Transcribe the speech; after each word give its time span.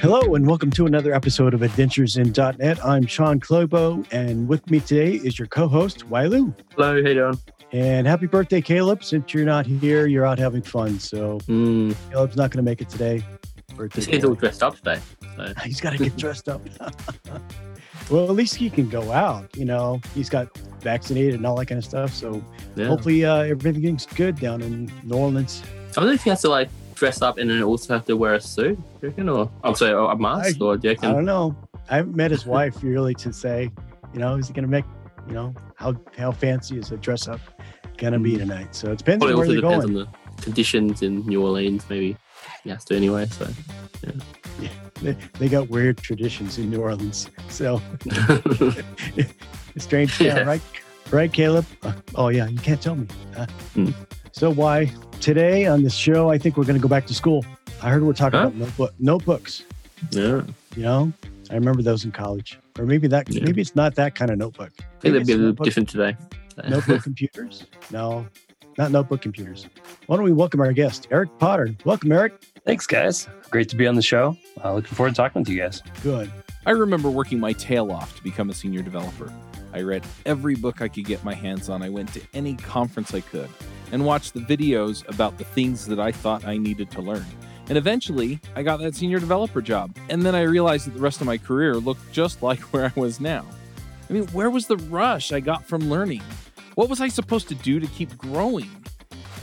Hello, 0.00 0.34
and 0.34 0.46
welcome 0.46 0.70
to 0.72 0.86
another 0.86 1.12
episode 1.12 1.54
of 1.54 1.62
Adventures 1.62 2.16
in 2.16 2.32
.NET. 2.36 2.84
I'm 2.84 3.06
Shawn 3.06 3.40
Clabough, 3.40 4.04
and 4.12 4.46
with 4.48 4.68
me 4.70 4.80
today 4.80 5.14
is 5.14 5.38
your 5.38 5.48
co-host, 5.48 6.06
Wai 6.08 6.26
Liu. 6.26 6.54
Hello, 6.76 7.02
how 7.02 7.08
you 7.08 7.14
doing? 7.14 7.38
And 7.72 8.06
happy 8.06 8.26
birthday, 8.26 8.60
Caleb. 8.60 9.02
Since 9.04 9.34
you're 9.34 9.44
not 9.44 9.66
here, 9.66 10.06
you're 10.06 10.24
out 10.24 10.38
having 10.38 10.62
fun. 10.62 10.98
So 11.00 11.38
Mm, 11.48 11.96
Caleb's 12.10 12.36
not 12.36 12.50
going 12.50 12.64
to 12.64 12.68
make 12.70 12.80
it 12.80 12.88
today. 12.88 13.22
Birthday 13.76 14.02
he's 14.12 14.24
all 14.24 14.34
dressed 14.34 14.62
up 14.62 14.76
today. 14.76 15.00
So. 15.36 15.52
He's 15.64 15.80
got 15.80 15.92
to 15.92 15.98
get 15.98 16.16
dressed 16.16 16.48
up. 16.48 16.60
well, 18.10 18.24
at 18.24 18.30
least 18.34 18.56
he 18.56 18.70
can 18.70 18.88
go 18.88 19.12
out. 19.12 19.48
You 19.56 19.64
know, 19.66 20.00
he's 20.14 20.28
got 20.28 20.56
vaccinated 20.80 21.34
and 21.34 21.46
all 21.46 21.54
that 21.56 21.66
kind 21.66 21.78
of 21.78 21.84
stuff. 21.84 22.12
So 22.12 22.42
Yeah. 22.74 22.86
hopefully 22.86 23.24
uh, 23.24 23.36
everything's 23.42 24.06
good 24.06 24.40
down 24.40 24.62
in 24.62 24.90
New 25.04 25.14
Orleans. 25.16 25.62
I 25.96 26.00
wonder 26.00 26.14
if 26.14 26.24
he 26.24 26.30
has 26.30 26.40
to 26.42 26.48
like 26.48 26.68
dress 26.98 27.22
up 27.22 27.38
and 27.38 27.48
then 27.48 27.62
also 27.62 27.94
have 27.94 28.04
to 28.06 28.16
wear 28.16 28.34
a 28.34 28.40
suit. 28.40 28.76
Do 28.76 28.82
you 29.02 29.08
reckon? 29.08 29.28
Or 29.28 29.50
I'm 29.64 29.74
sorry, 29.74 29.92
a 29.92 30.16
mask? 30.16 30.56
I- 30.60 30.64
or 30.64 30.76
do 30.76 30.88
you 30.88 30.96
I 31.02 31.12
don't 31.12 31.24
know. 31.24 31.56
I 31.90 31.96
haven't 31.96 32.16
met 32.16 32.30
his 32.30 32.44
wife 32.44 32.82
really 32.82 33.14
to 33.14 33.32
say, 33.32 33.70
you 34.12 34.20
know, 34.20 34.34
is 34.36 34.48
he 34.48 34.52
going 34.52 34.64
to 34.64 34.70
make, 34.70 34.84
you 35.26 35.32
know, 35.34 35.54
how 35.76 35.94
how 36.16 36.32
fancy 36.32 36.78
is 36.78 36.88
the 36.90 36.96
dress 36.98 37.28
up 37.28 37.40
going 37.96 38.12
to 38.12 38.18
be 38.18 38.34
Mm. 38.34 38.38
tonight? 38.38 38.74
So 38.74 38.90
it 38.92 38.98
depends 38.98 39.20
Probably 39.24 39.32
on 39.34 39.38
where 39.38 39.46
they're 39.48 39.60
depends 39.62 39.84
going. 39.86 39.96
on 39.98 40.06
the 40.36 40.42
conditions 40.42 41.02
in 41.02 41.24
New 41.26 41.42
Orleans. 41.42 41.84
Maybe 41.88 42.16
he 42.64 42.70
has 42.70 42.84
to 42.86 42.96
anyway. 42.96 43.26
So 43.26 43.48
yeah, 44.60 44.68
They, 45.00 45.16
they 45.38 45.48
got 45.48 45.68
weird 45.70 45.96
traditions 45.98 46.58
in 46.58 46.70
New 46.70 46.80
Orleans. 46.82 47.30
So 47.48 47.80
strange 49.78 50.20
Yeah. 50.20 50.40
right? 50.40 50.60
Right, 51.10 51.32
Caleb? 51.32 51.64
Uh, 51.82 51.92
oh, 52.16 52.28
yeah, 52.28 52.48
you 52.48 52.58
can't 52.58 52.82
tell 52.82 52.96
me. 52.96 53.06
Huh? 53.34 53.46
Hmm. 53.74 53.90
So, 54.32 54.50
Wai 54.50 54.90
today 55.20 55.66
on 55.66 55.82
this 55.82 55.94
show, 55.94 56.30
I 56.30 56.38
think 56.38 56.56
we're 56.56 56.64
going 56.64 56.76
to 56.78 56.82
go 56.82 56.88
back 56.88 57.06
to 57.06 57.14
school. 57.14 57.44
I 57.82 57.90
heard 57.90 58.02
we're 58.02 58.12
talking 58.12 58.38
Huh? 58.38 58.46
about 58.48 58.56
notebook, 58.58 58.94
notebooks. 58.98 59.64
yeah, 60.10 60.42
You 60.76 60.82
know, 60.82 61.12
I 61.50 61.54
remember 61.54 61.82
those 61.82 62.04
in 62.04 62.12
college. 62.12 62.58
Or 62.78 62.86
maybe 62.86 63.08
that, 63.08 63.28
Yeah. 63.32 63.42
maybe 63.44 63.60
it's 63.60 63.74
not 63.74 63.94
that 63.96 64.14
kind 64.14 64.30
of 64.30 64.38
notebook. 64.38 64.70
I 64.78 64.82
think 65.00 65.02
Maybe 65.02 65.12
that'd 65.14 65.26
be 65.26 65.32
a 65.32 65.36
little 65.36 65.48
notebook- 65.50 65.64
different 65.64 65.88
today. 65.88 66.16
Notebook 66.68 67.02
computers? 67.02 67.64
No, 67.90 68.26
not 68.76 68.90
notebook 68.92 69.20
computers. 69.22 69.66
Why 70.06 70.16
don't 70.16 70.24
we 70.24 70.32
welcome 70.32 70.60
our 70.60 70.72
guest, 70.72 71.08
Eric 71.10 71.30
Potter? 71.38 71.74
Welcome, 71.84 72.12
Eric. 72.12 72.34
Thanks, 72.64 72.86
guys. 72.86 73.28
Great 73.50 73.68
to 73.70 73.76
be 73.76 73.86
on 73.88 73.94
the 73.96 74.02
show. 74.02 74.36
Uh, 74.64 74.74
looking 74.74 74.94
forward 74.94 75.10
to 75.10 75.16
talking 75.16 75.42
with 75.42 75.48
you 75.48 75.58
guys. 75.58 75.82
Good. 76.02 76.30
I 76.66 76.70
remember 76.72 77.10
working 77.10 77.40
my 77.40 77.52
tail 77.54 77.90
off 77.90 78.14
to 78.16 78.22
become 78.22 78.50
a 78.50 78.54
senior 78.54 78.82
developer. 78.82 79.32
I 79.78 79.82
read 79.82 80.04
every 80.26 80.56
book 80.56 80.82
I 80.82 80.88
could 80.88 81.04
get 81.04 81.22
my 81.22 81.34
hands 81.34 81.68
on. 81.68 81.84
I 81.84 81.88
went 81.88 82.12
to 82.14 82.20
any 82.34 82.56
conference 82.56 83.14
I 83.14 83.20
could 83.20 83.48
and 83.92 84.04
watched 84.04 84.34
the 84.34 84.40
videos 84.40 85.08
about 85.08 85.38
the 85.38 85.44
things 85.44 85.86
that 85.86 86.00
I 86.00 86.10
thought 86.10 86.44
I 86.44 86.56
needed 86.56 86.90
to 86.92 87.00
learn. 87.00 87.24
And 87.68 87.78
eventually, 87.78 88.40
I 88.56 88.64
got 88.64 88.80
that 88.80 88.96
senior 88.96 89.20
developer 89.20 89.62
job. 89.62 89.96
And 90.08 90.22
then 90.22 90.34
I 90.34 90.42
realized 90.42 90.88
that 90.88 90.94
the 90.94 91.00
rest 91.00 91.20
of 91.20 91.28
my 91.28 91.38
career 91.38 91.76
looked 91.76 92.10
just 92.10 92.42
like 92.48 92.58
where 92.72 92.86
I 92.86 93.00
was 93.00 93.20
now. 93.20 93.46
I 94.10 94.12
mean, 94.12 94.26
where 94.28 94.50
was 94.50 94.66
the 94.66 94.78
rush 94.78 95.32
I 95.32 95.38
got 95.38 95.64
from 95.64 95.88
learning? 95.88 96.22
What 96.74 96.88
was 96.88 97.00
I 97.00 97.06
supposed 97.06 97.46
to 97.48 97.54
do 97.54 97.78
to 97.78 97.86
keep 97.86 98.18
growing? 98.18 98.70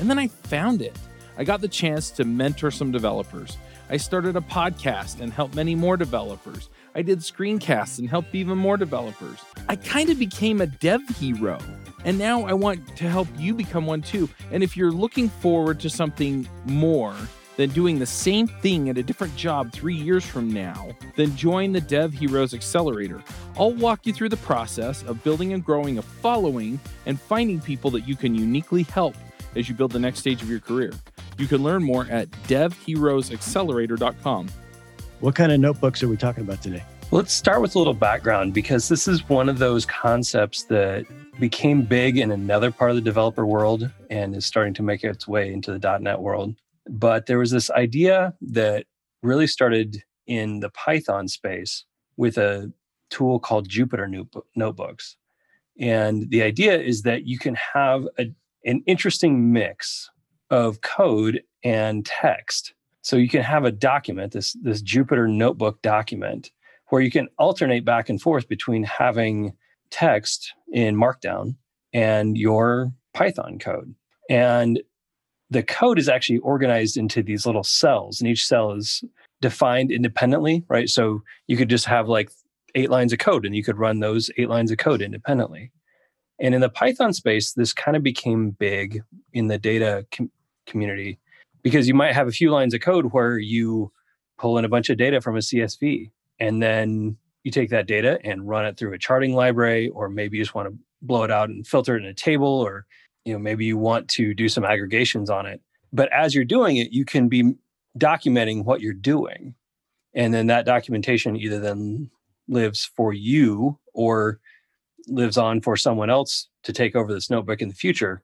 And 0.02 0.10
then 0.10 0.20
I 0.20 0.28
found 0.28 0.82
it. 0.82 0.98
I 1.38 1.46
got 1.46 1.62
the 1.62 1.70
chance 1.70 2.12
to 2.12 2.26
mentor 2.26 2.72
some 2.72 2.92
developers. 2.92 3.58
I 3.90 3.96
started 3.96 4.36
a 4.36 4.42
podcast 4.42 5.22
and 5.22 5.32
helped 5.32 5.56
many 5.56 5.76
more 5.76 5.96
developers. 5.96 6.70
I 6.96 7.02
did 7.02 7.20
screencasts 7.20 8.00
and 8.00 8.10
helped 8.10 8.34
even 8.34 8.58
more 8.58 8.78
developers. 8.78 9.40
I 9.68 9.76
kind 9.76 10.10
of 10.10 10.18
became 10.18 10.62
a 10.62 10.68
dev 10.68 11.06
hero. 11.10 11.60
And 12.06 12.18
now 12.18 12.46
I 12.46 12.54
want 12.54 12.96
to 12.96 13.10
help 13.10 13.28
you 13.38 13.54
become 13.54 13.86
one 13.86 14.02
too. 14.02 14.30
And 14.52 14.64
if 14.64 14.78
you're 14.78 14.92
looking 14.92 15.28
forward 15.28 15.82
to 15.82 15.90
something 15.90 16.48
more 16.66 17.14
than 17.58 17.72
doing 17.72 18.00
the 18.00 18.06
same 18.06 18.48
thing 18.48 18.88
at 18.90 18.98
a 18.98 19.04
different 19.04 19.36
job 19.36 19.74
three 19.74 19.96
years 19.96 20.26
from 20.26 20.54
now, 20.54 20.90
then 21.16 21.36
join 21.36 21.74
the 21.74 21.82
Dev 21.82 22.14
Heroes 22.14 22.54
Accelerator. 22.54 23.22
I'll 23.58 23.74
walk 23.74 24.06
you 24.06 24.14
through 24.14 24.30
the 24.30 24.38
process 24.38 25.04
of 25.04 25.22
building 25.24 25.52
and 25.54 25.66
growing 25.66 25.98
a 25.98 26.02
following 26.02 26.80
and 27.06 27.20
finding 27.20 27.60
people 27.60 27.92
that 27.92 28.08
you 28.08 28.16
can 28.16 28.34
uniquely 28.36 28.84
help 28.84 29.18
as 29.56 29.68
you 29.68 29.76
build 29.76 29.92
the 29.92 30.00
next 30.00 30.20
stage 30.20 30.42
of 30.42 30.50
your 30.50 30.62
career. 30.62 30.94
You 31.38 31.48
can 31.48 31.62
learn 31.64 31.84
more 31.84 32.08
at 32.10 32.32
devheroesaccelerator.com. 32.48 34.48
What 35.22 35.34
kind 35.34 35.52
of 35.52 35.62
notebooks 35.62 36.04
are 36.04 36.10
we 36.10 36.18
talking 36.18 36.44
about 36.44 36.62
today? 36.62 36.84
Let's 37.12 37.32
start 37.32 37.62
with 37.62 37.76
a 37.76 37.78
little 37.78 37.94
background 37.94 38.54
because 38.54 38.90
this 38.90 39.08
is 39.08 39.28
one 39.30 39.48
of 39.48 39.60
those 39.60 39.86
concepts 39.86 40.64
that 40.64 41.06
became 41.40 41.84
big 41.84 42.18
in 42.18 42.32
another 42.32 42.70
part 42.70 42.90
of 42.90 42.98
the 42.98 43.02
developer 43.02 43.46
world 43.46 43.90
and 44.10 44.36
is 44.36 44.46
starting 44.46 44.74
to 44.74 44.84
make 44.84 45.06
its 45.06 45.26
way 45.26 45.54
into 45.54 45.78
the 45.78 46.00
.NET 46.00 46.20
world. 46.20 46.56
But 46.90 47.28
there 47.28 47.40
was 47.40 47.52
this 47.52 47.72
idea 47.72 48.34
that 48.42 48.88
really 49.24 49.48
started 49.48 50.04
in 50.28 50.60
the 50.60 50.70
Python 50.70 51.30
space 51.30 51.86
with 52.18 52.38
a 52.38 52.72
tool 53.10 53.40
called 53.40 53.70
Jupyter 53.70 54.28
Notebooks. 54.56 55.16
And 55.80 56.30
the 56.30 56.44
idea 56.44 56.80
is 56.80 57.04
that 57.04 57.26
you 57.26 57.40
can 57.40 57.56
have 57.56 58.06
a, 58.20 58.26
an 58.66 58.84
interesting 58.86 59.54
mix 59.54 60.10
of 60.50 60.82
code 60.82 61.42
and 61.64 62.06
text. 62.06 62.74
So 63.06 63.18
you 63.18 63.30
can 63.30 63.44
have 63.44 63.66
a 63.66 63.72
document, 63.72 64.34
this, 64.34 64.54
this 64.64 64.82
Jupyter 64.82 65.32
Notebook 65.32 65.80
document, 65.84 66.50
where 66.90 67.04
you 67.04 67.12
can 67.12 67.28
alternate 67.38 67.86
back 67.86 68.10
and 68.10 68.20
forth 68.20 68.48
between 68.48 68.82
having 68.82 69.54
text 69.92 70.56
in 70.74 70.96
Markdown 70.96 71.56
and 71.94 72.36
your 72.36 72.92
Python 73.14 73.60
code. 73.60 73.94
And 74.28 74.82
the 75.52 75.62
code 75.62 76.00
is 76.00 76.10
actually 76.10 76.40
organized 76.40 76.98
into 76.98 77.22
these 77.22 77.46
little 77.46 77.64
cells, 77.64 78.20
and 78.20 78.28
each 78.28 78.48
cell 78.48 78.72
is 78.72 79.04
defined 79.40 79.92
independently, 79.92 80.64
right? 80.68 80.90
So 80.90 81.22
you 81.46 81.58
could 81.58 81.70
just 81.70 81.86
have 81.86 82.10
like 82.10 82.32
eight 82.74 82.90
lines 82.90 83.14
of 83.14 83.20
code 83.20 83.46
and 83.46 83.56
you 83.56 83.64
could 83.64 83.78
run 83.78 84.00
those 84.00 84.32
eight 84.40 84.50
lines 84.50 84.72
of 84.72 84.80
code 84.80 85.04
independently. 85.04 85.72
And 86.40 86.56
in 86.56 86.62
the 86.62 86.70
Python 86.70 87.14
space, 87.14 87.54
this 87.54 87.72
kind 87.72 87.96
of 87.96 88.02
became 88.02 88.50
big 88.50 89.04
in 89.32 89.46
the 89.46 89.60
data 89.60 90.08
com- 90.12 90.32
community 90.66 91.20
because 91.66 91.88
you 91.88 91.96
might 91.96 92.14
have 92.14 92.28
a 92.28 92.32
few 92.32 92.52
lines 92.52 92.76
of 92.76 92.82
code 92.82 93.12
where 93.12 93.40
you 93.40 93.92
pull 94.38 94.60
in 94.60 94.66
a 94.66 94.70
bunch 94.70 94.92
of 94.92 95.00
data 95.00 95.20
from 95.20 95.36
a 95.36 95.40
CSV 95.40 96.12
and 96.40 96.62
then 96.62 97.18
you 97.44 97.50
take 97.50 97.72
that 97.72 97.88
data 97.88 98.20
and 98.24 98.48
run 98.48 98.68
it 98.68 98.78
through 98.78 98.94
a 98.94 99.00
charting 99.00 99.34
library 99.34 99.90
or 99.90 100.08
maybe 100.08 100.38
you 100.38 100.44
just 100.44 100.54
want 100.54 100.70
to 100.70 100.78
blow 101.02 101.24
it 101.24 101.32
out 101.32 101.50
and 101.50 101.66
filter 101.66 101.98
it 101.98 102.04
in 102.04 102.06
a 102.08 102.14
table 102.14 102.48
or 102.48 102.86
you 103.26 103.34
know 103.34 103.40
maybe 103.40 103.66
you 103.66 103.80
want 103.80 104.08
to 104.08 104.36
do 104.36 104.48
some 104.48 104.64
aggregations 104.64 105.28
on 105.28 105.48
it. 105.48 105.60
But 105.92 106.14
as 106.14 106.36
you're 106.36 106.46
doing 106.46 106.78
it 106.78 106.92
you 106.92 107.04
can 107.04 107.30
be 107.30 107.56
documenting 107.98 108.64
what 108.64 108.80
you're 108.80 108.94
doing. 108.94 109.56
And 110.14 110.36
then 110.36 110.46
that 110.48 110.68
documentation 110.68 111.36
either 111.36 111.60
then 111.60 112.12
lives 112.48 112.92
for 112.96 113.12
you 113.12 113.80
or 113.92 114.40
lives 115.08 115.36
on 115.36 115.62
for 115.62 115.76
someone 115.76 116.12
else 116.12 116.48
to 116.62 116.72
take 116.72 116.96
over 116.96 117.12
this 117.12 117.32
notebook 117.32 117.60
in 117.60 117.70
the 117.70 117.76
future. 117.76 118.22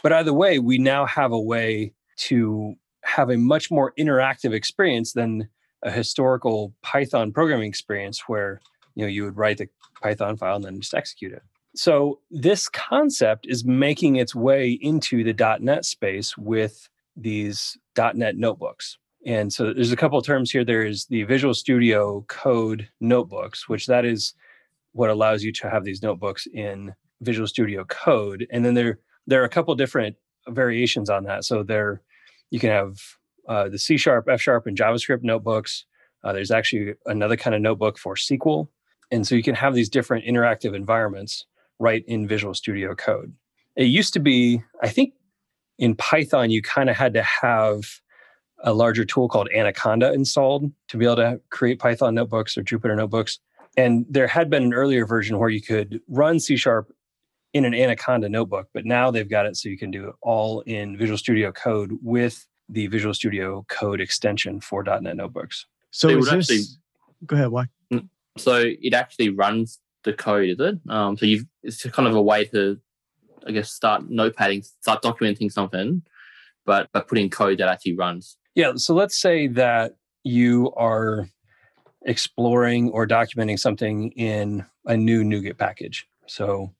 But 0.00 0.12
either 0.12 0.32
way 0.32 0.60
we 0.60 0.78
now 0.78 1.04
have 1.04 1.32
a 1.32 1.40
way 1.40 1.94
to 2.18 2.74
have 3.04 3.30
a 3.30 3.36
much 3.36 3.70
more 3.70 3.92
interactive 3.98 4.52
experience 4.52 5.12
than 5.12 5.48
a 5.82 5.90
historical 5.90 6.74
Python 6.82 7.32
programming 7.32 7.68
experience 7.68 8.24
where 8.26 8.60
you 8.94 9.04
know 9.04 9.08
you 9.08 9.24
would 9.24 9.36
write 9.36 9.58
the 9.58 9.68
Python 10.02 10.36
file 10.36 10.56
and 10.56 10.64
then 10.64 10.80
just 10.80 10.94
execute 10.94 11.32
it. 11.32 11.42
So 11.74 12.20
this 12.30 12.68
concept 12.68 13.46
is 13.48 13.64
making 13.64 14.16
its 14.16 14.34
way 14.34 14.78
into 14.80 15.22
the 15.22 15.58
.NET 15.60 15.84
space 15.84 16.36
with 16.36 16.88
these 17.16 17.76
.NET 17.96 18.36
notebooks. 18.36 18.98
And 19.26 19.52
so 19.52 19.72
there's 19.72 19.92
a 19.92 19.96
couple 19.96 20.18
of 20.18 20.24
terms 20.24 20.50
here. 20.50 20.64
There 20.64 20.84
is 20.84 21.06
the 21.06 21.24
Visual 21.24 21.54
Studio 21.54 22.24
Code 22.28 22.88
notebooks, 23.00 23.68
which 23.68 23.86
that 23.86 24.04
is 24.04 24.34
what 24.92 25.10
allows 25.10 25.42
you 25.42 25.52
to 25.52 25.70
have 25.70 25.84
these 25.84 26.02
notebooks 26.02 26.46
in 26.52 26.94
Visual 27.20 27.46
Studio 27.46 27.84
Code. 27.84 28.46
And 28.50 28.64
then 28.64 28.74
there 28.74 28.98
there 29.26 29.42
are 29.42 29.46
a 29.46 29.50
couple 29.50 29.74
different 29.74 30.16
variations 30.48 31.10
on 31.10 31.24
that. 31.24 31.44
So 31.44 31.62
there 31.62 32.00
you 32.50 32.58
can 32.58 32.70
have 32.70 32.96
uh, 33.48 33.68
the 33.68 33.78
C 33.78 33.96
sharp, 33.96 34.28
F 34.28 34.40
sharp, 34.40 34.66
and 34.66 34.76
JavaScript 34.76 35.22
notebooks. 35.22 35.84
Uh, 36.22 36.32
there's 36.32 36.50
actually 36.50 36.94
another 37.06 37.36
kind 37.36 37.54
of 37.54 37.62
notebook 37.62 37.98
for 37.98 38.14
SQL. 38.14 38.68
And 39.10 39.26
so 39.26 39.34
you 39.34 39.42
can 39.42 39.54
have 39.54 39.74
these 39.74 39.88
different 39.88 40.26
interactive 40.26 40.74
environments 40.74 41.46
right 41.78 42.04
in 42.06 42.28
Visual 42.28 42.54
Studio 42.54 42.94
Code. 42.94 43.32
It 43.76 43.84
used 43.84 44.12
to 44.14 44.20
be, 44.20 44.62
I 44.82 44.88
think 44.88 45.14
in 45.78 45.94
Python, 45.94 46.50
you 46.50 46.60
kind 46.60 46.90
of 46.90 46.96
had 46.96 47.14
to 47.14 47.22
have 47.22 47.84
a 48.64 48.74
larger 48.74 49.04
tool 49.04 49.28
called 49.28 49.48
Anaconda 49.54 50.12
installed 50.12 50.70
to 50.88 50.96
be 50.96 51.04
able 51.04 51.16
to 51.16 51.40
create 51.50 51.78
Python 51.78 52.14
notebooks 52.16 52.58
or 52.58 52.62
Jupyter 52.62 52.96
notebooks. 52.96 53.38
And 53.76 54.04
there 54.10 54.26
had 54.26 54.50
been 54.50 54.64
an 54.64 54.74
earlier 54.74 55.06
version 55.06 55.38
where 55.38 55.48
you 55.48 55.62
could 55.62 56.00
run 56.08 56.40
C 56.40 56.56
sharp 56.56 56.92
in 57.58 57.64
an 57.64 57.74
Anaconda 57.74 58.28
notebook, 58.28 58.68
but 58.72 58.84
now 58.84 59.10
they've 59.10 59.28
got 59.28 59.44
it 59.46 59.56
so 59.56 59.68
you 59.68 59.76
can 59.76 59.90
do 59.90 60.08
it 60.08 60.14
all 60.22 60.60
in 60.62 60.96
Visual 60.96 61.18
Studio 61.18 61.52
Code 61.52 61.92
with 62.02 62.46
the 62.68 62.86
Visual 62.86 63.12
Studio 63.12 63.64
Code 63.68 64.00
extension 64.00 64.60
for 64.60 64.82
.NET 64.84 65.16
notebooks. 65.16 65.66
So 65.90 66.06
They 66.08 66.14
is 66.14 66.30
would 66.30 66.38
this? 66.38 66.50
actually- 66.50 66.64
Go 67.26 67.36
ahead. 67.36 67.48
Why? 67.48 67.64
So 68.36 68.62
it 68.64 68.94
actually 68.94 69.30
runs 69.30 69.80
the 70.04 70.12
code, 70.12 70.48
is 70.48 70.60
it? 70.60 70.78
Um, 70.88 71.16
so 71.16 71.26
you've 71.26 71.44
it's 71.64 71.78
just 71.82 71.92
kind 71.94 72.06
of 72.06 72.14
a 72.14 72.22
way 72.22 72.44
to, 72.46 72.78
I 73.44 73.50
guess, 73.50 73.72
start 73.72 74.08
notepadding, 74.08 74.64
start 74.80 75.02
documenting 75.02 75.50
something, 75.50 76.02
but 76.64 76.88
but 76.92 77.08
putting 77.08 77.28
code 77.30 77.58
that 77.58 77.68
actually 77.68 77.96
runs. 77.96 78.36
Yeah. 78.54 78.74
So 78.76 78.94
let's 78.94 79.18
say 79.20 79.48
that 79.48 79.96
you 80.22 80.72
are 80.76 81.28
exploring 82.02 82.90
or 82.90 83.06
documenting 83.08 83.58
something 83.58 84.12
in 84.12 84.64
a 84.86 84.96
new 84.96 85.24
NuGet 85.24 85.58
package. 85.58 86.06
So 86.26 86.72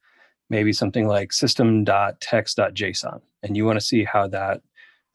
maybe 0.51 0.73
something 0.73 1.07
like 1.07 1.33
system.text.json, 1.33 3.21
and 3.43 3.57
you 3.57 3.65
want 3.65 3.79
to 3.79 3.85
see 3.85 4.05
how 4.05 4.29
that 4.29 4.63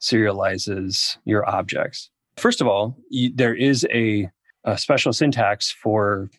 serializes 0.00 1.16
your 1.24 1.48
objects. 1.48 2.10
First 2.36 2.60
of 2.60 2.66
all, 2.66 2.96
you, 3.10 3.32
there 3.34 3.54
is 3.54 3.86
a, 3.92 4.30
a 4.64 4.76
special 4.76 5.12
syntax 5.12 5.70
for 5.70 6.30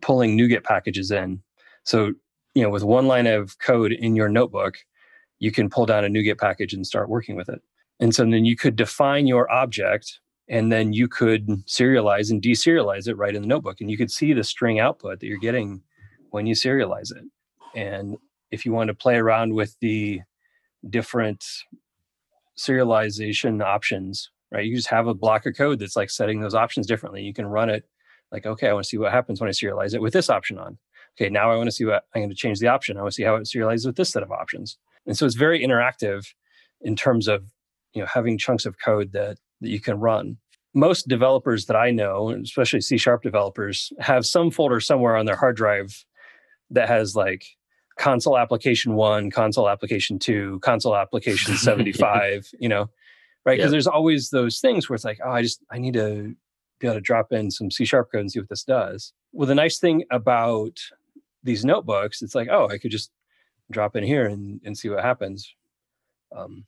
pulling 0.00 0.36
NuGet 0.36 0.64
packages 0.64 1.10
in. 1.10 1.42
So, 1.84 2.12
you 2.54 2.62
know, 2.62 2.70
with 2.70 2.82
one 2.82 3.06
line 3.06 3.26
of 3.26 3.58
code 3.58 3.92
in 3.92 4.16
your 4.16 4.28
notebook, 4.28 4.78
you 5.38 5.50
can 5.50 5.70
pull 5.70 5.86
down 5.86 6.04
a 6.04 6.08
NuGet 6.08 6.38
package 6.38 6.74
and 6.74 6.86
start 6.86 7.08
working 7.08 7.36
with 7.36 7.48
it. 7.48 7.60
And 7.98 8.14
so 8.14 8.22
then 8.22 8.44
you 8.44 8.56
could 8.56 8.76
define 8.76 9.26
your 9.26 9.50
object 9.50 10.20
and 10.48 10.72
then 10.72 10.92
you 10.92 11.06
could 11.06 11.46
serialize 11.66 12.30
and 12.30 12.42
deserialize 12.42 13.06
it 13.06 13.16
right 13.16 13.34
in 13.34 13.42
the 13.42 13.48
notebook. 13.48 13.80
And 13.80 13.90
you 13.90 13.96
could 13.96 14.10
see 14.10 14.32
the 14.32 14.42
string 14.42 14.80
output 14.80 15.20
that 15.20 15.26
you're 15.26 15.38
getting 15.38 15.82
when 16.30 16.46
you 16.46 16.54
serialize 16.54 17.14
it. 17.14 17.24
And 17.74 18.16
if 18.50 18.66
you 18.66 18.72
want 18.72 18.88
to 18.88 18.94
play 18.94 19.16
around 19.16 19.54
with 19.54 19.76
the 19.80 20.20
different 20.88 21.44
serialization 22.58 23.62
options, 23.64 24.30
right? 24.50 24.64
You 24.64 24.76
just 24.76 24.88
have 24.88 25.06
a 25.06 25.14
block 25.14 25.46
of 25.46 25.56
code 25.56 25.78
that's 25.78 25.96
like 25.96 26.10
setting 26.10 26.40
those 26.40 26.54
options 26.54 26.86
differently. 26.86 27.22
You 27.22 27.34
can 27.34 27.46
run 27.46 27.70
it 27.70 27.84
like, 28.32 28.46
okay, 28.46 28.68
I 28.68 28.72
want 28.72 28.84
to 28.84 28.88
see 28.88 28.98
what 28.98 29.12
happens 29.12 29.40
when 29.40 29.48
I 29.48 29.52
serialize 29.52 29.94
it 29.94 30.02
with 30.02 30.12
this 30.12 30.30
option 30.30 30.58
on. 30.58 30.78
Okay, 31.16 31.28
now 31.28 31.50
I 31.50 31.56
want 31.56 31.66
to 31.66 31.72
see 31.72 31.84
what 31.84 32.04
I'm 32.14 32.22
going 32.22 32.30
to 32.30 32.36
change 32.36 32.60
the 32.60 32.68
option. 32.68 32.96
I 32.96 33.02
want 33.02 33.12
to 33.12 33.16
see 33.16 33.24
how 33.24 33.34
it 33.36 33.42
serializes 33.42 33.86
with 33.86 33.96
this 33.96 34.10
set 34.10 34.22
of 34.22 34.30
options. 34.30 34.78
And 35.06 35.16
so 35.16 35.26
it's 35.26 35.34
very 35.34 35.60
interactive 35.60 36.26
in 36.80 36.96
terms 36.96 37.28
of 37.28 37.44
you 37.92 38.00
know 38.00 38.08
having 38.12 38.38
chunks 38.38 38.66
of 38.66 38.76
code 38.82 39.12
that 39.12 39.38
that 39.60 39.68
you 39.68 39.80
can 39.80 39.98
run. 39.98 40.38
Most 40.72 41.08
developers 41.08 41.66
that 41.66 41.76
I 41.76 41.90
know, 41.90 42.30
especially 42.30 42.80
C 42.80 42.96
sharp 42.96 43.22
developers, 43.22 43.92
have 43.98 44.24
some 44.24 44.50
folder 44.52 44.78
somewhere 44.78 45.16
on 45.16 45.26
their 45.26 45.36
hard 45.36 45.56
drive 45.56 46.04
that 46.70 46.88
has 46.88 47.16
like 47.16 47.44
console 48.00 48.38
application 48.38 48.94
one, 48.94 49.30
console 49.30 49.68
application 49.68 50.18
two, 50.18 50.58
console 50.60 50.96
application 50.96 51.54
75, 51.56 52.48
you 52.58 52.68
know, 52.68 52.88
right? 53.44 53.58
Because 53.58 53.70
there's 53.70 53.86
always 53.86 54.30
those 54.30 54.58
things 54.58 54.88
where 54.88 54.94
it's 54.94 55.04
like, 55.04 55.20
oh, 55.22 55.30
I 55.30 55.42
just, 55.42 55.62
I 55.70 55.78
need 55.78 55.94
to 55.94 56.34
be 56.80 56.86
able 56.86 56.94
to 56.94 57.02
drop 57.02 57.30
in 57.30 57.50
some 57.50 57.70
C 57.70 57.84
sharp 57.84 58.10
code 58.10 58.22
and 58.22 58.32
see 58.32 58.40
what 58.40 58.48
this 58.48 58.64
does. 58.64 59.12
Well, 59.32 59.46
the 59.46 59.54
nice 59.54 59.78
thing 59.78 60.04
about 60.10 60.80
these 61.44 61.62
notebooks, 61.62 62.22
it's 62.22 62.34
like, 62.34 62.48
oh, 62.50 62.68
I 62.68 62.78
could 62.78 62.90
just 62.90 63.10
drop 63.70 63.94
in 63.96 64.02
here 64.02 64.26
and, 64.26 64.62
and 64.64 64.76
see 64.76 64.88
what 64.88 65.04
happens. 65.04 65.54
Um, 66.34 66.64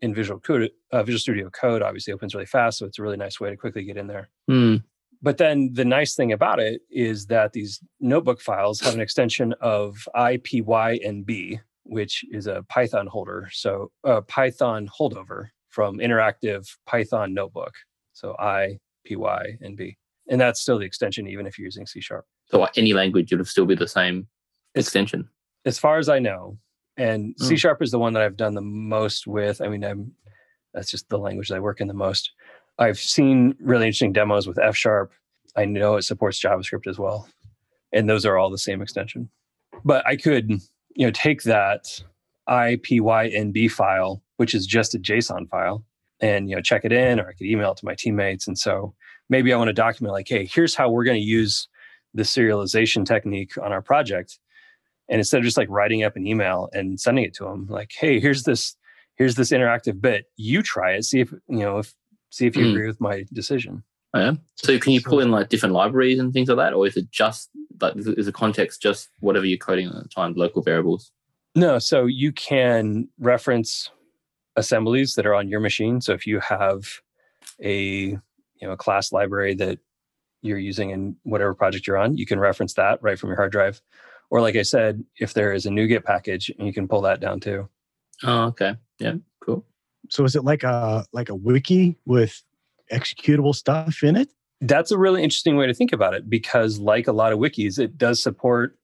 in 0.00 0.14
Visual 0.14 0.40
Code, 0.40 0.70
uh, 0.90 1.02
Visual 1.02 1.20
Studio 1.20 1.50
Code 1.50 1.82
obviously 1.82 2.12
opens 2.12 2.34
really 2.34 2.46
fast, 2.46 2.78
so 2.78 2.86
it's 2.86 2.98
a 2.98 3.02
really 3.02 3.18
nice 3.18 3.38
way 3.38 3.50
to 3.50 3.56
quickly 3.56 3.84
get 3.84 3.98
in 3.98 4.06
there. 4.06 4.30
Mm. 4.50 4.82
But 5.22 5.38
then 5.38 5.70
the 5.72 5.84
nice 5.84 6.14
thing 6.16 6.32
about 6.32 6.58
it 6.58 6.82
is 6.90 7.26
that 7.26 7.52
these 7.52 7.80
notebook 8.00 8.40
files 8.40 8.80
have 8.80 8.94
an 8.94 9.00
extension 9.00 9.54
of 9.60 10.08
IPYNB, 10.16 11.60
which 11.84 12.24
is 12.30 12.48
a 12.48 12.64
Python 12.68 13.06
holder, 13.06 13.48
so 13.52 13.92
a 14.04 14.08
uh, 14.08 14.20
Python 14.22 14.88
holdover 14.88 15.48
from 15.68 15.98
Interactive 15.98 16.66
Python 16.86 17.34
Notebook. 17.34 17.72
So 18.14 18.34
IPYNB, 18.40 19.96
and 20.28 20.40
that's 20.40 20.60
still 20.60 20.78
the 20.78 20.86
extension 20.86 21.28
even 21.28 21.46
if 21.46 21.58
you're 21.58 21.66
using 21.66 21.86
C 21.86 22.00
sharp. 22.00 22.26
So 22.46 22.66
any 22.76 22.92
language, 22.92 23.32
it 23.32 23.36
would 23.36 23.46
still 23.46 23.64
be 23.64 23.76
the 23.76 23.88
same 23.88 24.26
extension. 24.74 25.28
As 25.64 25.78
far 25.78 25.98
as 25.98 26.08
I 26.08 26.18
know, 26.18 26.58
and 26.96 27.34
C 27.38 27.50
hmm. 27.50 27.54
sharp 27.54 27.80
is 27.80 27.92
the 27.92 27.98
one 27.98 28.12
that 28.14 28.22
I've 28.22 28.36
done 28.36 28.54
the 28.54 28.60
most 28.60 29.26
with. 29.26 29.60
I 29.60 29.68
mean, 29.68 29.84
I'm 29.84 30.12
that's 30.74 30.90
just 30.90 31.08
the 31.08 31.18
language 31.18 31.48
that 31.48 31.56
I 31.56 31.60
work 31.60 31.80
in 31.80 31.88
the 31.88 31.94
most. 31.94 32.32
I've 32.78 32.98
seen 32.98 33.54
really 33.60 33.86
interesting 33.86 34.12
demos 34.12 34.46
with 34.46 34.58
F 34.58 34.76
sharp. 34.76 35.12
I 35.56 35.64
know 35.64 35.96
it 35.96 36.02
supports 36.02 36.42
JavaScript 36.42 36.86
as 36.86 36.98
well, 36.98 37.28
and 37.92 38.08
those 38.08 38.24
are 38.24 38.38
all 38.38 38.50
the 38.50 38.58
same 38.58 38.80
extension. 38.82 39.28
But 39.84 40.06
I 40.06 40.16
could, 40.16 40.50
you 40.50 41.06
know, 41.06 41.10
take 41.10 41.42
that 41.42 42.02
IPYNB 42.48 43.70
file, 43.70 44.22
which 44.36 44.54
is 44.54 44.66
just 44.66 44.94
a 44.94 44.98
JSON 44.98 45.48
file, 45.48 45.84
and 46.20 46.48
you 46.48 46.56
know, 46.56 46.62
check 46.62 46.84
it 46.84 46.92
in, 46.92 47.20
or 47.20 47.28
I 47.28 47.32
could 47.32 47.46
email 47.46 47.72
it 47.72 47.78
to 47.78 47.84
my 47.84 47.94
teammates. 47.94 48.46
And 48.46 48.58
so 48.58 48.94
maybe 49.28 49.52
I 49.52 49.56
want 49.56 49.68
to 49.68 49.74
document 49.74 50.12
like, 50.12 50.28
hey, 50.28 50.46
here's 50.46 50.74
how 50.74 50.90
we're 50.90 51.04
going 51.04 51.20
to 51.20 51.26
use 51.26 51.68
the 52.14 52.22
serialization 52.22 53.06
technique 53.06 53.56
on 53.58 53.72
our 53.72 53.82
project 53.82 54.38
and 55.08 55.18
instead 55.18 55.38
of 55.38 55.44
just 55.44 55.56
like 55.56 55.68
writing 55.70 56.02
up 56.02 56.16
an 56.16 56.26
email 56.26 56.68
and 56.72 57.00
sending 57.00 57.24
it 57.24 57.34
to 57.34 57.44
them 57.44 57.66
like 57.68 57.92
hey 57.98 58.20
here's 58.20 58.42
this 58.44 58.76
here's 59.16 59.34
this 59.34 59.50
interactive 59.50 60.00
bit 60.00 60.26
you 60.36 60.62
try 60.62 60.92
it 60.92 61.04
see 61.04 61.20
if 61.20 61.32
you 61.32 61.58
know 61.58 61.78
if 61.78 61.94
see 62.32 62.46
if 62.46 62.56
you 62.56 62.64
mm. 62.64 62.70
agree 62.70 62.86
with 62.86 63.00
my 63.00 63.24
decision 63.32 63.82
oh, 64.14 64.20
yeah 64.20 64.32
so 64.56 64.78
can 64.78 64.92
you 64.92 65.00
pull 65.00 65.20
in 65.20 65.30
like 65.30 65.48
different 65.48 65.74
libraries 65.74 66.18
and 66.18 66.32
things 66.32 66.48
like 66.48 66.58
that 66.58 66.72
or 66.72 66.86
is 66.86 66.96
it 66.96 67.10
just 67.10 67.50
like 67.80 67.94
is 67.96 68.26
the 68.26 68.32
context 68.32 68.82
just 68.82 69.08
whatever 69.20 69.44
you're 69.44 69.58
coding 69.58 69.86
at 69.86 69.94
the 69.94 70.08
time 70.08 70.34
local 70.34 70.62
variables 70.62 71.12
no 71.54 71.78
so 71.78 72.06
you 72.06 72.32
can 72.32 73.08
reference 73.18 73.90
assemblies 74.56 75.14
that 75.14 75.26
are 75.26 75.34
on 75.34 75.48
your 75.48 75.60
machine 75.60 76.00
so 76.00 76.12
if 76.12 76.26
you 76.26 76.40
have 76.40 76.84
a 77.62 78.06
you 78.06 78.20
know 78.62 78.72
a 78.72 78.76
class 78.76 79.12
library 79.12 79.54
that 79.54 79.78
you're 80.42 80.58
using 80.58 80.90
in 80.90 81.16
whatever 81.22 81.54
project 81.54 81.86
you're 81.86 81.96
on 81.96 82.16
you 82.16 82.26
can 82.26 82.40
reference 82.40 82.74
that 82.74 82.98
right 83.02 83.18
from 83.18 83.28
your 83.28 83.36
hard 83.36 83.52
drive 83.52 83.80
or 84.32 84.40
like 84.40 84.56
I 84.56 84.62
said, 84.62 85.04
if 85.20 85.34
there 85.34 85.52
is 85.52 85.66
a 85.66 85.68
NuGet 85.68 86.04
package, 86.04 86.50
you 86.58 86.72
can 86.72 86.88
pull 86.88 87.02
that 87.02 87.20
down 87.20 87.38
too. 87.38 87.68
Oh, 88.24 88.44
okay. 88.44 88.76
Yeah, 88.98 89.16
cool. 89.44 89.66
So 90.12 90.24
is 90.26 90.36
it 90.36 90.44
like 90.44 90.62
a 90.62 91.06
like 91.14 91.30
a 91.30 91.34
wiki 91.34 91.96
with 92.04 92.42
executable 92.92 93.54
stuff 93.54 94.02
in 94.02 94.14
it? 94.14 94.28
That's 94.60 94.90
a 94.90 94.98
really 94.98 95.22
interesting 95.22 95.56
way 95.56 95.66
to 95.66 95.72
think 95.72 95.90
about 95.90 96.12
it 96.12 96.28
because 96.28 96.78
like 96.78 97.08
a 97.08 97.12
lot 97.12 97.32
of 97.32 97.38
wikis, 97.38 97.78
it 97.78 97.96
does 97.96 98.22
support 98.22 98.78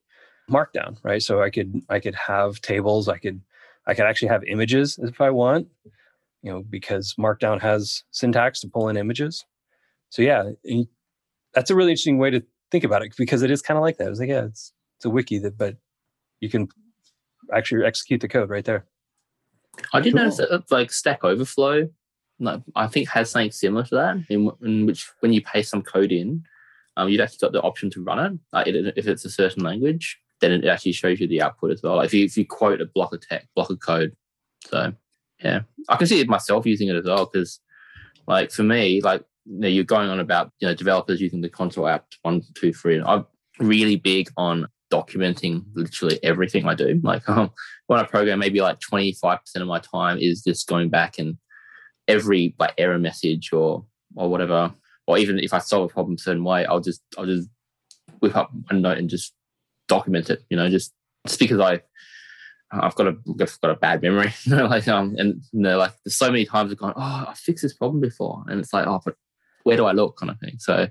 markdown, 0.51 0.97
right? 1.03 1.23
So 1.23 1.43
I 1.43 1.51
could 1.51 1.83
I 1.91 2.01
could 2.01 2.15
have 2.15 2.63
tables, 2.63 3.09
I 3.09 3.19
could 3.19 3.43
I 3.87 3.93
could 3.93 4.07
actually 4.07 4.29
have 4.29 4.43
images 4.45 4.99
if 5.03 5.21
I 5.21 5.29
want, 5.29 5.69
you 6.41 6.51
know, 6.51 6.63
because 6.63 7.15
markdown 7.19 7.61
has 7.61 8.05
syntax 8.11 8.61
to 8.61 8.69
pull 8.69 8.89
in 8.89 8.97
images. 8.97 9.45
So 10.09 10.23
yeah, 10.23 10.53
that's 11.53 11.69
a 11.69 11.75
really 11.75 11.91
interesting 11.91 12.17
way 12.17 12.31
to 12.31 12.43
think 12.71 12.85
about 12.85 13.03
it 13.03 13.13
because 13.19 13.43
it 13.43 13.51
is 13.51 13.61
kind 13.61 13.77
of 13.77 13.83
like 13.83 13.99
that. 13.99 14.09
It's 14.09 14.19
like, 14.19 14.31
yeah, 14.31 14.45
it's 14.45 14.73
it's 14.97 15.05
a 15.05 15.11
wiki 15.11 15.39
that, 15.41 15.59
but 15.59 15.77
you 16.41 16.49
can 16.49 16.69
actually 17.55 17.85
execute 17.85 18.23
the 18.23 18.29
code 18.29 18.49
right 18.49 18.65
there. 18.65 18.87
I 19.93 20.01
did 20.01 20.15
cool. 20.15 20.23
notice 20.23 20.39
that 20.39 20.71
like 20.71 20.93
Stack 20.93 21.25
Overflow, 21.25 21.89
like, 22.41 22.61
I 22.75 22.87
think 22.87 23.09
has 23.09 23.31
something 23.31 23.51
similar 23.51 23.85
to 23.85 23.95
that, 23.97 24.17
in, 24.29 24.51
in 24.63 24.87
which 24.87 25.11
when 25.21 25.33
you 25.33 25.43
paste 25.43 25.71
some 25.71 25.83
code 25.83 26.13
in, 26.13 26.45
um, 26.97 27.09
you've 27.09 27.21
actually 27.21 27.39
got 27.39 27.53
the 27.53 27.63
option 27.63 27.91
to 27.91 28.03
run 28.03 28.19
it. 28.19 28.39
Like 28.53 28.67
it, 28.67 28.95
if 28.97 29.07
it's 29.07 29.25
a 29.25 29.31
certain 29.31 29.63
language, 29.63 30.19
then 30.41 30.53
it 30.53 30.65
actually 30.65 30.93
shows 30.93 31.21
you 31.21 31.27
the 31.27 31.43
output 31.43 31.73
as 31.73 31.83
well. 31.83 31.97
Like 31.97 32.07
if 32.07 32.15
you 32.15 32.25
if 32.25 32.37
you 32.37 32.47
quote 32.47 32.81
a 32.81 32.87
block 32.87 33.13
of 33.13 33.27
text, 33.27 33.49
block 33.55 33.71
of 33.71 33.81
code, 33.81 34.17
so 34.67 34.93
yeah, 35.43 35.61
I 35.89 35.97
can 35.97 36.07
see 36.07 36.21
it 36.21 36.29
myself 36.29 36.67
using 36.67 36.89
it 36.89 36.97
as 36.97 37.05
well 37.05 37.29
because, 37.33 37.61
like 38.27 38.51
for 38.51 38.63
me, 38.63 39.01
like 39.01 39.25
you 39.47 39.61
know, 39.61 39.69
you're 39.69 39.85
going 39.85 40.11
on 40.11 40.21
about 40.21 40.53
you 40.61 40.69
know 40.69 40.75
developers 40.75 41.21
using 41.21 41.41
the 41.41 41.49
console 41.49 41.89
app 41.89 42.07
one, 42.23 42.43
two, 42.55 42.73
three, 42.73 42.97
and 42.97 43.05
I'm 43.05 43.27
really 43.59 43.97
big 43.97 44.31
on 44.37 44.67
documenting 44.91 45.65
literally 45.75 46.19
everything 46.23 46.67
I 46.67 46.75
do. 46.75 47.01
Like 47.03 47.29
um, 47.29 47.51
when 47.87 48.01
I 48.01 48.05
program, 48.05 48.39
maybe 48.39 48.61
like 48.61 48.79
25% 48.81 49.41
of 49.57 49.67
my 49.67 49.81
time 49.81 50.19
is 50.19 50.43
just 50.43 50.69
going 50.69 50.91
back 50.91 51.19
and 51.19 51.37
every 52.07 52.55
like 52.59 52.75
error 52.79 52.99
message 52.99 53.53
or 53.53 53.85
or 54.17 54.31
whatever, 54.31 54.73
or 55.07 55.19
even 55.19 55.39
if 55.39 55.53
I 55.53 55.59
solve 55.59 55.91
a 55.91 55.93
problem 55.93 56.15
a 56.15 56.19
certain 56.19 56.45
way, 56.45 56.65
I'll 56.67 56.81
just 56.81 57.03
I'll 57.17 57.27
just 57.27 57.49
whip 58.21 58.37
up 58.37 58.51
one 58.71 58.83
note 58.83 58.99
and 58.99 59.09
just 59.09 59.35
document 59.89 60.31
it. 60.31 60.43
You 60.51 60.57
know, 60.57 60.69
just 60.69 60.93
just 61.27 61.39
because 61.39 61.61
I 61.61 61.83
I've 62.71 62.95
got 62.95 63.09
a 63.09 63.17
I've 63.41 63.61
got 63.61 63.71
a 63.71 63.77
bad 63.77 64.03
memory. 64.03 64.33
You 64.45 64.57
know, 64.57 64.67
like 64.67 64.89
um 64.89 65.15
and 65.19 65.43
you 65.53 65.61
know, 65.61 65.79
like 65.79 65.93
there's 66.05 66.17
so 66.17 66.31
many 66.31 66.45
times 66.45 66.73
I've 66.73 66.79
gone, 66.79 66.95
oh, 66.97 67.27
I 67.29 67.35
fixed 67.37 67.63
this 67.63 67.75
problem 67.75 68.01
before, 68.01 68.45
and 68.49 68.61
it's 68.61 68.73
like, 68.73 68.87
oh, 68.87 69.01
but 69.05 69.15
where 69.65 69.77
do 69.77 69.85
I 69.85 69.93
look, 69.93 70.17
kind 70.19 70.31
of 70.31 70.39
thing. 70.39 70.57
So 70.59 70.89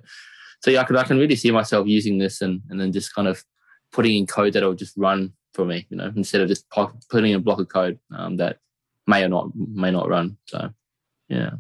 so 0.62 0.72
yeah, 0.72 0.82
I 0.82 0.84
can 0.84 0.96
I 0.96 1.04
can 1.04 1.18
really 1.18 1.36
see 1.36 1.51
myself 1.51 1.88
using 1.88 2.18
this 2.18 2.42
and 2.42 2.62
and 2.70 2.80
then 2.80 2.92
just 2.92 3.13
kind 3.13 3.27
of 3.27 3.44
putting 3.91 4.15
in 4.15 4.27
code 4.27 4.53
that'll 4.53 4.74
just 4.74 4.96
run 4.98 5.34
for 5.53 5.65
me, 5.65 5.86
you 5.89 5.98
know, 5.98 6.12
instead 6.15 6.41
of 6.41 6.48
just 6.48 6.70
putting 7.10 7.32
in 7.32 7.38
a 7.38 7.39
block 7.39 7.60
of 7.60 7.67
code 7.67 8.00
um, 8.15 8.38
that 8.38 8.60
may 9.08 9.24
or 9.24 9.29
not 9.29 9.50
may 9.56 9.91
not 9.91 10.08
run. 10.08 10.38
So, 10.46 10.70
yeah. 11.29 11.51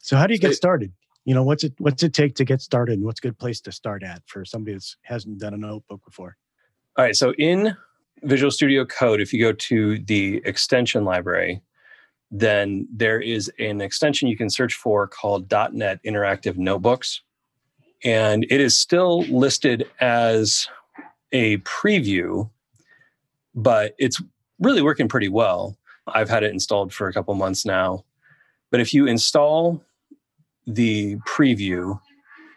So, 0.00 0.16
how 0.16 0.26
do 0.26 0.34
you 0.34 0.40
so, 0.40 0.48
get 0.48 0.56
started? 0.56 0.92
You 1.24 1.34
know, 1.34 1.44
what's 1.44 1.62
it 1.62 1.74
what's 1.78 2.02
it 2.02 2.14
take 2.14 2.34
to 2.36 2.44
get 2.44 2.60
started, 2.60 2.94
and 2.94 3.04
what's 3.04 3.20
a 3.20 3.22
good 3.22 3.38
place 3.38 3.60
to 3.62 3.72
start 3.72 4.02
at 4.02 4.22
for 4.26 4.44
somebody 4.44 4.74
that 4.74 4.86
hasn't 5.02 5.38
done 5.38 5.54
a 5.54 5.58
notebook 5.58 6.04
before? 6.04 6.36
All 6.96 7.04
right. 7.04 7.14
So, 7.14 7.32
in 7.34 7.76
Visual 8.22 8.50
Studio 8.50 8.84
Code, 8.84 9.20
if 9.20 9.32
you 9.32 9.40
go 9.40 9.52
to 9.52 9.98
the 9.98 10.42
extension 10.44 11.04
library, 11.04 11.62
then 12.30 12.88
there 12.90 13.20
is 13.20 13.52
an 13.58 13.80
extension 13.80 14.28
you 14.28 14.36
can 14.36 14.50
search 14.50 14.74
for 14.74 15.06
called 15.06 15.50
.NET 15.72 16.00
Interactive 16.04 16.56
Notebooks, 16.56 17.20
and 18.02 18.44
it 18.48 18.60
is 18.60 18.78
still 18.78 19.22
listed 19.24 19.88
as 20.00 20.68
a 21.32 21.58
preview, 21.58 22.48
but 23.54 23.94
it's 23.98 24.20
really 24.58 24.82
working 24.82 25.08
pretty 25.08 25.28
well. 25.28 25.76
I've 26.06 26.28
had 26.28 26.42
it 26.42 26.52
installed 26.52 26.92
for 26.92 27.08
a 27.08 27.12
couple 27.12 27.34
months 27.34 27.64
now. 27.64 28.04
But 28.70 28.80
if 28.80 28.94
you 28.94 29.06
install 29.06 29.84
the 30.66 31.16
preview 31.28 31.98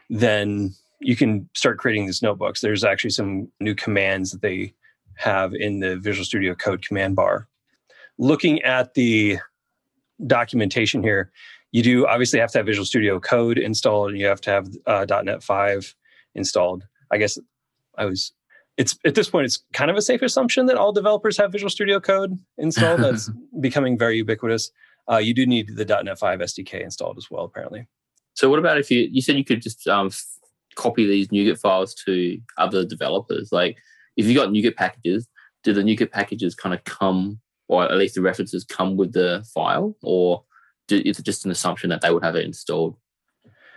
then 0.10 0.74
you 1.00 1.15
can 1.15 1.50
start 1.53 1.77
creating 1.77 2.05
these 2.05 2.22
notebooks. 2.22 2.62
There's 2.62 2.84
actually 2.84 3.10
some 3.12 3.50
new 3.60 3.75
commands 3.75 4.32
that 4.32 4.41
they 4.41 4.74
have 5.15 5.53
in 5.53 5.79
the 5.79 5.98
Visual 5.98 6.25
Studio 6.25 6.55
Code 6.55 6.86
command 6.86 7.15
bar. 7.15 7.48
Looking 8.17 8.62
at 8.62 8.94
the 8.94 9.39
documentation 10.25 11.03
here, 11.03 11.32
you 11.72 11.84
do 11.84 12.08
obviously 12.08 12.39
have 12.39 12.51
to 12.51 12.60
have 12.60 12.65
Visual 12.65 12.86
Studio 12.86 13.20
Code 13.20 13.58
installed, 13.58 14.12
and 14.12 14.20
you 14.20 14.25
have 14.25 14.41
to 14.41 14.50
have 14.50 14.70
uh, 14.86 15.05
.NET 15.24 15.44
5 15.44 15.96
installed. 16.34 16.84
I 17.12 17.17
guess 17.17 17.38
I 17.98 18.05
was. 18.05 18.32
It's 18.77 18.98
at 19.05 19.15
this 19.15 19.29
point, 19.29 19.46
it's 19.46 19.63
kind 19.74 19.89
of 19.89 19.96
a 19.96 20.01
safe 20.01 20.22
assumption 20.22 20.65
that 20.65 20.75
all 20.75 20.91
developers 20.91 21.38
have 21.38 21.51
Visual 21.51 21.70
Studio 21.70 22.00
Code 22.00 22.38
installed. 22.58 23.00
That's 23.03 23.29
becoming 23.62 23.98
very 23.98 24.17
ubiquitous. 24.17 24.72
Uh, 25.10 25.17
you 25.17 25.34
do 25.34 25.46
need 25.46 25.75
the 25.75 25.86
.NET 25.86 26.17
5 26.17 26.39
SDK 26.39 26.82
installed 26.82 27.17
as 27.17 27.29
well, 27.32 27.46
apparently. 27.46 27.88
So, 28.34 28.50
what 28.50 28.60
about 28.60 28.77
if 28.77 28.91
you 28.91 29.08
you 29.10 29.22
said 29.22 29.38
you 29.38 29.46
could 29.46 29.62
just 29.62 29.88
um, 29.88 30.08
f- 30.08 30.25
copy 30.75 31.05
these 31.05 31.29
NuGet 31.29 31.60
files 31.60 31.94
to 32.05 32.38
other 32.58 32.86
developers? 32.86 33.50
Like, 33.51 33.77
if 34.17 34.25
you 34.25 34.36
got 34.36 34.50
NuGet 34.50 34.75
packages, 34.75 35.27
do 35.63 35.72
the 35.74 35.82
NuGet 35.82 36.12
packages 36.12 36.53
kind 36.53 36.75
of 36.75 36.84
come, 36.84 37.39
or 37.70 37.84
at 37.84 37.98
least 37.98 38.15
the 38.15 38.22
references 38.22 38.65
come 38.65 38.98
with 38.98 39.13
the 39.13 39.46
file, 39.53 39.96
or 40.03 40.44
do, 40.88 41.01
is 41.05 41.17
it 41.17 41.25
just 41.25 41.46
an 41.46 41.51
assumption 41.51 41.89
that 41.91 42.01
they 42.01 42.12
would 42.12 42.24
have 42.24 42.36
it 42.36 42.46
installed? 42.46 42.98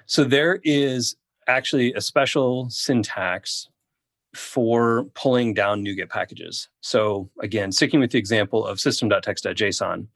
So 0.07 0.25
there 0.25 0.61
is 0.65 1.17
actually 1.47 1.93
a 1.95 2.01
special 2.01 2.69
syntax 2.71 3.69
for 4.35 5.05
pulling 5.15 5.55
down 5.55 5.85
NuGet 5.85 6.11
packages. 6.11 6.69
So 6.81 7.31
again, 7.41 7.73
sticking 7.73 8.01
with 8.01 8.11
the 8.11 8.19
example 8.19 8.67
of 8.67 8.81
system.text.json, 8.81 10.07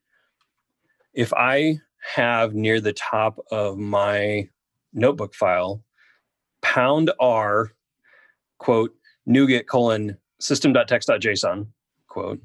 if 1.14 1.32
I 1.32 1.78
have 2.14 2.54
near 2.54 2.80
the 2.80 2.92
top 2.92 3.38
of 3.50 3.78
my 3.78 4.48
notebook 4.92 5.34
file 5.34 5.82
pound 6.60 7.10
R 7.20 7.72
quote 8.58 8.94
NuGet 9.28 9.66
colon 9.66 10.16
system.text.json 10.40 11.66
quote, 12.08 12.40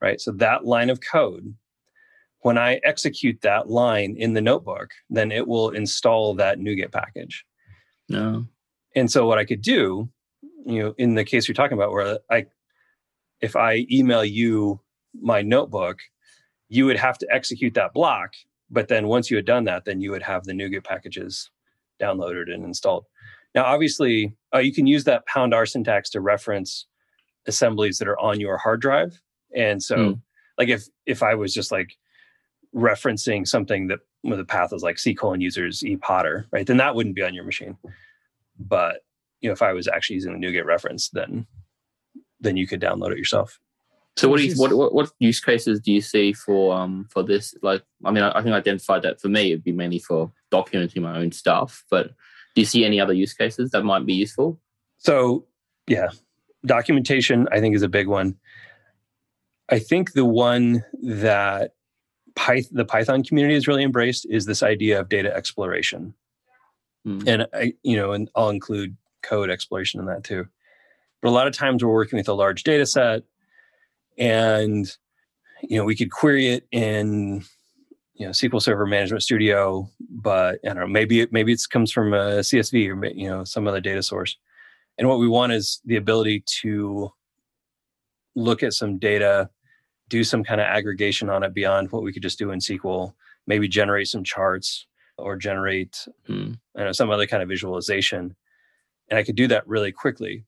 right? 0.00 0.20
So 0.20 0.32
that 0.32 0.64
line 0.64 0.90
of 0.90 1.00
code, 1.00 1.54
when 2.40 2.56
I 2.56 2.80
execute 2.84 3.42
that 3.42 3.68
line 3.68 4.16
in 4.16 4.32
the 4.32 4.40
notebook, 4.40 4.90
then 5.10 5.30
it 5.30 5.46
will 5.46 5.70
install 5.70 6.34
that 6.34 6.58
NuGet 6.58 6.92
package. 6.92 7.44
No. 8.08 8.46
And 8.96 9.10
so 9.10 9.26
what 9.26 9.38
I 9.38 9.44
could 9.44 9.62
do, 9.62 10.08
you 10.66 10.82
know, 10.82 10.94
in 10.98 11.14
the 11.14 11.24
case 11.24 11.48
you're 11.48 11.54
talking 11.54 11.76
about, 11.78 11.92
where 11.92 12.18
I, 12.30 12.46
if 13.40 13.56
I 13.56 13.86
email 13.90 14.24
you 14.24 14.80
my 15.20 15.42
notebook, 15.42 15.98
you 16.68 16.86
would 16.86 16.98
have 16.98 17.18
to 17.18 17.26
execute 17.30 17.74
that 17.74 17.92
block. 17.92 18.34
But 18.70 18.88
then 18.88 19.08
once 19.08 19.30
you 19.30 19.36
had 19.36 19.46
done 19.46 19.64
that, 19.64 19.84
then 19.84 20.00
you 20.00 20.10
would 20.12 20.22
have 20.22 20.44
the 20.44 20.52
NuGet 20.52 20.84
packages 20.84 21.50
downloaded 22.00 22.52
and 22.52 22.64
installed. 22.64 23.06
Now, 23.54 23.64
obviously, 23.64 24.36
uh, 24.54 24.58
you 24.58 24.72
can 24.72 24.86
use 24.86 25.04
that 25.04 25.26
pound 25.26 25.52
R 25.52 25.66
syntax 25.66 26.10
to 26.10 26.20
reference 26.20 26.86
assemblies 27.46 27.98
that 27.98 28.06
are 28.06 28.18
on 28.20 28.38
your 28.38 28.56
hard 28.58 28.80
drive. 28.80 29.20
And 29.54 29.82
so, 29.82 29.96
Mm. 29.96 30.20
like 30.58 30.68
if 30.68 30.84
if 31.06 31.22
I 31.22 31.34
was 31.34 31.52
just 31.52 31.72
like 31.72 31.96
referencing 32.74 33.48
something 33.48 33.88
that 33.88 34.00
where 34.22 34.36
the 34.36 34.44
path 34.44 34.72
is 34.72 34.82
like 34.82 34.98
C 34.98 35.14
colon 35.14 35.40
users 35.40 35.84
e 35.84 35.96
Potter, 35.96 36.46
right? 36.52 36.66
Then 36.66 36.76
that 36.76 36.94
wouldn't 36.94 37.16
be 37.16 37.22
on 37.22 37.34
your 37.34 37.44
machine. 37.44 37.76
But 38.58 39.00
you 39.40 39.48
know, 39.48 39.52
if 39.52 39.62
I 39.62 39.72
was 39.72 39.88
actually 39.88 40.16
using 40.16 40.38
the 40.38 40.46
NuGet 40.46 40.64
reference, 40.64 41.08
then 41.10 41.46
then 42.40 42.56
you 42.56 42.66
could 42.66 42.80
download 42.80 43.12
it 43.12 43.18
yourself. 43.18 43.60
So 44.16 44.28
what 44.28 44.38
do 44.38 44.46
you, 44.46 44.54
what, 44.54 44.72
what 44.72 44.92
what 44.92 45.10
use 45.18 45.40
cases 45.40 45.80
do 45.80 45.92
you 45.92 46.00
see 46.00 46.32
for 46.32 46.74
um 46.74 47.06
for 47.10 47.22
this? 47.22 47.54
Like, 47.62 47.82
I 48.04 48.10
mean, 48.10 48.24
I, 48.24 48.38
I 48.38 48.42
think 48.42 48.54
I 48.54 48.58
identified 48.58 49.02
that 49.02 49.20
for 49.20 49.28
me, 49.28 49.52
it'd 49.52 49.64
be 49.64 49.72
mainly 49.72 49.98
for 49.98 50.32
documenting 50.52 51.02
my 51.02 51.18
own 51.18 51.32
stuff. 51.32 51.84
But 51.90 52.08
do 52.54 52.60
you 52.60 52.64
see 52.64 52.84
any 52.84 53.00
other 53.00 53.12
use 53.12 53.32
cases 53.32 53.70
that 53.70 53.84
might 53.84 54.04
be 54.04 54.14
useful? 54.14 54.60
So 54.98 55.46
yeah, 55.86 56.08
documentation 56.66 57.48
I 57.52 57.60
think 57.60 57.74
is 57.74 57.82
a 57.82 57.88
big 57.88 58.08
one. 58.08 58.36
I 59.68 59.78
think 59.78 60.12
the 60.12 60.24
one 60.24 60.84
that 61.02 61.74
Pyth- 62.34 62.70
the 62.72 62.84
Python 62.84 63.22
community 63.22 63.54
has 63.54 63.68
really 63.68 63.84
embraced 63.84 64.26
is 64.28 64.44
this 64.44 64.62
idea 64.62 65.00
of 65.00 65.08
data 65.08 65.34
exploration. 65.34 66.14
Hmm. 67.04 67.20
And 67.26 67.46
I, 67.54 67.74
you 67.82 67.96
know, 67.96 68.12
and 68.12 68.28
I'll 68.34 68.50
include 68.50 68.96
code 69.22 69.50
exploration 69.50 70.00
in 70.00 70.06
that 70.06 70.24
too. 70.24 70.46
But 71.20 71.28
a 71.28 71.32
lot 71.32 71.46
of 71.46 71.52
times 71.52 71.84
we're 71.84 71.92
working 71.92 72.16
with 72.16 72.28
a 72.28 72.34
large 72.34 72.62
data 72.62 72.86
set 72.86 73.22
and 74.18 74.90
you 75.62 75.76
know, 75.76 75.84
we 75.84 75.96
could 75.96 76.10
query 76.10 76.48
it 76.48 76.66
in 76.72 77.44
you 78.14 78.26
know 78.26 78.30
SQL 78.30 78.62
Server 78.62 78.86
Management 78.86 79.22
Studio, 79.22 79.88
but 80.10 80.58
I 80.64 80.68
don't 80.68 80.76
know, 80.76 80.86
maybe 80.86 81.20
it 81.20 81.32
maybe 81.32 81.52
it 81.52 81.62
comes 81.70 81.90
from 81.90 82.12
a 82.12 82.40
CSV 82.40 82.88
or 82.90 83.06
you 83.06 83.28
know 83.28 83.44
some 83.44 83.66
other 83.66 83.80
data 83.80 84.02
source. 84.02 84.36
And 84.98 85.08
what 85.08 85.18
we 85.18 85.28
want 85.28 85.52
is 85.52 85.80
the 85.84 85.96
ability 85.96 86.44
to 86.60 87.10
look 88.34 88.62
at 88.62 88.74
some 88.74 88.98
data, 88.98 89.48
do 90.08 90.22
some 90.24 90.44
kind 90.44 90.60
of 90.60 90.66
aggregation 90.66 91.30
on 91.30 91.42
it 91.42 91.54
beyond 91.54 91.90
what 91.90 92.02
we 92.02 92.12
could 92.12 92.22
just 92.22 92.38
do 92.38 92.50
in 92.50 92.58
SQL, 92.58 93.14
maybe 93.46 93.66
generate 93.68 94.08
some 94.08 94.24
charts 94.24 94.86
or 95.16 95.36
generate 95.36 96.06
Hmm. 96.26 96.52
you 96.76 96.84
know, 96.84 96.92
some 96.92 97.10
other 97.10 97.26
kind 97.26 97.42
of 97.42 97.48
visualization. 97.48 98.36
And 99.10 99.18
I 99.18 99.22
could 99.22 99.36
do 99.36 99.48
that 99.48 99.66
really 99.66 99.92
quickly. 99.92 100.44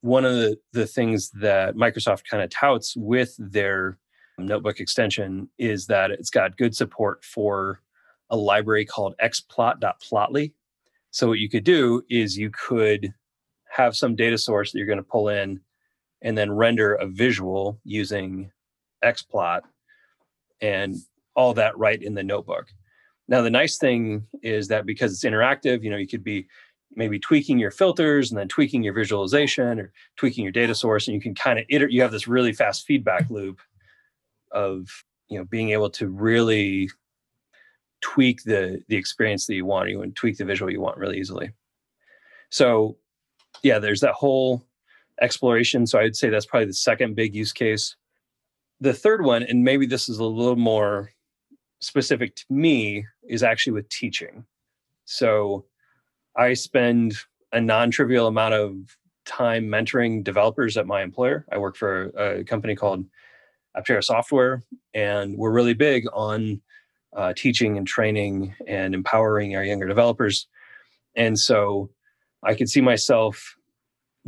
One 0.00 0.24
of 0.24 0.34
the, 0.34 0.58
the 0.72 0.86
things 0.86 1.30
that 1.30 1.76
Microsoft 1.76 2.24
kind 2.28 2.42
of 2.42 2.50
touts 2.50 2.94
with 2.96 3.34
their 3.38 3.98
notebook 4.36 4.80
extension 4.80 5.48
is 5.58 5.86
that 5.86 6.10
it's 6.10 6.30
got 6.30 6.56
good 6.56 6.74
support 6.74 7.24
for 7.24 7.80
a 8.30 8.36
library 8.36 8.84
called 8.84 9.14
xplot.plotly. 9.22 10.52
So 11.10 11.28
what 11.28 11.38
you 11.38 11.48
could 11.48 11.64
do 11.64 12.02
is 12.10 12.36
you 12.36 12.50
could 12.50 13.14
have 13.70 13.96
some 13.96 14.16
data 14.16 14.36
source 14.36 14.72
that 14.72 14.78
you're 14.78 14.86
going 14.86 14.98
to 14.98 15.02
pull 15.02 15.28
in 15.28 15.60
and 16.22 16.36
then 16.36 16.50
render 16.50 16.94
a 16.94 17.06
visual 17.06 17.78
using 17.84 18.50
xplot 19.04 19.60
and 20.60 20.96
all 21.36 21.54
that 21.54 21.76
right 21.78 22.02
in 22.02 22.14
the 22.14 22.22
notebook. 22.22 22.66
Now 23.28 23.42
the 23.42 23.50
nice 23.50 23.78
thing 23.78 24.26
is 24.42 24.68
that 24.68 24.86
because 24.86 25.12
it's 25.12 25.24
interactive, 25.24 25.82
you 25.82 25.90
know, 25.90 25.96
you 25.96 26.08
could 26.08 26.24
be 26.24 26.46
maybe 26.96 27.18
tweaking 27.18 27.58
your 27.58 27.70
filters 27.70 28.30
and 28.30 28.38
then 28.38 28.48
tweaking 28.48 28.82
your 28.82 28.94
visualization 28.94 29.80
or 29.80 29.92
tweaking 30.16 30.44
your 30.44 30.52
data 30.52 30.74
source 30.74 31.06
and 31.06 31.14
you 31.14 31.20
can 31.20 31.34
kind 31.34 31.58
of 31.58 31.64
iter- 31.72 31.88
you 31.88 32.02
have 32.02 32.12
this 32.12 32.28
really 32.28 32.52
fast 32.52 32.86
feedback 32.86 33.28
loop 33.30 33.60
of 34.52 34.88
you 35.28 35.38
know 35.38 35.44
being 35.44 35.70
able 35.70 35.90
to 35.90 36.08
really 36.08 36.90
tweak 38.00 38.42
the 38.44 38.82
the 38.88 38.96
experience 38.96 39.46
that 39.46 39.54
you 39.54 39.64
want 39.64 39.88
you 39.88 40.02
and 40.02 40.14
tweak 40.14 40.36
the 40.36 40.44
visual 40.44 40.70
you 40.70 40.80
want 40.80 40.98
really 40.98 41.18
easily. 41.18 41.50
So 42.50 42.96
yeah 43.62 43.78
there's 43.78 44.00
that 44.00 44.14
whole 44.14 44.64
exploration. 45.20 45.86
So 45.86 45.98
i'd 45.98 46.16
say 46.16 46.28
that's 46.28 46.46
probably 46.46 46.66
the 46.66 46.74
second 46.74 47.16
big 47.16 47.34
use 47.34 47.52
case. 47.52 47.96
The 48.80 48.94
third 48.94 49.24
one 49.24 49.42
and 49.42 49.64
maybe 49.64 49.86
this 49.86 50.08
is 50.08 50.18
a 50.18 50.24
little 50.24 50.56
more 50.56 51.10
specific 51.80 52.34
to 52.36 52.44
me 52.50 53.06
is 53.28 53.42
actually 53.42 53.72
with 53.72 53.88
teaching. 53.88 54.44
So 55.04 55.66
i 56.36 56.54
spend 56.54 57.14
a 57.52 57.60
non-trivial 57.60 58.26
amount 58.26 58.54
of 58.54 58.74
time 59.24 59.64
mentoring 59.64 60.22
developers 60.22 60.76
at 60.76 60.86
my 60.86 61.02
employer 61.02 61.46
i 61.52 61.58
work 61.58 61.76
for 61.76 62.04
a 62.16 62.44
company 62.44 62.74
called 62.74 63.04
Aptera 63.76 64.02
Software, 64.02 64.62
and 64.92 65.36
we're 65.36 65.50
really 65.50 65.74
big 65.74 66.04
on 66.12 66.60
uh, 67.14 67.32
teaching 67.36 67.76
and 67.76 67.86
training 67.86 68.54
and 68.66 68.94
empowering 68.94 69.56
our 69.56 69.64
younger 69.64 69.86
developers. 69.86 70.46
And 71.16 71.38
so 71.38 71.90
I 72.42 72.54
could 72.54 72.68
see 72.68 72.80
myself 72.80 73.56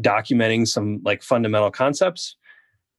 documenting 0.01 0.67
some 0.67 1.01
like 1.05 1.23
fundamental 1.23 1.71
concepts 1.71 2.37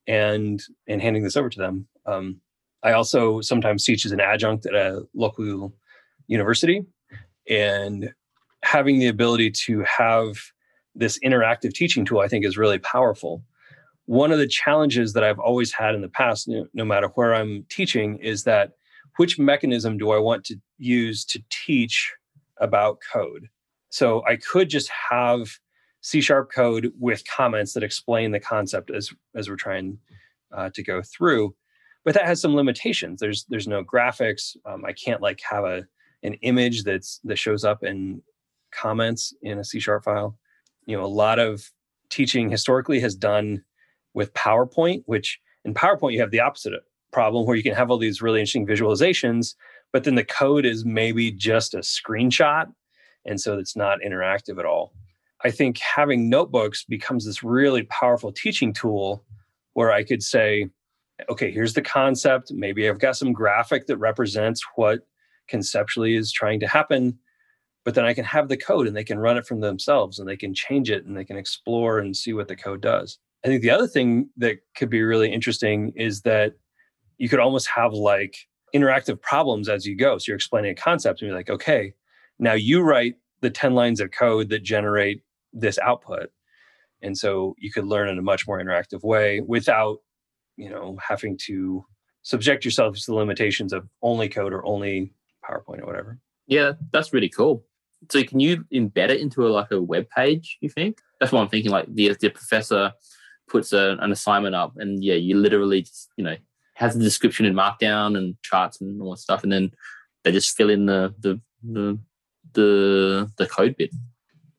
and 0.07 0.61
and 0.87 1.01
handing 1.01 1.23
this 1.23 1.37
over 1.37 1.49
to 1.49 1.59
them. 1.59 1.87
Um, 2.05 2.41
I 2.83 2.93
also 2.93 3.41
sometimes 3.41 3.83
teach 3.83 4.05
as 4.05 4.11
an 4.11 4.21
adjunct 4.21 4.65
at 4.65 4.73
a 4.73 5.03
local 5.13 5.73
university, 6.27 6.85
and 7.49 8.13
having 8.67 8.99
the 8.99 9.07
ability 9.07 9.51
to 9.51 9.83
have 9.83 10.35
this 10.95 11.19
interactive 11.23 11.73
teaching 11.73 12.05
tool, 12.05 12.19
I 12.19 12.27
think, 12.27 12.45
is 12.45 12.57
really 12.57 12.79
powerful 12.79 13.43
one 14.07 14.31
of 14.31 14.39
the 14.39 14.47
challenges 14.47 15.13
that 15.13 15.23
I've 15.23 15.37
always 15.39 15.73
had 15.73 15.93
in 15.93 16.01
the 16.01 16.09
past, 16.09 16.47
no, 16.47 16.85
matter 16.85 17.07
where 17.15 17.35
I'm 17.35 17.65
teaching, 17.69 18.17
is 18.17 18.45
that 18.45 18.71
which 19.17 19.37
mechanism 19.37 19.97
do 19.97 20.11
I 20.11 20.17
want 20.17 20.45
to 20.45 20.55
use 20.77 21.25
to 21.25 21.43
teach 21.49 22.13
about 22.59 22.99
code? 23.13 23.49
So 23.89 24.25
I 24.25 24.37
could 24.37 24.69
just 24.69 24.89
have 25.09 25.49
C 26.01 26.21
sharp 26.21 26.51
code 26.53 26.93
with 26.97 27.27
comments 27.27 27.73
that 27.73 27.83
explain 27.83 28.31
the 28.31 28.39
concept 28.39 28.91
as 28.91 29.11
as 29.35 29.49
we're 29.49 29.57
trying 29.57 29.97
uh, 30.55 30.69
to 30.73 30.83
go 30.83 31.01
through, 31.01 31.53
but 32.05 32.13
that 32.13 32.25
has 32.25 32.39
some 32.39 32.55
limitations. 32.55 33.19
There's 33.19 33.45
there's 33.49 33.67
no 33.67 33.83
graphics. 33.83 34.55
Um, 34.65 34.85
I 34.85 34.93
can't 34.93 35.21
like 35.21 35.41
have 35.49 35.65
a 35.65 35.85
an 36.23 36.35
image 36.35 36.83
that's 36.83 37.19
that 37.25 37.37
shows 37.37 37.65
up 37.65 37.83
in 37.83 38.21
comments 38.71 39.33
in 39.41 39.59
a 39.59 39.63
C 39.63 39.79
sharp 39.79 40.03
file. 40.03 40.37
You 40.85 40.97
know, 40.97 41.03
a 41.03 41.07
lot 41.07 41.39
of 41.39 41.71
teaching 42.09 42.49
historically 42.49 42.99
has 43.01 43.15
done 43.15 43.63
with 44.13 44.33
PowerPoint, 44.33 45.03
which 45.05 45.39
in 45.65 45.73
PowerPoint 45.73 46.13
you 46.13 46.21
have 46.21 46.31
the 46.31 46.39
opposite 46.39 46.73
problem 47.11 47.45
where 47.45 47.55
you 47.55 47.63
can 47.63 47.73
have 47.73 47.91
all 47.91 47.97
these 47.97 48.21
really 48.21 48.39
interesting 48.39 48.67
visualizations, 48.67 49.55
but 49.91 50.03
then 50.03 50.15
the 50.15 50.23
code 50.23 50.65
is 50.65 50.85
maybe 50.85 51.31
just 51.31 51.73
a 51.73 51.79
screenshot 51.79 52.67
And 53.27 53.39
so 53.39 53.59
it's 53.59 53.75
not 53.75 53.99
interactive 54.05 54.57
at 54.57 54.65
all. 54.65 54.93
I 55.43 55.51
think 55.51 55.77
having 55.77 56.29
notebooks 56.29 56.83
becomes 56.85 57.25
this 57.25 57.43
really 57.43 57.83
powerful 57.83 58.31
teaching 58.31 58.73
tool 58.73 59.23
where 59.73 59.91
I 59.91 60.03
could 60.03 60.23
say, 60.23 60.69
okay, 61.29 61.51
here's 61.51 61.73
the 61.73 61.81
concept. 61.81 62.51
Maybe 62.51 62.89
I've 62.89 62.99
got 62.99 63.17
some 63.17 63.33
graphic 63.33 63.85
that 63.87 63.97
represents 63.97 64.63
what 64.75 65.01
conceptually 65.47 66.15
is 66.15 66.31
trying 66.31 66.59
to 66.61 66.67
happen. 66.67 67.19
But 67.87 67.95
then 67.95 68.03
I 68.03 68.13
can 68.13 68.25
have 68.25 68.49
the 68.49 68.57
code 68.57 68.85
and 68.85 68.93
they 68.93 69.05
can 69.05 69.17
run 69.17 69.37
it 69.37 69.47
from 69.47 69.61
themselves 69.61 70.19
and 70.19 70.27
they 70.27 70.35
can 70.35 70.53
change 70.53 70.91
it 70.91 71.05
and 71.05 71.15
they 71.15 71.23
can 71.23 71.37
explore 71.37 71.99
and 71.99 72.13
see 72.13 72.33
what 72.33 72.49
the 72.49 72.55
code 72.57 72.81
does. 72.81 73.17
I 73.45 73.47
think 73.47 73.61
the 73.61 73.69
other 73.69 73.87
thing 73.87 74.29
that 74.35 74.57
could 74.75 74.89
be 74.89 75.01
really 75.03 75.31
interesting 75.31 75.93
is 75.95 76.23
that 76.23 76.55
you 77.17 77.29
could 77.29 77.39
almost 77.39 77.69
have 77.73 77.93
like 77.93 78.39
interactive 78.75 79.21
problems 79.21 79.69
as 79.69 79.85
you 79.85 79.95
go. 79.95 80.17
So 80.17 80.25
you're 80.27 80.35
explaining 80.35 80.71
a 80.71 80.75
concept 80.75 81.21
and 81.21 81.29
you're 81.29 81.37
like, 81.37 81.49
okay, 81.49 81.93
now 82.39 82.51
you 82.51 82.81
write 82.81 83.15
the 83.39 83.49
10 83.49 83.73
lines 83.73 84.01
of 84.01 84.11
code 84.11 84.49
that 84.49 84.63
generate 84.63 85.21
this 85.53 85.79
output. 85.79 86.27
And 87.01 87.17
so 87.17 87.55
you 87.57 87.71
could 87.71 87.85
learn 87.85 88.09
in 88.09 88.19
a 88.19 88.21
much 88.21 88.45
more 88.49 88.61
interactive 88.61 89.01
way 89.01 89.39
without, 89.39 89.99
you 90.57 90.69
know, 90.69 90.97
having 91.01 91.37
to 91.45 91.85
subject 92.23 92.65
yourself 92.65 92.97
to 92.97 93.05
the 93.05 93.15
limitations 93.15 93.71
of 93.71 93.87
only 94.01 94.27
code 94.27 94.51
or 94.51 94.65
only 94.65 95.13
PowerPoint 95.49 95.83
or 95.83 95.85
whatever. 95.85 96.19
Yeah, 96.47 96.73
that's 96.91 97.13
really 97.13 97.29
cool. 97.29 97.63
So 98.11 98.23
can 98.23 98.39
you 98.39 98.63
embed 98.73 99.09
it 99.09 99.21
into 99.21 99.47
a, 99.47 99.49
like 99.49 99.71
a 99.71 99.81
web 99.81 100.07
page? 100.09 100.57
You 100.61 100.69
think 100.69 100.99
that's 101.19 101.31
what 101.31 101.41
I'm 101.41 101.49
thinking. 101.49 101.71
Like 101.71 101.93
the 101.93 102.15
the 102.19 102.29
professor 102.29 102.93
puts 103.49 103.73
a, 103.73 103.97
an 103.99 104.11
assignment 104.11 104.55
up, 104.55 104.73
and 104.77 105.03
yeah, 105.03 105.15
you 105.15 105.37
literally 105.37 105.81
just, 105.81 106.09
you 106.17 106.23
know 106.23 106.35
has 106.77 106.95
the 106.95 107.03
description 107.03 107.43
in 107.43 107.55
Markdown 107.55 108.15
and 108.15 108.35
charts 108.43 108.79
and 108.79 109.01
all 109.01 109.09
that 109.09 109.17
stuff, 109.17 109.41
and 109.41 109.51
then 109.51 109.71
they 110.23 110.31
just 110.31 110.55
fill 110.55 110.69
in 110.69 110.85
the 110.85 111.13
the 111.19 111.41
the 111.63 111.99
the, 112.53 113.31
the 113.37 113.47
code 113.47 113.75
bit. 113.77 113.91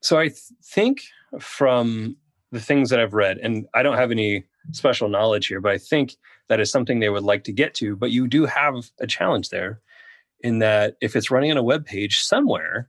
So 0.00 0.18
I 0.18 0.28
th- 0.28 0.38
think 0.64 1.02
from 1.40 2.16
the 2.52 2.60
things 2.60 2.90
that 2.90 3.00
I've 3.00 3.14
read, 3.14 3.38
and 3.38 3.66
I 3.74 3.82
don't 3.82 3.96
have 3.96 4.10
any 4.10 4.44
special 4.72 5.08
knowledge 5.08 5.46
here, 5.46 5.60
but 5.60 5.72
I 5.72 5.78
think 5.78 6.16
that 6.48 6.60
is 6.60 6.70
something 6.70 6.98
they 6.98 7.08
would 7.08 7.22
like 7.22 7.44
to 7.44 7.52
get 7.52 7.74
to. 7.74 7.96
But 7.96 8.10
you 8.10 8.26
do 8.26 8.46
have 8.46 8.90
a 9.00 9.06
challenge 9.06 9.50
there 9.50 9.80
in 10.40 10.58
that 10.58 10.96
if 11.00 11.14
it's 11.16 11.30
running 11.30 11.50
on 11.50 11.56
a 11.56 11.62
web 11.62 11.86
page 11.86 12.18
somewhere, 12.18 12.88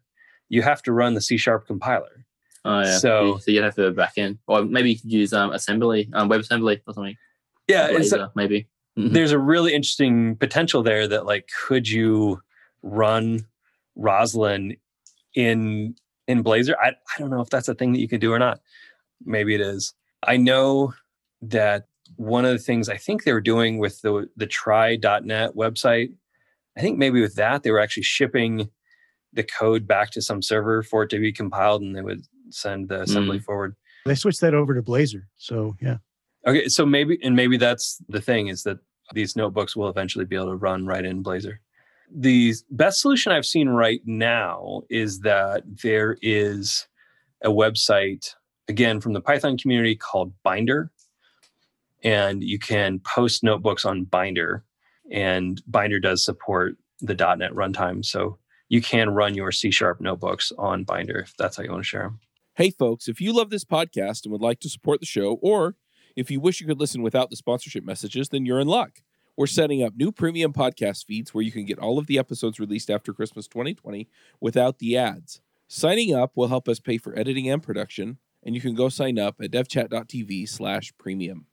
you 0.50 0.62
have 0.62 0.82
to 0.84 0.92
run 0.92 1.14
the 1.14 1.22
C 1.22 1.38
sharp 1.38 1.68
compiler. 1.68 2.26
Oh 2.66 2.82
yeah. 2.82 2.98
So, 2.98 3.38
so 3.38 3.52
you 3.52 3.62
have 3.62 3.76
to 3.76 3.92
back 3.92 4.18
in, 4.18 4.38
or 4.48 4.64
maybe 4.66 4.92
you 4.92 5.00
could 5.00 5.12
use 5.12 5.34
um, 5.34 5.52
assembly, 5.52 6.10
um, 6.14 6.30
WebAssembly 6.30 6.82
or 6.86 6.94
something. 6.94 7.16
Yeah, 7.68 7.90
Blazor, 7.90 8.32
maybe. 8.36 8.68
Mm-hmm. 8.98 9.14
there's 9.14 9.32
a 9.32 9.40
really 9.40 9.74
interesting 9.74 10.36
potential 10.36 10.84
there 10.84 11.08
that 11.08 11.26
like 11.26 11.50
could 11.68 11.88
you 11.88 12.42
run 12.82 13.46
Roslyn 13.96 14.76
in 15.36 15.96
in 16.28 16.44
Blazor? 16.44 16.76
I 16.82 16.90
I 16.90 17.20
don't 17.20 17.30
know 17.30 17.42
if 17.42 17.50
that's 17.50 17.70
a 17.70 17.76
thing 17.76 17.94
that 17.94 18.00
you 18.00 18.08
could 18.10 18.20
do 18.20 18.34
or 18.34 18.40
not. 18.40 18.60
Maybe 19.24 19.56
it 19.56 19.62
is. 19.62 19.94
I 20.24 20.38
know 20.38 20.94
that 21.42 21.88
one 22.18 22.44
of 22.44 22.52
the 22.52 22.58
things 22.60 22.90
I 22.90 22.98
think 22.98 23.24
they 23.24 23.32
were 23.32 23.42
doing 23.42 23.78
with 23.78 24.02
the 24.02 24.30
the 24.36 24.48
try.net 24.48 25.56
website, 25.56 26.12
I 26.76 26.82
think 26.82 26.98
maybe 26.98 27.22
with 27.22 27.36
that 27.36 27.64
they 27.64 27.72
were 27.72 27.80
actually 27.80 28.04
shipping 28.04 28.70
the 29.34 29.44
code 29.44 29.88
back 29.88 30.12
to 30.12 30.22
some 30.22 30.42
server 30.42 30.84
for 30.84 31.04
it 31.04 31.10
to 31.10 31.20
be 31.20 31.32
compiled 31.32 31.82
and 31.82 31.96
they 31.96 32.02
would 32.02 32.24
send 32.50 32.90
the 32.90 33.02
assembly 33.02 33.40
mm. 33.40 33.44
forward. 33.44 33.76
They 34.06 34.16
switched 34.16 34.42
that 34.42 34.54
over 34.54 34.74
to 34.74 34.82
Blazor. 34.82 35.24
So 35.38 35.76
yeah. 35.82 35.98
Okay, 36.48 36.68
so 36.68 36.86
maybe 36.86 37.20
and 37.24 37.36
maybe 37.36 37.58
that's 37.58 38.02
the 38.08 38.22
thing 38.22 38.48
is 38.48 38.64
that 38.64 38.80
these 39.14 39.36
notebooks 39.36 39.76
will 39.76 39.90
eventually 39.90 40.26
be 40.26 40.36
able 40.36 40.48
to 40.48 40.56
run 40.56 40.86
right 40.86 41.06
in 41.06 41.24
Blazor. 41.24 41.58
The 42.12 42.54
best 42.72 43.02
solution 43.02 43.32
I've 43.32 43.46
seen 43.46 43.70
right 43.70 44.02
now 44.06 44.82
is 44.90 45.20
that 45.20 45.64
there 45.84 46.18
is 46.22 46.88
a 47.44 47.50
website 47.50 48.34
again 48.68 49.00
from 49.00 49.14
the 49.14 49.22
Python 49.22 49.58
community 49.58 49.96
called 49.96 50.34
Binder 50.44 50.92
and 52.04 52.44
you 52.44 52.60
can 52.60 53.00
post 53.00 53.44
notebooks 53.44 53.86
on 53.86 54.06
Binder 54.06 54.64
and 55.12 55.62
Binder 55.68 56.00
does 56.00 56.24
support 56.24 56.78
the 57.02 57.14
.NET 57.14 57.52
runtime 57.54 58.04
so 58.04 58.38
you 58.70 58.82
can 58.82 59.10
run 59.10 59.34
your 59.34 59.52
C 59.52 59.72
sharp 59.72 60.00
notebooks 60.00 60.54
on 60.58 60.84
Binder 60.84 61.18
if 61.18 61.36
that's 61.38 61.58
how 61.58 61.64
you 61.64 61.72
want 61.72 61.84
to 61.84 61.88
share 61.88 62.04
them. 62.04 62.20
Hey 62.56 62.70
folks, 62.70 63.08
if 63.08 63.20
you 63.20 63.34
love 63.34 63.50
this 63.50 63.66
podcast 63.66 64.24
and 64.24 64.32
would 64.32 64.42
like 64.42 64.60
to 64.62 64.70
support 64.70 65.00
the 65.00 65.06
show 65.06 65.40
or 65.42 65.76
if 66.16 66.30
you 66.30 66.40
wish 66.40 66.62
you 66.62 66.68
could 66.68 66.80
listen 66.80 67.02
without 67.02 67.30
the 67.30 67.36
sponsorship 67.36 67.84
messages, 67.84 68.30
then 68.30 68.46
you're 68.46 68.60
in 68.60 68.68
luck. 68.68 69.02
We're 69.36 69.48
setting 69.48 69.82
up 69.82 69.94
new 69.96 70.12
premium 70.12 70.54
podcast 70.54 71.06
feeds 71.06 71.34
where 71.34 71.44
you 71.44 71.52
can 71.52 71.66
get 71.66 71.80
all 71.80 71.98
of 71.98 72.08
the 72.08 72.20
episodes 72.20 72.60
released 72.60 72.92
after 72.92 73.14
Christmas 73.14 73.48
2020 73.48 74.08
without 74.42 74.80
the 74.80 74.98
ads. 74.98 75.42
Signing 75.68 76.14
up 76.14 76.34
will 76.36 76.50
help 76.50 76.68
us 76.68 76.80
pay 76.80 76.98
for 76.98 77.18
editing 77.18 77.50
and 77.50 77.64
production, 77.64 78.18
and 78.44 78.54
you 78.54 78.60
can 78.60 78.76
go 78.76 78.90
sign 78.90 79.18
up 79.18 79.36
at 79.42 79.52
devchat.tv 79.52 80.50
slash 80.50 80.92
premium. 80.98 81.46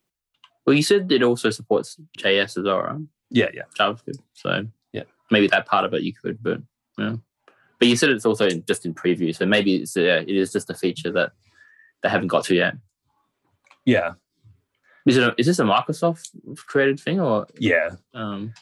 Well, 0.66 0.74
you 0.74 0.82
said 0.82 1.12
it 1.12 1.22
also 1.22 1.50
supports 1.50 1.96
JS 2.18 2.58
as 2.58 2.64
well, 2.64 2.80
right? 2.80 2.98
Yeah, 3.30 3.50
yeah. 3.54 3.62
JavaScript. 3.78 4.18
So 4.34 4.66
yeah, 4.92 5.04
maybe 5.30 5.46
that 5.48 5.66
part 5.66 5.84
of 5.84 5.94
it 5.94 6.02
you 6.02 6.12
could, 6.12 6.42
but 6.42 6.60
yeah. 6.98 7.16
But 7.78 7.88
you 7.88 7.96
said 7.96 8.10
it's 8.10 8.24
also 8.24 8.48
just 8.48 8.86
in 8.86 8.94
preview, 8.94 9.34
so 9.36 9.44
maybe 9.44 9.76
it's 9.76 9.96
uh, 9.96 10.24
it 10.26 10.36
is 10.36 10.52
just 10.52 10.70
a 10.70 10.74
feature 10.74 11.12
that 11.12 11.32
they 12.02 12.08
haven't 12.08 12.28
got 12.28 12.44
to 12.44 12.54
yet. 12.54 12.74
Yeah, 13.84 14.14
is 15.06 15.16
it 15.16 15.22
a, 15.22 15.34
is 15.38 15.46
this 15.46 15.60
a 15.60 15.64
Microsoft 15.64 16.30
created 16.66 16.98
thing 16.98 17.20
or 17.20 17.46
yeah? 17.58 17.90
Um, 18.12 18.52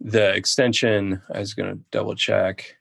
the 0.00 0.34
extension 0.34 1.22
I 1.32 1.38
was 1.38 1.54
going 1.54 1.72
to 1.72 1.80
double 1.92 2.16
check. 2.16 2.76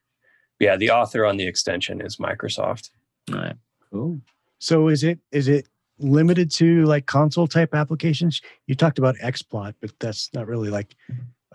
Yeah, 0.60 0.76
the 0.76 0.90
author 0.90 1.26
on 1.26 1.38
the 1.38 1.46
extension 1.46 2.02
is 2.02 2.18
Microsoft. 2.18 2.90
All 3.32 3.40
right, 3.40 3.56
cool. 3.92 4.22
So 4.60 4.88
is 4.88 5.04
it 5.04 5.20
is 5.32 5.48
it 5.48 5.68
limited 6.00 6.50
to 6.54 6.84
like 6.86 7.06
console 7.06 7.48
type 7.48 7.76
applications? 7.76 8.42
You 8.66 8.74
talked 8.74 8.98
about 8.98 9.16
XPlot, 9.18 9.76
but 9.82 9.92
that's 10.00 10.30
not 10.34 10.48
really 10.48 10.70
like 10.70 10.96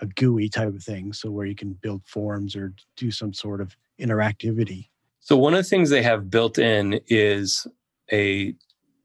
a 0.00 0.06
GUI 0.06 0.48
type 0.48 0.68
of 0.68 0.82
thing. 0.82 1.12
So 1.12 1.30
where 1.30 1.46
you 1.46 1.54
can 1.54 1.72
build 1.72 2.02
forms 2.04 2.54
or 2.54 2.74
do 2.96 3.11
some 3.11 3.32
sort 3.32 3.61
of 3.61 3.76
interactivity. 4.00 4.88
So 5.20 5.37
one 5.37 5.54
of 5.54 5.59
the 5.59 5.68
things 5.68 5.90
they 5.90 6.02
have 6.02 6.30
built 6.30 6.59
in 6.59 7.00
is 7.09 7.66
a 8.12 8.54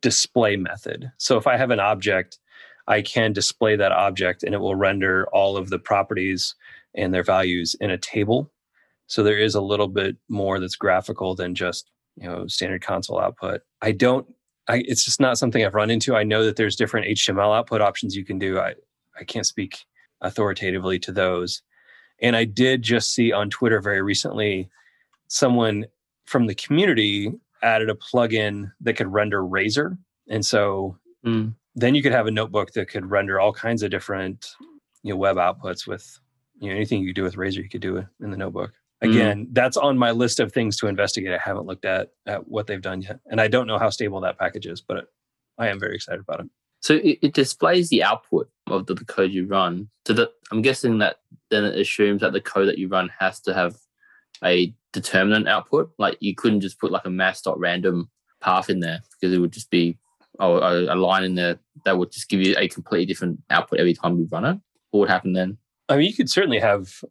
display 0.01 0.55
method. 0.55 1.11
So 1.17 1.37
if 1.37 1.47
I 1.47 1.57
have 1.57 1.71
an 1.71 1.79
object 1.79 2.39
I 2.87 3.01
can 3.01 3.33
display 3.33 3.75
that 3.75 3.91
object 3.91 4.43
and 4.43 4.53
it 4.53 4.59
will 4.59 4.75
render 4.75 5.27
all 5.31 5.57
of 5.57 5.69
the 5.69 5.79
properties 5.79 6.55
and 6.95 7.13
their 7.13 7.23
values 7.23 7.75
in 7.79 7.89
a 7.89 7.97
table. 7.97 8.51
So 9.07 9.23
there 9.23 9.37
is 9.37 9.55
a 9.55 9.61
little 9.61 9.87
bit 9.87 10.17
more 10.29 10.59
that's 10.59 10.75
graphical 10.75 11.35
than 11.35 11.55
just, 11.55 11.89
you 12.17 12.27
know, 12.27 12.47
standard 12.47 12.81
console 12.81 13.19
output. 13.19 13.61
I 13.81 13.91
don't 13.91 14.27
I, 14.67 14.83
it's 14.85 15.03
just 15.03 15.19
not 15.19 15.37
something 15.37 15.65
I've 15.65 15.73
run 15.73 15.89
into. 15.89 16.15
I 16.15 16.23
know 16.23 16.45
that 16.45 16.55
there's 16.55 16.75
different 16.75 17.07
HTML 17.07 17.57
output 17.57 17.81
options 17.81 18.15
you 18.15 18.23
can 18.23 18.37
do. 18.37 18.59
I, 18.59 18.75
I 19.19 19.23
can't 19.23 19.45
speak 19.45 19.85
authoritatively 20.21 20.99
to 20.99 21.11
those. 21.11 21.61
And 22.21 22.35
I 22.35 22.45
did 22.45 22.81
just 22.81 23.13
see 23.13 23.31
on 23.31 23.49
Twitter 23.49 23.81
very 23.81 24.01
recently 24.01 24.69
someone 25.27 25.85
from 26.25 26.47
the 26.47 26.55
community 26.55 27.31
added 27.63 27.89
a 27.89 27.95
plugin 27.95 28.71
that 28.81 28.93
could 28.93 29.11
render 29.11 29.43
Razor. 29.45 29.97
And 30.29 30.45
so 30.45 30.97
mm 31.25 31.53
then 31.75 31.95
you 31.95 32.03
could 32.03 32.11
have 32.11 32.27
a 32.27 32.31
notebook 32.31 32.73
that 32.73 32.89
could 32.89 33.09
render 33.09 33.39
all 33.39 33.53
kinds 33.53 33.83
of 33.83 33.91
different 33.91 34.55
you 35.03 35.11
know 35.13 35.17
web 35.17 35.37
outputs 35.37 35.87
with 35.87 36.19
you 36.59 36.69
know 36.69 36.75
anything 36.75 37.01
you 37.01 37.09
could 37.09 37.15
do 37.15 37.23
with 37.23 37.37
razor 37.37 37.61
you 37.61 37.69
could 37.69 37.81
do 37.81 37.97
it 37.97 38.05
in 38.21 38.31
the 38.31 38.37
notebook 38.37 38.73
mm. 39.03 39.09
again 39.09 39.45
mm. 39.45 39.49
that's 39.53 39.77
on 39.77 39.97
my 39.97 40.11
list 40.11 40.39
of 40.39 40.51
things 40.51 40.77
to 40.77 40.87
investigate 40.87 41.33
i 41.33 41.37
haven't 41.37 41.65
looked 41.65 41.85
at 41.85 42.09
at 42.25 42.47
what 42.47 42.67
they've 42.67 42.81
done 42.81 43.01
yet 43.01 43.19
and 43.29 43.39
i 43.39 43.47
don't 43.47 43.67
know 43.67 43.77
how 43.77 43.89
stable 43.89 44.21
that 44.21 44.37
package 44.37 44.67
is 44.67 44.81
but 44.81 45.05
i 45.57 45.67
am 45.67 45.79
very 45.79 45.95
excited 45.95 46.21
about 46.21 46.39
it 46.41 46.49
so 46.81 46.95
it, 46.95 47.19
it 47.21 47.33
displays 47.33 47.89
the 47.89 48.03
output 48.03 48.49
of 48.67 48.85
the, 48.85 48.93
the, 48.93 49.05
code 49.05 49.31
you 49.31 49.47
run 49.47 49.89
so 50.05 50.13
that 50.13 50.29
i'm 50.51 50.61
guessing 50.61 50.97
that 50.97 51.17
then 51.49 51.63
it 51.63 51.79
assumes 51.79 52.21
that 52.21 52.33
the 52.33 52.41
code 52.41 52.67
that 52.67 52.77
you 52.77 52.87
run 52.87 53.09
has 53.19 53.39
to 53.39 53.53
have 53.53 53.75
a 54.43 54.73
determinant 54.91 55.47
output 55.47 55.91
like 55.97 56.17
you 56.19 56.35
couldn't 56.35 56.61
just 56.61 56.79
put 56.79 56.91
like 56.91 57.05
a 57.05 57.09
math.random 57.09 58.09
path 58.41 58.69
in 58.69 58.79
there 58.79 58.99
because 59.13 59.33
it 59.33 59.39
would 59.39 59.53
just 59.53 59.69
be 59.69 59.97
oh, 60.39 60.57
or 60.57 60.91
a, 60.91 60.95
line 60.95 61.23
in 61.23 61.35
there 61.35 61.59
that 61.85 61.97
would 61.97 62.11
just 62.11 62.27
give 62.27 62.41
you 62.41 62.55
a 62.57 62.67
completely 62.67 63.05
different 63.05 63.39
output 63.49 63.79
every 63.79 63.93
time 63.93 64.17
you 64.17 64.27
run 64.31 64.45
it? 64.45 64.59
What 64.89 65.01
would 65.01 65.09
happen 65.09 65.33
then? 65.33 65.57
I 65.87 65.95
mean, 65.95 66.07
you 66.07 66.13
could 66.13 66.29
certainly 66.29 66.59
have 66.59 67.03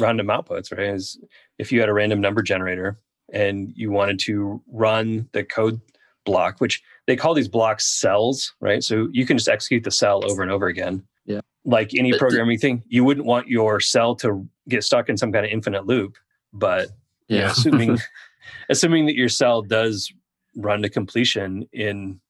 random 0.00 0.28
outputs, 0.28 0.76
right? 0.76 0.88
As 0.88 1.18
if 1.58 1.72
you 1.72 1.80
had 1.80 1.88
a 1.88 1.94
random 1.94 2.20
number 2.20 2.42
generator 2.42 2.98
and 3.32 3.72
you 3.74 3.90
wanted 3.90 4.18
to 4.20 4.62
run 4.68 5.28
the 5.32 5.44
code 5.44 5.80
block, 6.26 6.58
which 6.58 6.82
they 7.06 7.16
call 7.16 7.32
these 7.32 7.48
blocks 7.48 7.86
cells, 7.86 8.52
right? 8.60 8.84
So 8.84 9.08
you 9.12 9.24
can 9.24 9.38
just 9.38 9.48
execute 9.48 9.84
the 9.84 9.90
cell 9.90 10.22
over 10.30 10.42
and 10.42 10.50
over 10.50 10.66
again. 10.66 11.02
Yeah. 11.24 11.40
Like 11.64 11.94
any 11.94 12.10
but 12.10 12.20
programming 12.20 12.58
thing, 12.58 12.82
you 12.88 13.04
wouldn't 13.04 13.26
want 13.26 13.48
your 13.48 13.80
cell 13.80 14.14
to 14.16 14.46
get 14.68 14.84
stuck 14.84 15.08
in 15.08 15.16
some 15.16 15.32
kind 15.32 15.46
of 15.46 15.50
infinite 15.50 15.86
loop, 15.86 16.16
but 16.52 16.88
yeah, 17.28 17.36
you 17.36 17.42
know, 17.42 17.50
assuming 17.50 17.98
assuming 18.68 19.06
that 19.06 19.16
your 19.16 19.28
cell 19.28 19.62
does 19.62 20.12
run 20.56 20.82
to 20.82 20.88
completion 20.88 21.66
in 21.72 22.20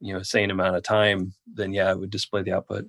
you 0.00 0.12
know 0.12 0.22
same 0.22 0.50
amount 0.50 0.76
of 0.76 0.82
time, 0.82 1.32
then 1.46 1.72
yeah, 1.72 1.90
it 1.92 1.98
would 1.98 2.10
display 2.10 2.42
the 2.42 2.52
output. 2.52 2.88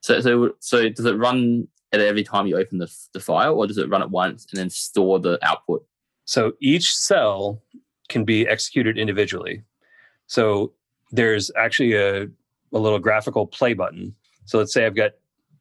So 0.00 0.20
so 0.20 0.52
so 0.60 0.88
does 0.88 1.04
it 1.04 1.16
run 1.16 1.68
at 1.92 2.00
every 2.00 2.24
time 2.24 2.46
you 2.46 2.56
open 2.56 2.78
the 2.78 2.92
the 3.12 3.20
file, 3.20 3.54
or 3.54 3.66
does 3.66 3.78
it 3.78 3.88
run 3.88 4.02
it 4.02 4.10
once 4.10 4.46
and 4.50 4.58
then 4.58 4.70
store 4.70 5.18
the 5.18 5.38
output? 5.42 5.84
So 6.24 6.52
each 6.60 6.94
cell 6.94 7.62
can 8.08 8.24
be 8.24 8.46
executed 8.46 8.98
individually. 8.98 9.62
So 10.26 10.72
there's 11.12 11.50
actually 11.56 11.94
a, 11.94 12.24
a 12.24 12.78
little 12.78 12.98
graphical 12.98 13.46
play 13.46 13.74
button. 13.74 14.14
So 14.44 14.58
let's 14.58 14.72
say 14.72 14.86
I've 14.86 14.96
got 14.96 15.12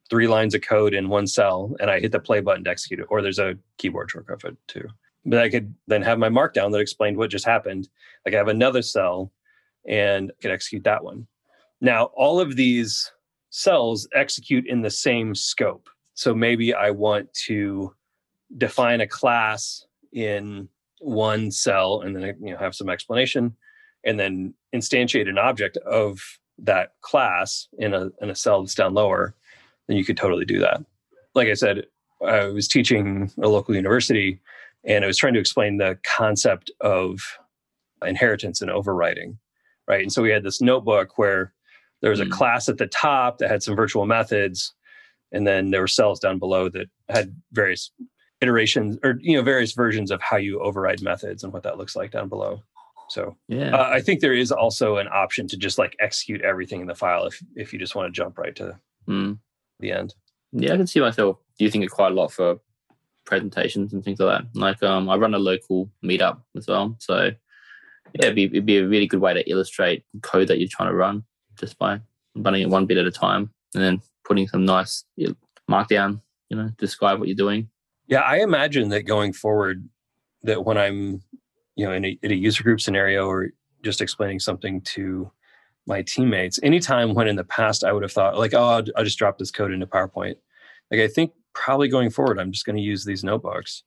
three 0.09 0.27
lines 0.27 0.53
of 0.53 0.61
code 0.61 0.93
in 0.93 1.09
one 1.09 1.27
cell 1.27 1.75
and 1.79 1.89
I 1.89 1.99
hit 1.99 2.11
the 2.11 2.19
play 2.19 2.41
button 2.41 2.63
to 2.65 2.69
execute 2.69 2.99
it, 2.99 3.07
or 3.09 3.21
there's 3.21 3.39
a 3.39 3.57
keyboard 3.77 4.11
shortcut 4.11 4.41
for 4.41 4.49
it 4.49 4.57
too. 4.67 4.87
But 5.25 5.39
I 5.39 5.49
could 5.49 5.73
then 5.87 6.03
have 6.03 6.19
my 6.19 6.29
markdown 6.29 6.71
that 6.71 6.79
explained 6.79 7.17
what 7.17 7.31
just 7.31 7.45
happened. 7.45 7.89
Like 8.25 8.35
I 8.35 8.37
have 8.37 8.47
another 8.47 8.81
cell 8.81 9.31
and 9.87 10.31
I 10.31 10.41
could 10.41 10.51
execute 10.51 10.83
that 10.83 11.03
one. 11.03 11.27
Now, 11.81 12.05
all 12.15 12.39
of 12.39 12.55
these 12.55 13.11
cells 13.49 14.07
execute 14.13 14.67
in 14.67 14.81
the 14.81 14.89
same 14.89 15.33
scope. 15.33 15.89
So 16.13 16.33
maybe 16.33 16.73
I 16.73 16.91
want 16.91 17.33
to 17.45 17.93
define 18.57 19.01
a 19.01 19.07
class 19.07 19.85
in 20.13 20.69
one 20.99 21.51
cell 21.51 22.01
and 22.01 22.15
then 22.15 22.35
you 22.41 22.51
know 22.51 22.57
have 22.57 22.75
some 22.75 22.89
explanation 22.89 23.55
and 24.05 24.19
then 24.19 24.53
instantiate 24.73 25.29
an 25.29 25.37
object 25.37 25.77
of 25.77 26.19
that 26.57 26.93
class 27.01 27.67
in 27.77 27.93
a 27.93 28.09
in 28.21 28.29
a 28.29 28.35
cell 28.35 28.61
that's 28.61 28.75
down 28.75 28.93
lower 28.93 29.35
then 29.87 29.97
you 29.97 30.05
could 30.05 30.17
totally 30.17 30.45
do 30.45 30.59
that. 30.59 30.83
Like 31.33 31.47
i 31.47 31.53
said 31.53 31.85
i 32.25 32.45
was 32.45 32.67
teaching 32.67 33.31
a 33.41 33.47
local 33.47 33.75
university 33.75 34.39
and 34.85 35.03
i 35.03 35.07
was 35.07 35.17
trying 35.17 35.33
to 35.33 35.39
explain 35.39 35.77
the 35.77 35.97
concept 36.03 36.71
of 36.81 37.19
inheritance 38.05 38.61
and 38.61 38.71
overriding, 38.71 39.37
right? 39.87 40.01
And 40.01 40.11
so 40.11 40.21
we 40.21 40.29
had 40.29 40.43
this 40.43 40.61
notebook 40.61 41.17
where 41.17 41.53
there 42.01 42.11
was 42.11 42.19
a 42.19 42.25
mm. 42.25 42.31
class 42.31 42.69
at 42.69 42.77
the 42.77 42.87
top 42.87 43.39
that 43.39 43.49
had 43.49 43.63
some 43.63 43.75
virtual 43.75 44.05
methods 44.05 44.73
and 45.31 45.45
then 45.45 45.71
there 45.71 45.81
were 45.81 45.87
cells 45.87 46.19
down 46.19 46.39
below 46.39 46.69
that 46.69 46.87
had 47.09 47.35
various 47.51 47.91
iterations 48.41 48.97
or 49.03 49.17
you 49.19 49.35
know 49.35 49.43
various 49.43 49.73
versions 49.73 50.11
of 50.11 50.21
how 50.21 50.37
you 50.37 50.59
override 50.59 51.01
methods 51.01 51.43
and 51.43 51.53
what 51.53 51.63
that 51.63 51.77
looks 51.77 51.95
like 51.95 52.11
down 52.11 52.29
below 52.29 52.61
so 53.09 53.35
yeah. 53.47 53.75
uh, 53.75 53.89
i 53.89 54.01
think 54.01 54.19
there 54.19 54.33
is 54.33 54.51
also 54.51 54.97
an 54.97 55.07
option 55.07 55.47
to 55.47 55.57
just 55.57 55.77
like 55.77 55.95
execute 55.99 56.41
everything 56.41 56.81
in 56.81 56.87
the 56.87 56.95
file 56.95 57.25
if 57.25 57.41
if 57.55 57.73
you 57.73 57.79
just 57.79 57.95
want 57.95 58.07
to 58.07 58.11
jump 58.11 58.37
right 58.37 58.55
to 58.55 58.77
mm. 59.07 59.37
the 59.79 59.91
end. 59.91 60.13
Yeah 60.51 60.73
i 60.73 60.77
can 60.77 60.87
see 60.87 60.99
myself 60.99 61.37
using 61.57 61.83
it 61.83 61.91
quite 61.91 62.11
a 62.11 62.15
lot 62.15 62.31
for 62.31 62.59
presentations 63.25 63.91
and 63.93 64.03
things 64.03 64.19
like 64.19 64.39
that. 64.39 64.59
Like 64.59 64.83
um 64.83 65.09
i 65.09 65.15
run 65.15 65.33
a 65.33 65.39
local 65.39 65.89
meetup 66.03 66.41
as 66.55 66.67
well 66.67 66.95
so 66.99 67.31
yeah 68.13 68.25
it'd 68.25 68.35
be, 68.35 68.45
it'd 68.45 68.65
be 68.65 68.77
a 68.77 68.87
really 68.87 69.07
good 69.07 69.19
way 69.19 69.33
to 69.33 69.49
illustrate 69.49 70.03
code 70.21 70.47
that 70.47 70.59
you're 70.59 70.69
trying 70.71 70.89
to 70.89 70.95
run 70.95 71.23
just 71.59 71.77
by 71.77 71.99
running 72.35 72.61
it 72.61 72.69
one 72.69 72.85
bit 72.85 72.97
at 72.97 73.05
a 73.05 73.11
time 73.11 73.51
and 73.73 73.83
then 73.83 74.01
putting 74.23 74.47
some 74.47 74.65
nice 74.65 75.05
markdown 75.69 76.21
you 76.49 76.57
know 76.57 76.69
describe 76.77 77.19
what 77.19 77.27
you're 77.27 77.35
doing. 77.35 77.69
Yeah, 78.07 78.19
I 78.19 78.37
imagine 78.37 78.89
that 78.89 79.03
going 79.03 79.33
forward, 79.33 79.87
that 80.43 80.63
when 80.63 80.77
I'm, 80.77 81.23
you 81.75 81.85
know, 81.85 81.91
in 81.91 82.05
a, 82.05 82.19
in 82.21 82.31
a 82.31 82.35
user 82.35 82.63
group 82.63 82.81
scenario 82.81 83.27
or 83.27 83.49
just 83.83 84.01
explaining 84.01 84.39
something 84.39 84.81
to 84.81 85.31
my 85.85 86.01
teammates, 86.01 86.59
anytime 86.63 87.13
when 87.13 87.27
in 87.27 87.35
the 87.35 87.43
past 87.43 87.83
I 87.83 87.91
would 87.91 88.03
have 88.03 88.11
thought 88.11 88.37
like, 88.37 88.53
oh, 88.53 88.63
I'll, 88.63 88.83
I'll 88.95 89.03
just 89.03 89.17
drop 89.17 89.37
this 89.37 89.51
code 89.51 89.71
into 89.71 89.85
PowerPoint. 89.85 90.35
Like 90.91 90.99
I 90.99 91.07
think 91.07 91.31
probably 91.53 91.87
going 91.87 92.09
forward, 92.09 92.39
I'm 92.39 92.51
just 92.51 92.65
going 92.65 92.75
to 92.75 92.81
use 92.81 93.05
these 93.05 93.23
notebooks. 93.23 93.83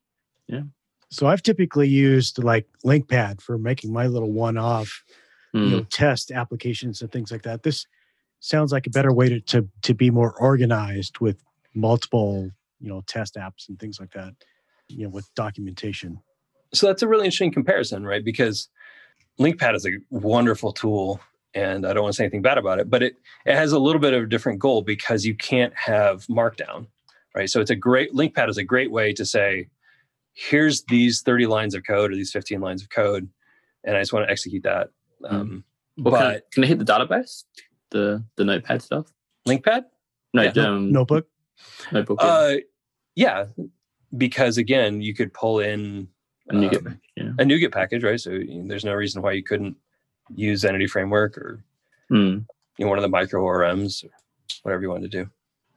Yeah. 0.46 0.62
So 1.11 1.27
I've 1.27 1.42
typically 1.42 1.88
used 1.88 2.42
like 2.42 2.66
LINQPad 2.85 3.40
for 3.40 3.59
making 3.59 3.92
my 3.92 4.07
little 4.07 4.33
one-off, 4.33 5.05
mm. 5.55 5.64
you 5.64 5.70
know, 5.70 5.79
hmm. 5.79 5.88
test 5.90 6.31
applications 6.31 7.01
and 7.01 7.11
things 7.11 7.33
like 7.33 7.42
that. 7.42 7.62
This 7.62 7.87
sounds 8.40 8.72
like 8.72 8.87
a 8.87 8.90
better 8.90 9.12
way 9.12 9.29
to 9.29 9.40
to, 9.40 9.68
to 9.83 9.94
be 9.94 10.11
more 10.11 10.35
organized 10.38 11.18
with 11.20 11.42
multiple 11.74 12.51
you 12.81 12.88
know 12.88 13.03
test 13.07 13.35
apps 13.35 13.68
and 13.68 13.79
things 13.79 14.01
like 14.01 14.12
that 14.12 14.35
you 14.88 15.05
know 15.05 15.09
with 15.09 15.33
documentation 15.35 16.18
so 16.72 16.87
that's 16.87 17.02
a 17.02 17.09
really 17.09 17.24
interesting 17.24 17.52
comparison 17.52 18.04
right 18.04 18.24
because 18.24 18.68
LINQPad 19.40 19.74
is 19.74 19.87
a 19.87 19.92
wonderful 20.11 20.72
tool 20.72 21.20
and 21.54 21.87
i 21.87 21.92
don't 21.92 22.02
want 22.02 22.12
to 22.12 22.16
say 22.16 22.24
anything 22.24 22.42
bad 22.42 22.59
about 22.59 22.78
it 22.78 22.90
but 22.90 23.02
it, 23.02 23.16
it 23.46 23.54
has 23.54 23.72
a 23.72 23.78
little 23.78 24.00
bit 24.00 24.14
of 24.14 24.24
a 24.24 24.26
different 24.26 24.59
goal 24.59 24.83
because 24.83 25.24
you 25.24 25.35
can't 25.35 25.74
have 25.74 26.26
markdown 26.26 26.87
right 27.35 27.50
so 27.50 27.61
it's 27.61 27.70
a 27.70 27.76
great 27.76 28.12
LINQPad 28.12 28.48
is 28.48 28.59
a 28.59 28.64
great 28.64 28.90
way 28.90 29.12
to 29.12 29.24
say 29.24 29.68
here's 30.35 30.83
these 30.85 31.22
30 31.22 31.46
lines 31.46 31.74
of 31.74 31.85
code 31.87 32.12
or 32.12 32.14
these 32.14 32.33
15 32.33 32.61
lines 32.61 32.83
of 32.83 32.90
code 32.90 33.28
and 33.85 33.96
i 33.96 34.00
just 34.00 34.12
want 34.12 34.26
to 34.26 34.31
execute 34.31 34.62
that 34.62 34.90
mm. 35.22 35.33
um, 35.33 35.64
well, 35.96 36.12
but 36.12 36.20
can, 36.20 36.42
can 36.52 36.64
I 36.64 36.66
hit 36.66 36.78
the 36.78 36.85
database 36.85 37.44
the 37.90 38.24
the 38.37 38.44
notepad 38.44 38.83
stuff 38.83 39.07
LINQPad 39.46 39.85
no 40.35 40.42
yeah. 40.42 40.50
um, 40.66 40.92
notebook 40.92 41.26
Notebook. 41.92 42.18
Uh, 42.20 42.57
yeah, 43.14 43.46
because 44.16 44.59
again, 44.59 45.00
you 45.00 45.14
could 45.14 45.33
pull 45.33 45.61
in 45.61 46.09
a 46.50 46.54
NuGet, 46.54 46.87
um, 46.87 47.00
yeah. 47.16 47.30
a 47.38 47.44
NuGet 47.44 47.72
package, 47.72 48.04
right? 48.04 48.20
So 48.20 48.30
you 48.30 48.62
know, 48.62 48.68
there's 48.68 48.84
no 48.84 48.94
reason 48.94 49.22
why 49.22 49.32
you 49.32 49.42
couldn't 49.42 49.76
use 50.34 50.64
Entity 50.64 50.87
Framework 50.87 51.37
or 51.38 51.64
mm. 52.11 52.44
you 52.78 52.84
know 52.84 52.88
one 52.88 52.98
of 52.98 53.02
the 53.02 53.08
micro 53.08 53.42
ORMs, 53.42 54.04
or 54.04 54.11
whatever 54.62 54.82
you 54.82 54.90
want 54.90 55.02
to 55.02 55.08
do. 55.08 55.28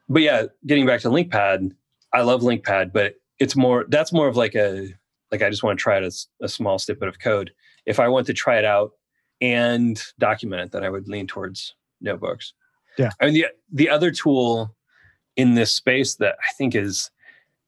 But 0.10 0.22
yeah, 0.22 0.46
getting 0.66 0.86
back 0.86 1.02
to 1.02 1.10
LINQPad, 1.10 1.72
I 2.14 2.22
love 2.22 2.42
LINQPad, 2.42 2.92
but 2.92 3.16
it's 3.40 3.56
more 3.56 3.86
that's 3.90 4.14
more 4.14 4.28
of 4.28 4.36
like 4.36 4.56
a 4.56 4.90
like 5.32 5.42
I 5.42 5.50
just 5.50 5.64
want 5.64 5.80
to 5.80 5.82
try 5.84 5.98
it 5.98 6.04
as 6.04 6.28
a 6.42 6.48
small 6.48 6.78
snippet 6.78 7.08
of 7.08 7.20
code. 7.20 7.52
If 7.86 8.00
I 8.00 8.08
want 8.08 8.28
to 8.28 8.34
try 8.34 8.58
it 8.58 8.66
out 8.66 8.92
and 9.40 10.02
document 10.20 10.62
it, 10.62 10.72
then 10.72 10.84
I 10.84 10.90
would 10.90 11.08
lean 11.08 11.28
towards 11.28 11.74
notebooks. 12.02 12.54
Yeah. 12.98 13.12
I 13.20 13.26
mean 13.26 13.34
the 13.34 13.48
the 13.72 13.90
other 13.90 14.12
tool 14.12 14.76
in 15.38 15.56
this 15.56 15.74
space 15.74 16.16
that 16.16 16.36
I 16.40 16.54
think 16.58 16.76
is 16.76 17.10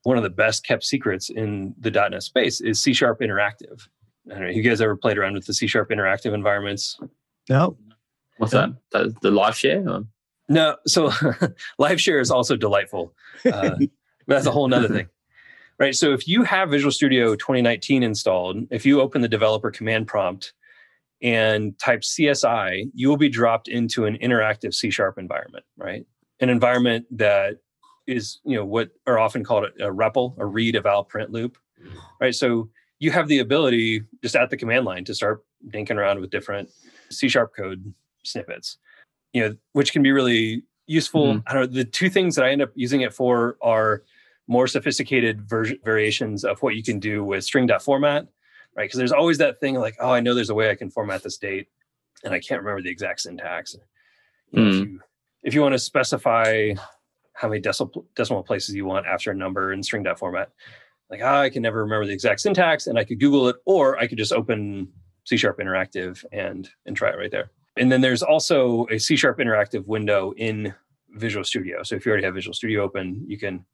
one 0.04 0.18
of 0.18 0.24
the 0.24 0.30
best 0.30 0.66
kept 0.66 0.84
secrets 0.84 1.30
in 1.30 1.74
the 1.80 1.92
.NET 1.92 2.24
space 2.24 2.62
is 2.62 2.82
C 2.82 2.94
Sharp 2.94 3.20
Interactive. 3.22 3.88
I 4.30 4.36
don't 4.36 4.44
know, 4.44 4.50
you 4.50 4.62
guys 4.62 4.82
ever 4.82 4.96
played 4.96 5.18
around 5.18 5.34
with 5.34 5.46
the 5.46 5.54
C 5.54 5.68
Sharp 5.68 5.90
Interactive 5.90 6.34
environments? 6.34 7.00
No. 7.50 7.78
What's 8.38 8.54
that? 8.54 8.70
The, 8.92 9.14
the 9.22 9.32
live 9.32 9.58
share? 9.58 9.88
Or? 9.88 10.04
No. 10.50 10.78
So 10.88 11.12
live 11.80 12.00
share 12.00 12.20
is 12.20 12.32
also 12.32 12.56
delightful. 12.56 13.14
Uh, 13.46 13.78
that's 14.28 14.46
a 14.46 14.52
whole 14.52 14.68
nother 14.68 14.88
thing. 14.88 15.08
Right. 15.80 15.96
So 15.96 16.14
if 16.14 16.28
you 16.28 16.44
have 16.44 16.70
Visual 16.70 16.92
Studio 16.92 17.36
2019 17.36 18.04
installed, 18.04 18.68
if 18.70 18.86
you 18.86 19.02
open 19.02 19.22
the 19.22 19.28
developer 19.28 19.72
command 19.72 20.08
prompt 20.08 20.54
and 21.22 21.78
type 21.80 22.02
CSI, 22.02 22.90
you 22.94 23.10
will 23.10 23.18
be 23.18 23.30
dropped 23.30 23.68
into 23.68 24.06
an 24.06 24.18
interactive 24.18 24.74
C 24.74 24.90
Sharp 24.90 25.18
environment, 25.18 25.66
right? 25.78 26.06
An 26.40 26.50
environment 26.50 27.06
that 27.12 27.58
is 28.08 28.40
you 28.44 28.56
know 28.56 28.66
what 28.66 28.90
are 29.08 29.20
often 29.20 29.44
called 29.44 29.66
a, 29.80 29.88
a 29.88 29.94
REPL, 29.94 30.38
a 30.38 30.46
read 30.46 30.76
eval 30.76 31.04
print 31.04 31.32
loop, 31.32 31.58
right? 32.20 32.36
So 32.36 32.70
you 33.00 33.12
have 33.12 33.28
the 33.28 33.40
ability 33.40 34.04
just 34.22 34.36
at 34.36 34.50
the 34.50 34.58
command 34.58 34.86
line 34.86 35.04
to 35.06 35.14
start 35.14 35.44
dinking 35.68 35.98
around 35.98 36.20
with 36.20 36.30
different 36.30 36.70
C 37.10 37.28
sharp 37.28 37.56
code 37.56 37.94
snippets, 38.24 38.78
you 39.34 39.42
know, 39.42 39.56
which 39.74 39.92
can 39.92 40.04
be 40.04 40.12
really 40.12 40.64
useful. 40.88 41.36
Mm-hmm. 41.36 41.48
I 41.48 41.54
don't 41.54 41.62
know. 41.64 41.76
The 41.76 41.86
two 41.86 42.10
things 42.10 42.36
that 42.36 42.46
I 42.46 42.52
end 42.52 42.62
up 42.62 42.72
using 42.76 43.02
it 43.02 43.14
for 43.14 43.58
are 43.62 44.04
more 44.48 44.68
sophisticated 44.68 45.48
version 45.50 45.80
variations 45.84 46.44
of 46.44 46.62
what 46.62 46.76
you 46.76 46.84
can 46.84 47.00
do 47.00 47.24
with 47.24 47.44
string.format, 47.44 48.28
right? 48.76 48.84
Because 48.84 48.98
there's 48.98 49.12
always 49.12 49.38
that 49.38 49.60
thing 49.60 49.76
like, 49.76 49.96
oh, 50.00 50.12
I 50.12 50.20
know 50.20 50.34
there's 50.34 50.50
a 50.50 50.56
way 50.56 50.70
I 50.70 50.76
can 50.76 50.90
format 50.90 51.24
this 51.24 51.38
date, 51.38 51.68
and 52.24 52.34
I 52.34 52.40
can't 52.40 52.62
remember 52.62 52.82
the 52.82 52.90
exact 52.90 53.22
syntax. 53.22 53.76
You 54.52 54.60
know, 54.60 54.66
mm. 54.66 54.70
if, 54.70 54.88
you, 54.88 55.00
if 55.44 55.54
you 55.54 55.62
want 55.62 55.74
to 55.74 55.80
specify 55.80 56.74
how 57.34 57.48
many 57.48 57.60
decimal 57.62 58.06
decimal 58.16 58.44
places 58.44 58.76
you 58.76 58.86
want 58.86 59.06
after 59.06 59.32
a 59.32 59.36
number 59.36 59.74
in 59.74 59.84
string 59.84 60.04
dot 60.04 60.20
format. 60.20 60.50
Like, 61.10 61.22
oh, 61.22 61.42
I 61.42 61.50
can 61.50 61.62
never 61.62 61.84
remember 61.84 62.06
the 62.06 62.14
exact 62.14 62.40
syntax, 62.40 62.88
and 62.88 62.98
I 62.98 63.04
could 63.04 63.20
Google 63.20 63.48
it, 63.50 63.58
or 63.66 64.00
I 64.00 64.08
could 64.08 64.18
just 64.18 64.32
open 64.32 64.88
C 65.26 65.38
Sharp 65.38 65.60
Interactive 65.60 66.24
and 66.32 66.70
and 66.86 66.96
try 66.96 67.10
it 67.10 67.18
right 67.18 67.32
there. 67.32 67.52
And 67.78 67.92
then 67.92 68.02
there's 68.02 68.24
also 68.24 68.88
a 68.92 69.00
C 69.00 69.16
Sharp 69.16 69.40
Interactive 69.40 69.86
window 69.86 70.34
in 70.38 70.74
Visual 71.12 71.44
Studio. 71.44 71.84
So 71.84 71.96
if 71.96 72.06
you 72.06 72.12
already 72.12 72.26
have 72.26 72.34
Visual 72.34 72.54
Studio 72.54 72.84
open, 72.84 73.24
you 73.28 73.38
can 73.38 73.66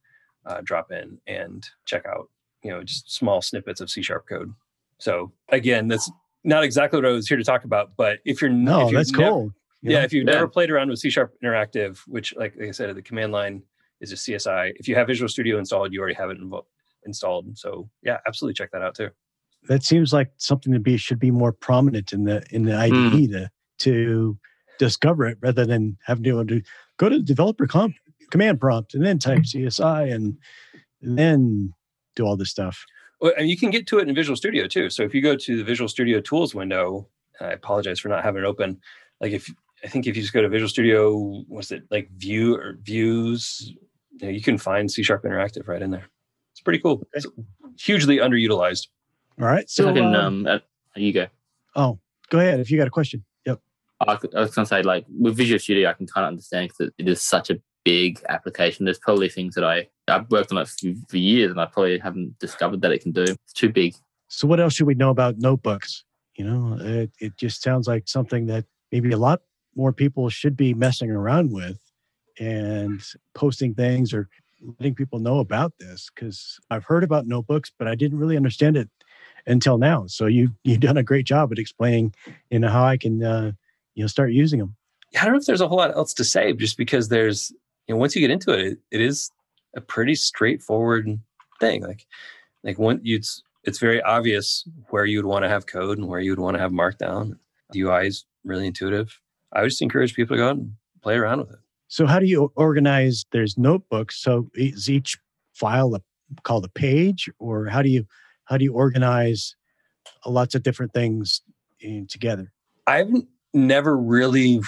uh, 0.45 0.61
drop 0.63 0.91
in 0.91 1.17
and 1.27 1.67
check 1.85 2.05
out, 2.05 2.29
you 2.63 2.71
know, 2.71 2.83
just 2.83 3.11
small 3.11 3.41
snippets 3.41 3.81
of 3.81 3.89
C 3.89 4.01
Sharp 4.01 4.27
code. 4.27 4.53
So 4.97 5.31
again, 5.49 5.87
that's 5.87 6.11
not 6.43 6.63
exactly 6.63 6.97
what 6.97 7.05
I 7.05 7.11
was 7.11 7.27
here 7.27 7.37
to 7.37 7.43
talk 7.43 7.63
about, 7.63 7.91
but 7.97 8.19
if 8.25 8.41
you're 8.41 8.49
no, 8.49 8.87
if 8.87 8.93
that's 8.93 9.11
never, 9.11 9.29
cool. 9.29 9.53
Yeah, 9.81 10.03
if 10.03 10.11
you've 10.11 10.27
yeah. 10.27 10.33
never 10.33 10.47
played 10.47 10.69
around 10.69 10.89
with 10.89 10.99
C 10.99 11.09
Sharp 11.09 11.33
Interactive, 11.43 11.99
which, 11.99 12.35
like, 12.35 12.53
like 12.59 12.69
I 12.69 12.71
said, 12.71 12.93
the 12.95 13.01
command 13.01 13.31
line 13.31 13.63
is 14.01 14.11
a 14.11 14.15
CSI. 14.15 14.73
If 14.75 14.87
you 14.87 14.95
have 14.95 15.07
Visual 15.07 15.29
Studio 15.29 15.57
installed, 15.57 15.93
you 15.93 15.99
already 15.99 16.15
have 16.15 16.29
it 16.29 16.39
invo- 16.39 16.65
installed. 17.05 17.57
So 17.57 17.89
yeah, 18.03 18.17
absolutely 18.27 18.53
check 18.53 18.71
that 18.71 18.81
out 18.81 18.95
too. 18.95 19.09
That 19.67 19.83
seems 19.83 20.13
like 20.13 20.31
something 20.37 20.71
to 20.73 20.79
be 20.79 20.97
should 20.97 21.19
be 21.19 21.31
more 21.31 21.51
prominent 21.51 22.13
in 22.13 22.23
the 22.23 22.43
in 22.51 22.63
the 22.63 22.75
IDE 22.75 22.93
mm. 22.93 23.31
to 23.31 23.49
to 23.79 24.37
discover 24.77 25.25
it 25.25 25.37
rather 25.41 25.65
than 25.65 25.97
having 26.05 26.23
to 26.23 26.43
do 26.43 26.61
go 26.97 27.09
to 27.09 27.17
the 27.17 27.23
developer 27.23 27.67
comp, 27.67 27.95
command 28.31 28.59
prompt 28.59 28.93
and 28.93 29.05
then 29.05 29.19
type 29.19 29.39
CSI 29.39 30.13
and, 30.13 30.37
and 31.01 31.17
then 31.17 31.73
do 32.15 32.25
all 32.25 32.37
this 32.37 32.49
stuff. 32.49 32.85
Well, 33.21 33.33
and 33.37 33.49
you 33.49 33.57
can 33.57 33.69
get 33.69 33.85
to 33.87 33.99
it 33.99 34.07
in 34.07 34.15
Visual 34.15 34.35
Studio 34.35 34.67
too. 34.67 34.89
So 34.89 35.03
if 35.03 35.13
you 35.13 35.21
go 35.21 35.35
to 35.35 35.57
the 35.57 35.63
Visual 35.63 35.89
Studio 35.89 36.21
Tools 36.21 36.55
window, 36.55 37.07
I 37.41 37.47
apologize 37.47 37.99
for 37.99 38.07
not 38.07 38.23
having 38.23 38.43
it 38.43 38.47
open. 38.47 38.79
Like 39.19 39.33
if 39.33 39.49
I 39.83 39.87
think 39.87 40.07
if 40.07 40.15
you 40.15 40.21
just 40.21 40.33
go 40.33 40.41
to 40.41 40.49
Visual 40.49 40.69
Studio, 40.69 41.43
what's 41.47 41.71
it 41.71 41.83
like 41.89 42.09
view 42.17 42.55
or 42.55 42.77
views, 42.81 43.73
you, 44.19 44.27
know, 44.27 44.29
you 44.29 44.41
can 44.41 44.57
find 44.57 44.91
C 44.91 45.03
Sharp 45.03 45.23
Interactive 45.23 45.67
right 45.67 45.81
in 45.81 45.91
there. 45.91 46.07
It's 46.51 46.61
pretty 46.61 46.79
cool. 46.79 47.07
It's 47.13 47.25
hugely 47.79 48.17
underutilized. 48.17 48.87
All 49.39 49.47
right. 49.47 49.69
So 49.69 49.83
So, 49.83 49.89
I 49.89 49.93
can, 49.93 50.15
uh, 50.15 50.21
um, 50.21 50.47
uh, 50.47 50.59
you 50.95 51.13
go. 51.13 51.27
oh, 51.75 51.99
go 52.29 52.39
ahead 52.39 52.59
if 52.59 52.69
you 52.69 52.77
got 52.77 52.87
a 52.87 52.91
question. 52.91 53.23
Yep. 53.45 53.61
I, 54.01 54.11
I 54.35 54.39
was 54.41 54.53
going 54.53 54.65
to 54.65 54.65
say, 54.65 54.83
like 54.83 55.05
with 55.17 55.37
Visual 55.37 55.59
Studio, 55.59 55.89
I 55.89 55.93
can 55.93 56.07
kind 56.07 56.25
of 56.25 56.29
understand 56.29 56.69
because 56.69 56.91
it 56.97 57.07
is 57.07 57.21
such 57.21 57.49
a 57.49 57.59
big 57.85 58.21
application. 58.27 58.85
There's 58.85 58.99
probably 58.99 59.29
things 59.29 59.55
that 59.55 59.63
I 59.63 59.87
I've 60.07 60.29
worked 60.29 60.51
on 60.51 60.57
it 60.57 60.67
for, 60.67 60.91
for 61.07 61.17
years, 61.17 61.51
and 61.51 61.61
I 61.61 61.65
probably 61.65 61.99
haven't 61.99 62.37
discovered 62.39 62.81
that 62.81 62.91
it 62.91 63.01
can 63.01 63.11
do. 63.11 63.23
It's 63.23 63.53
too 63.53 63.69
big. 63.69 63.95
So, 64.27 64.47
what 64.47 64.59
else 64.59 64.73
should 64.73 64.87
we 64.87 64.95
know 64.95 65.09
about 65.09 65.37
notebooks? 65.37 66.03
You 66.35 66.45
know, 66.45 66.77
it, 66.79 67.11
it 67.19 67.37
just 67.37 67.61
sounds 67.61 67.87
like 67.87 68.07
something 68.07 68.45
that 68.47 68.65
maybe 68.91 69.11
a 69.11 69.17
lot 69.17 69.41
more 69.75 69.93
people 69.93 70.29
should 70.29 70.57
be 70.57 70.73
messing 70.73 71.11
around 71.11 71.51
with 71.51 71.79
and 72.39 73.01
posting 73.33 73.73
things 73.73 74.13
or 74.13 74.29
letting 74.79 74.95
people 74.95 75.19
know 75.19 75.39
about 75.39 75.73
this 75.79 76.09
because 76.13 76.59
I've 76.69 76.83
heard 76.83 77.03
about 77.03 77.27
notebooks, 77.27 77.71
but 77.77 77.87
I 77.87 77.95
didn't 77.95 78.19
really 78.19 78.37
understand 78.37 78.75
it 78.77 78.89
until 79.47 79.77
now. 79.77 80.05
So 80.07 80.25
you 80.25 80.49
you've 80.63 80.81
done 80.81 80.97
a 80.97 81.03
great 81.03 81.25
job 81.25 81.51
at 81.51 81.59
explaining, 81.59 82.13
you 82.49 82.59
know, 82.59 82.69
how 82.69 82.83
I 82.83 82.97
can 82.97 83.23
uh, 83.23 83.51
you 83.95 84.03
know 84.03 84.07
start 84.07 84.31
using 84.31 84.59
them. 84.59 84.75
I 85.17 85.23
don't 85.23 85.33
know 85.33 85.39
if 85.39 85.45
there's 85.45 85.61
a 85.61 85.67
whole 85.67 85.77
lot 85.77 85.95
else 85.95 86.13
to 86.15 86.23
say, 86.23 86.53
just 86.53 86.77
because 86.77 87.09
there's, 87.09 87.51
you 87.87 87.95
know, 87.95 87.99
once 87.99 88.15
you 88.15 88.21
get 88.21 88.31
into 88.31 88.51
it, 88.51 88.59
it, 88.59 88.77
it 88.91 89.01
is 89.01 89.31
a 89.75 89.81
pretty 89.81 90.15
straightforward 90.15 91.19
thing. 91.59 91.83
Like, 91.83 92.05
like 92.63 92.77
you, 92.77 93.15
it's, 93.15 93.43
it's 93.63 93.79
very 93.79 94.01
obvious 94.01 94.67
where 94.89 95.05
you 95.05 95.17
would 95.17 95.25
want 95.25 95.43
to 95.43 95.49
have 95.49 95.65
code 95.65 95.97
and 95.97 96.07
where 96.07 96.19
you 96.19 96.31
would 96.31 96.39
want 96.39 96.55
to 96.55 96.61
have 96.61 96.71
markdown. 96.71 97.37
The 97.71 97.81
UI 97.81 98.07
is 98.07 98.25
really 98.43 98.67
intuitive. 98.67 99.19
I 99.53 99.61
would 99.61 99.69
just 99.69 99.81
encourage 99.81 100.13
people 100.13 100.35
to 100.35 100.41
go 100.41 100.49
out 100.49 100.57
and 100.57 100.73
play 101.01 101.15
around 101.15 101.39
with 101.39 101.51
it. 101.51 101.59
So 101.87 102.05
how 102.05 102.19
do 102.19 102.25
you 102.27 102.51
organize? 102.55 103.25
There's 103.31 103.57
notebooks. 103.57 104.21
So 104.21 104.49
is 104.53 104.89
each 104.89 105.17
file 105.53 105.95
a, 105.95 106.01
called 106.43 106.65
a 106.65 106.69
page, 106.69 107.29
or 107.39 107.65
how 107.65 107.81
do 107.81 107.89
you 107.89 108.05
how 108.45 108.57
do 108.57 108.63
you 108.63 108.73
organize 108.73 109.55
lots 110.25 110.55
of 110.55 110.63
different 110.63 110.93
things 110.93 111.41
in, 111.79 112.07
together? 112.07 112.51
I've 112.87 113.11
never 113.53 113.97
really, 113.97 114.61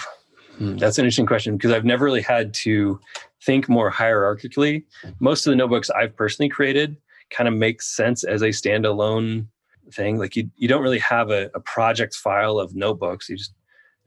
hmm, 0.57 0.77
that's 0.77 0.97
an 0.97 1.05
interesting 1.05 1.25
question 1.25 1.57
because 1.57 1.71
I've 1.71 1.85
never 1.85 2.05
really 2.05 2.21
had 2.21 2.53
to 2.55 2.99
think 3.43 3.67
more 3.67 3.91
hierarchically. 3.91 4.83
Most 5.19 5.45
of 5.45 5.51
the 5.51 5.55
notebooks 5.55 5.89
I've 5.89 6.15
personally 6.15 6.49
created 6.49 6.97
kind 7.31 7.47
of 7.47 7.55
make 7.55 7.81
sense 7.81 8.23
as 8.23 8.41
a 8.41 8.49
standalone 8.49 9.47
thing. 9.91 10.19
Like 10.19 10.35
you, 10.35 10.49
you 10.55 10.67
don't 10.67 10.83
really 10.83 10.99
have 10.99 11.31
a, 11.31 11.49
a 11.55 11.59
project 11.59 12.15
file 12.15 12.59
of 12.59 12.75
notebooks. 12.75 13.29
You 13.29 13.37
just 13.37 13.53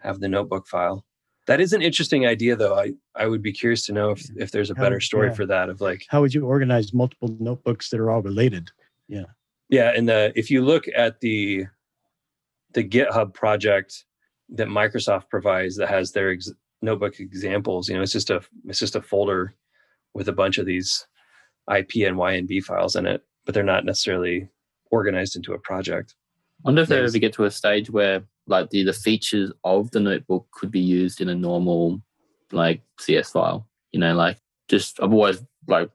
have 0.05 0.21
the 0.21 0.29
notebook 0.29 0.67
file. 0.67 1.05
That 1.47 1.61
is 1.61 1.73
an 1.73 1.83
interesting 1.83 2.27
idea, 2.27 2.57
though. 2.57 2.79
I, 2.79 2.93
I 3.15 3.27
would 3.27 3.43
be 3.43 3.53
curious 3.53 3.85
to 3.87 3.93
know 3.93 4.11
if, 4.11 4.25
if 4.37 4.51
there's 4.51 4.71
a 4.71 4.75
How- 4.75 4.83
better 4.83 5.01
story 5.01 5.29
yeah. 5.29 5.35
for 5.35 5.47
that. 5.47 5.69
Of 5.69 5.81
like, 5.81 6.05
How 6.09 6.21
would 6.21 6.35
you 6.35 6.47
organize 6.47 6.95
multiple 6.95 7.37
notebooks 7.39 7.91
that 7.91 8.01
are 8.01 8.11
all 8.11 8.23
related? 8.23 8.71
Yeah, 9.09 9.25
yeah, 9.69 9.93
and 9.95 10.09
the 10.09 10.33
if 10.35 10.51
you 10.51 10.65
look 10.65 10.85
at 10.95 11.21
the 11.21 11.67
the 12.73 12.85
GitHub 12.85 13.35
project 13.35 14.05
that 14.51 14.69
Microsoft 14.69 15.29
provides 15.29 15.77
that 15.77 15.89
has 15.89 16.13
their 16.13 16.31
ex- 16.31 16.53
notebook 16.81 17.21
examples, 17.21 17.89
you 17.89 17.97
know, 17.97 18.03
it's 18.03 18.13
just 18.13 18.31
a 18.31 18.41
it's 18.67 18.79
just 18.79 18.97
a 18.97 19.03
folder 19.03 19.55
with 20.15 20.29
a 20.29 20.33
bunch 20.33 20.59
of 20.59 20.65
these 20.67 21.07
IP 21.71 22.07
and 22.07 22.17
YNB 22.17 22.63
files 22.63 22.97
in 22.97 23.07
it, 23.07 23.23
but 23.45 23.55
they're 23.55 23.63
not 23.63 23.85
necessarily 23.85 24.49
organized 24.91 25.37
into 25.37 25.53
a 25.53 25.59
project. 25.59 26.15
I 26.65 26.69
wonder 26.69 26.83
if 26.83 26.89
they 26.89 26.99
ever 26.99 27.19
get 27.19 27.35
to 27.35 27.45
a 27.45 27.51
stage 27.51 27.91
where 27.91 28.23
like 28.47 28.71
the, 28.71 28.85
the 28.85 28.93
features 28.93 29.53
of 29.65 29.91
the 29.91 30.01
notebook 30.01 30.47
could 30.53 30.71
be 30.71 30.81
used 30.81 31.21
in 31.21 31.29
a 31.29 31.35
normal 31.35 32.01
like 32.53 32.83
CS 32.99 33.31
file. 33.31 33.69
You 33.93 34.01
know, 34.01 34.15
like 34.15 34.39
just 34.69 35.01
I've 35.03 35.13
always 35.13 35.43
like 35.69 35.91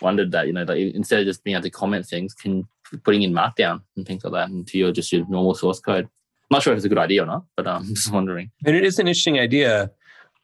wondered 0.00 0.32
that, 0.32 0.46
you 0.46 0.52
know, 0.52 0.64
like 0.64 0.78
instead 0.78 1.20
of 1.20 1.26
just 1.26 1.44
being 1.44 1.56
able 1.56 1.64
to 1.64 1.70
comment 1.70 2.06
things, 2.06 2.34
can 2.34 2.66
putting 3.04 3.22
in 3.22 3.32
markdown 3.32 3.82
and 3.96 4.06
things 4.06 4.24
like 4.24 4.32
that 4.32 4.48
into 4.48 4.78
your 4.78 4.92
just 4.92 5.12
your 5.12 5.26
normal 5.28 5.54
source 5.54 5.78
code. 5.78 6.04
I'm 6.04 6.54
not 6.54 6.62
sure 6.62 6.72
if 6.72 6.78
it's 6.78 6.86
a 6.86 6.88
good 6.88 6.98
idea 6.98 7.22
or 7.22 7.26
not, 7.26 7.44
but 7.56 7.66
um, 7.66 7.82
I'm 7.82 7.88
just 7.94 8.12
wondering. 8.12 8.50
And 8.64 8.74
it 8.74 8.84
is 8.84 8.98
an 8.98 9.08
interesting 9.08 9.38
idea 9.38 9.90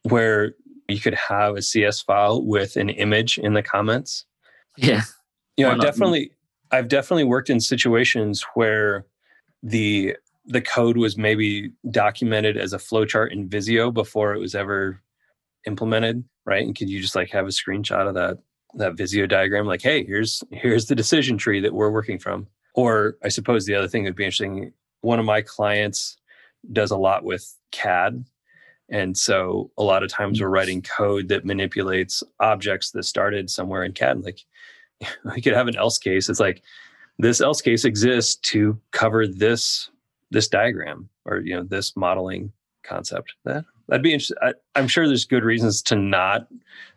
where 0.03 0.53
you 0.89 1.01
could 1.01 1.15
have 1.15 1.57
a 1.57 1.63
CS 1.63 2.03
file 2.03 2.45
with 2.45 2.77
an 2.77 2.91
image 2.91 3.39
in 3.39 3.55
the 3.55 3.63
comments. 3.63 4.27
Yeah. 4.77 5.03
you 5.57 5.65
know 5.65 5.71
i've 5.71 5.81
definitely 5.81 6.33
i've 6.73 6.89
definitely 6.89 7.23
worked 7.23 7.49
in 7.49 7.61
situations 7.61 8.45
where 8.55 9.07
the 9.65 10.17
the 10.47 10.61
code 10.61 10.97
was 10.97 11.17
maybe 11.17 11.73
documented 11.91 12.57
as 12.57 12.73
a 12.73 12.79
flowchart 12.79 13.33
in 13.33 13.49
visio 13.49 13.91
before 13.91 14.35
it 14.35 14.39
was 14.39 14.55
ever 14.55 15.01
implemented 15.67 16.23
right? 16.45 16.65
And 16.65 16.77
could 16.77 16.89
you 16.89 17.01
just 17.01 17.15
like 17.15 17.31
have 17.31 17.47
a 17.47 17.51
screenshot 17.51 18.09
of 18.09 18.15
that 18.15 18.39
that 18.75 18.95
visio 18.95 19.27
diagram? 19.27 19.67
Like 19.67 19.83
hey 19.83 20.05
here's 20.05 20.43
here's 20.51 20.87
the 20.87 20.95
decision 20.95 21.39
tree 21.39 21.61
that 21.61 21.75
we're 21.75 21.91
working 21.91 22.19
from. 22.19 22.47
Or 22.75 23.17
i 23.23 23.29
suppose 23.29 23.67
the 23.67 23.75
other 23.75 23.89
thing 23.89 24.05
that 24.05 24.11
would 24.11 24.17
be 24.17 24.25
interesting 24.25 24.73
one 25.01 25.19
of 25.19 25.25
my 25.25 25.43
clients 25.43 26.17
does 26.73 26.91
a 26.91 26.97
lot 26.97 27.25
with 27.25 27.55
cad. 27.73 28.25
And 28.89 29.17
so 29.17 29.71
a 29.79 29.83
lot 29.83 30.03
of 30.03 30.11
times 30.11 30.41
we're 30.41 30.49
writing 30.49 30.83
code 30.83 31.29
that 31.29 31.45
manipulates 31.45 32.23
objects 32.41 32.91
that 32.93 33.05
started 33.05 33.51
somewhere 33.51 33.85
in 33.85 33.93
cad. 33.93 34.25
Like 34.25 34.41
we 35.35 35.41
could 35.41 35.53
have 35.53 35.69
an 35.69 35.77
else 35.77 35.99
case. 35.99 36.29
It's 36.29 36.41
like 36.41 36.63
this 37.19 37.41
else 37.41 37.61
case 37.61 37.85
exists 37.85 38.37
to 38.51 38.79
cover 38.91 39.27
this 39.27 39.91
this 40.31 40.49
diagram 40.49 41.09
or 41.25 41.39
you 41.39 41.55
know 41.55 41.63
this 41.63 41.97
modeling 41.97 42.53
concept. 42.83 43.35
That 43.45 43.65
that'd 43.89 44.03
be 44.03 44.13
interesting. 44.13 44.37
I, 44.43 44.55
I'm 44.75 44.89
sure 44.89 45.07
there's 45.07 45.25
good 45.25 45.45
reasons 45.45 45.83
to 45.83 45.97
not 45.97 46.49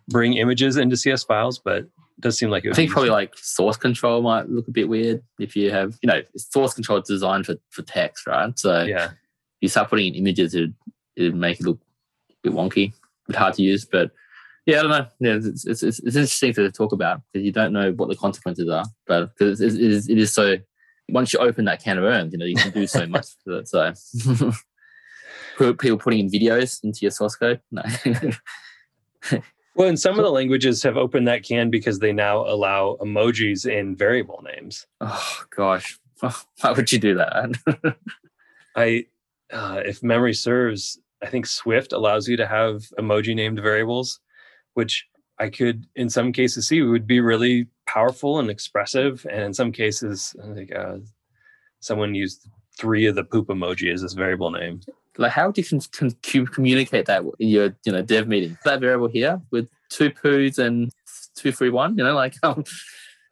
bring 0.07 0.33
images 0.33 0.77
into 0.77 0.97
CS 0.97 1.23
files, 1.23 1.59
but 1.59 1.79
it 1.79 2.21
does 2.21 2.37
seem 2.37 2.49
like 2.49 2.65
it 2.65 2.71
I 2.71 2.73
think 2.73 2.91
probably 2.91 3.09
like 3.09 3.37
source 3.37 3.77
control 3.77 4.21
might 4.21 4.49
look 4.49 4.67
a 4.67 4.71
bit 4.71 4.89
weird 4.89 5.21
if 5.39 5.55
you 5.55 5.71
have, 5.71 5.97
you 6.01 6.07
know, 6.07 6.21
source 6.35 6.73
control 6.73 6.99
is 6.99 7.07
designed 7.07 7.45
for, 7.45 7.55
for 7.69 7.83
text, 7.83 8.25
right? 8.25 8.57
So 8.57 8.83
yeah. 8.83 9.05
if 9.05 9.11
you 9.61 9.69
start 9.69 9.89
putting 9.89 10.07
in 10.07 10.15
images, 10.15 10.55
it 10.55 10.71
it'd 11.15 11.35
make 11.35 11.59
it 11.59 11.65
look 11.65 11.79
a 12.31 12.33
bit 12.43 12.53
wonky, 12.53 12.93
a 12.93 13.31
bit 13.31 13.35
hard 13.35 13.53
to 13.55 13.63
use. 13.63 13.85
But 13.85 14.11
yeah, 14.67 14.79
I 14.79 14.81
don't 14.83 14.91
know. 14.91 15.07
Yeah, 15.19 15.35
it's 15.37 15.65
it's, 15.65 15.81
it's, 15.81 15.99
it's 15.99 16.15
interesting 16.15 16.53
to 16.53 16.71
talk 16.71 16.91
about 16.91 17.21
because 17.31 17.45
you 17.45 17.51
don't 17.51 17.73
know 17.73 17.91
what 17.93 18.09
the 18.09 18.15
consequences 18.15 18.69
are. 18.69 18.85
But 19.07 19.31
because 19.33 19.61
it 19.61 19.73
is, 19.79 20.09
it 20.09 20.17
is 20.17 20.33
so, 20.33 20.57
once 21.09 21.33
you 21.33 21.39
open 21.39 21.65
that 21.65 21.81
can 21.81 21.97
of 21.97 22.03
worms, 22.03 22.33
you 22.33 22.37
know, 22.37 22.45
you 22.45 22.55
can 22.55 22.71
do 22.71 22.85
so 22.85 23.07
much 23.07 23.27
with 23.45 23.55
it. 23.55 23.67
So 23.67 24.51
people 25.73 25.97
putting 25.97 26.19
in 26.19 26.29
videos 26.29 26.83
into 26.83 26.99
your 27.01 27.11
source 27.11 27.35
code, 27.35 27.61
no. 27.71 27.81
Well, 29.77 29.89
and 29.89 29.99
some 29.99 30.17
of 30.17 30.25
the 30.25 30.31
languages 30.31 30.81
have 30.81 30.97
opened 30.97 31.27
that 31.27 31.43
can 31.43 31.69
because 31.69 31.99
they 31.99 32.11
now 32.11 32.39
allow 32.39 32.97
emojis 32.99 33.71
in 33.71 33.95
variable 33.95 34.43
names. 34.43 34.87
oh 35.01 35.43
gosh, 35.55 35.99
why 36.19 36.71
would 36.71 36.91
you 36.91 36.97
do 36.97 37.13
that? 37.13 37.95
I, 38.75 39.05
uh, 39.53 39.81
if 39.85 40.01
memory 40.01 40.33
serves, 40.33 40.99
I 41.21 41.27
think 41.27 41.45
Swift 41.45 41.93
allows 41.93 42.27
you 42.27 42.37
to 42.37 42.47
have 42.47 42.85
emoji 42.97 43.35
named 43.35 43.59
variables, 43.59 44.19
which 44.77 45.05
I 45.39 45.49
could, 45.49 45.85
in 45.95 46.09
some 46.09 46.31
cases, 46.31 46.67
see 46.67 46.81
would 46.81 47.07
be 47.07 47.19
really 47.19 47.67
powerful 47.87 48.37
and 48.39 48.49
expressive. 48.49 49.25
And 49.31 49.41
in 49.41 49.53
some 49.53 49.71
cases, 49.71 50.35
I 50.43 50.53
think 50.53 50.69
uh, 50.75 50.97
someone 51.79 52.13
used 52.15 52.47
three 52.77 53.05
of 53.07 53.15
the 53.15 53.23
poop 53.23 53.47
emoji 53.47 53.91
as 53.91 54.01
this 54.03 54.13
variable 54.13 54.51
name. 54.51 54.81
like 55.17 55.31
how 55.31 55.49
do 55.51 55.61
you 55.61 55.67
con- 55.67 56.11
con- 56.21 56.45
communicate 56.47 57.05
that 57.07 57.23
in 57.39 57.47
your 57.49 57.75
you 57.85 57.91
know 57.91 58.03
dev 58.03 58.27
meeting 58.27 58.55
that 58.65 58.79
variable 58.79 59.07
here 59.07 59.41
with 59.49 59.67
two 59.89 60.11
poos 60.11 60.59
and 60.59 60.91
two 61.35 61.51
three 61.51 61.71
one 61.71 61.97
you 61.97 62.03
know 62.03 62.13
like 62.13 62.35
um, 62.43 62.63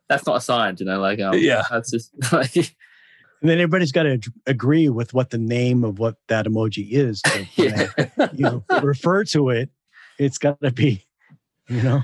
that's 0.09 0.25
not 0.25 0.37
assigned 0.37 0.79
you 0.79 0.85
know 0.89 0.99
like 0.99 1.19
um, 1.19 1.35
Yeah. 1.37 1.61
that's 1.69 1.91
just 1.91 2.09
like 2.33 2.55
And 2.55 3.49
then 3.49 3.59
everybody's 3.59 3.91
got 3.91 4.03
to 4.03 4.19
agree 4.47 4.89
with 4.89 5.13
what 5.13 5.29
the 5.29 5.37
name 5.37 5.83
of 5.83 5.99
what 5.99 6.15
that 6.27 6.47
emoji 6.47 6.87
is. 6.91 7.21
So 7.27 7.39
yeah. 7.63 7.87
they, 7.97 8.09
you 8.33 8.43
know, 8.49 8.63
refer 8.81 9.23
to 9.35 9.49
it, 9.49 9.69
it's 10.17 10.39
got 10.39 10.59
to 10.61 10.71
be, 10.71 11.05
you 11.69 11.81
know, 11.81 12.01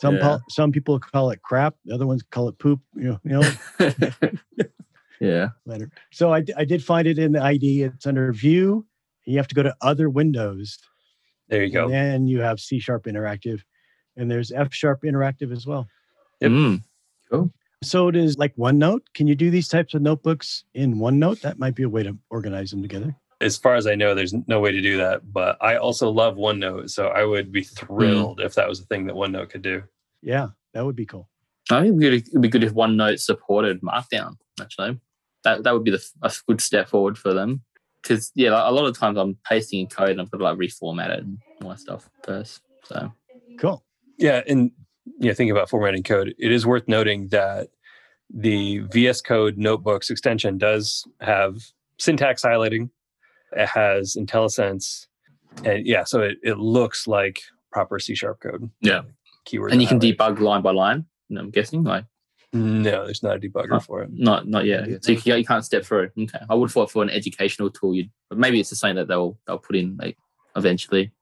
some 0.00 0.14
Yeah. 0.16 0.20
pol- 0.22 0.42
some 0.48 0.72
people 0.72 0.98
call 0.98 1.30
it 1.30 1.42
crap, 1.42 1.74
the 1.84 1.94
other 1.94 2.06
ones 2.06 2.22
call 2.22 2.48
it 2.48 2.58
poop. 2.58 2.80
You 2.96 3.10
know, 3.10 3.20
you 3.24 3.40
know, 3.40 4.30
yeah 5.20 5.48
letter. 5.66 5.90
So 6.12 6.32
I 6.32 6.40
did 6.40 6.82
find 6.84 7.06
it 7.06 7.18
in 7.18 7.32
the 7.32 7.42
ID. 7.42 7.82
It's 7.84 8.06
under 8.06 8.32
View. 8.32 8.86
You 9.26 9.36
have 9.38 9.48
to 9.48 9.54
go 9.54 9.62
to 9.62 9.74
Other 9.80 10.10
Windows, 10.10 10.78
There 11.48 11.64
you 11.64 11.72
go. 11.72 11.84
and 11.84 11.92
then 11.94 12.26
you 12.26 12.40
have 12.40 12.60
C 12.60 12.78
Sharp 12.78 13.04
Interactive, 13.04 13.60
and 14.16 14.30
there's 14.30 14.52
F 14.52 14.72
Sharp 14.74 15.02
Interactive 15.02 15.50
as 15.52 15.66
well. 15.66 15.86
Yep. 16.40 16.50
Mm. 16.50 16.82
So 17.82 18.08
it 18.08 18.16
is 18.16 18.38
like 18.38 18.56
OneNote. 18.56 19.00
Can 19.14 19.26
you 19.26 19.34
do 19.34 19.50
these 19.50 19.68
types 19.68 19.92
of 19.92 20.00
notebooks 20.00 20.64
in 20.74 20.94
OneNote? 20.96 21.40
That 21.42 21.58
might 21.58 21.74
be 21.74 21.82
a 21.82 21.88
way 21.88 22.02
to 22.02 22.16
organize 22.30 22.70
them 22.70 22.80
together. 22.80 23.14
As 23.44 23.56
far 23.56 23.74
as 23.74 23.86
I 23.86 23.94
know, 23.94 24.14
there's 24.14 24.34
no 24.46 24.60
way 24.60 24.72
to 24.72 24.80
do 24.80 24.96
that. 24.96 25.32
But 25.32 25.56
I 25.60 25.76
also 25.76 26.10
love 26.10 26.36
OneNote. 26.36 26.90
So 26.90 27.08
I 27.08 27.24
would 27.24 27.52
be 27.52 27.62
thrilled 27.62 28.40
if 28.40 28.54
that 28.54 28.68
was 28.68 28.80
a 28.80 28.84
thing 28.84 29.06
that 29.06 29.14
OneNote 29.14 29.50
could 29.50 29.62
do. 29.62 29.82
Yeah, 30.22 30.48
that 30.72 30.84
would 30.84 30.96
be 30.96 31.06
cool. 31.06 31.28
I 31.70 31.82
think 31.82 32.02
it 32.02 32.28
would 32.32 32.42
be 32.42 32.48
good 32.48 32.64
if 32.64 32.72
OneNote 32.72 33.20
supported 33.20 33.80
Markdown. 33.80 34.36
Actually, 34.60 35.00
that 35.44 35.62
that 35.64 35.72
would 35.72 35.84
be 35.84 35.90
the, 35.90 36.04
a 36.22 36.32
good 36.46 36.60
step 36.60 36.88
forward 36.88 37.18
for 37.18 37.32
them. 37.32 37.62
Because 38.02 38.30
yeah, 38.34 38.50
like, 38.50 38.70
a 38.70 38.74
lot 38.74 38.86
of 38.86 38.98
times 38.98 39.16
I'm 39.18 39.38
pasting 39.48 39.80
in 39.80 39.86
code 39.86 40.10
and 40.10 40.20
I've 40.20 40.30
got 40.30 40.38
to 40.38 40.44
like 40.44 40.58
reformat 40.58 41.10
it 41.10 41.20
and 41.20 41.38
all 41.62 41.70
that 41.70 41.80
stuff 41.80 42.08
first. 42.22 42.60
So 42.84 43.12
Cool. 43.58 43.84
Yeah, 44.18 44.42
and 44.46 44.70
yeah, 45.18 45.32
thinking 45.32 45.50
about 45.50 45.70
formatting 45.70 46.02
code. 46.02 46.34
It 46.38 46.52
is 46.52 46.66
worth 46.66 46.88
noting 46.88 47.28
that 47.28 47.68
the 48.32 48.78
VS 48.90 49.20
Code 49.20 49.58
notebooks 49.58 50.10
extension 50.10 50.58
does 50.58 51.06
have 51.20 51.62
syntax 51.98 52.42
highlighting. 52.42 52.90
It 53.56 53.68
has 53.68 54.16
IntelliSense. 54.18 55.06
And 55.64 55.86
yeah, 55.86 56.04
so 56.04 56.20
it, 56.20 56.38
it 56.42 56.58
looks 56.58 57.06
like 57.06 57.40
proper 57.72 57.98
C 57.98 58.14
sharp 58.14 58.40
code. 58.40 58.70
Yeah. 58.80 59.02
Keywords. 59.46 59.72
and 59.72 59.82
you 59.82 59.86
can 59.88 60.00
debug 60.00 60.40
line 60.40 60.62
by 60.62 60.72
line. 60.72 61.04
I'm 61.36 61.50
guessing, 61.50 61.84
like 61.84 62.04
No, 62.52 63.04
there's 63.04 63.22
not 63.22 63.36
a 63.36 63.38
debugger 63.40 63.72
Oh. 63.72 63.80
for 63.80 64.02
it. 64.02 64.10
not 64.12 64.48
not 64.48 64.64
yet. 64.64 65.04
So 65.04 65.12
you, 65.12 65.20
can, 65.20 65.38
you 65.38 65.44
can't 65.44 65.64
step 65.64 65.84
through. 65.84 66.10
Okay, 66.18 66.38
I 66.48 66.54
would 66.54 66.70
thought 66.70 66.90
for 66.90 67.02
an 67.02 67.10
educational 67.10 67.70
tool, 67.70 67.94
you'd 67.94 68.10
but 68.30 68.38
maybe 68.38 68.58
it's 68.60 68.70
the 68.70 68.76
same 68.76 68.96
that 68.96 69.08
they'll 69.08 69.38
they'll 69.46 69.58
put 69.58 69.76
in 69.76 69.96
like 69.98 70.16
eventually. 70.56 71.12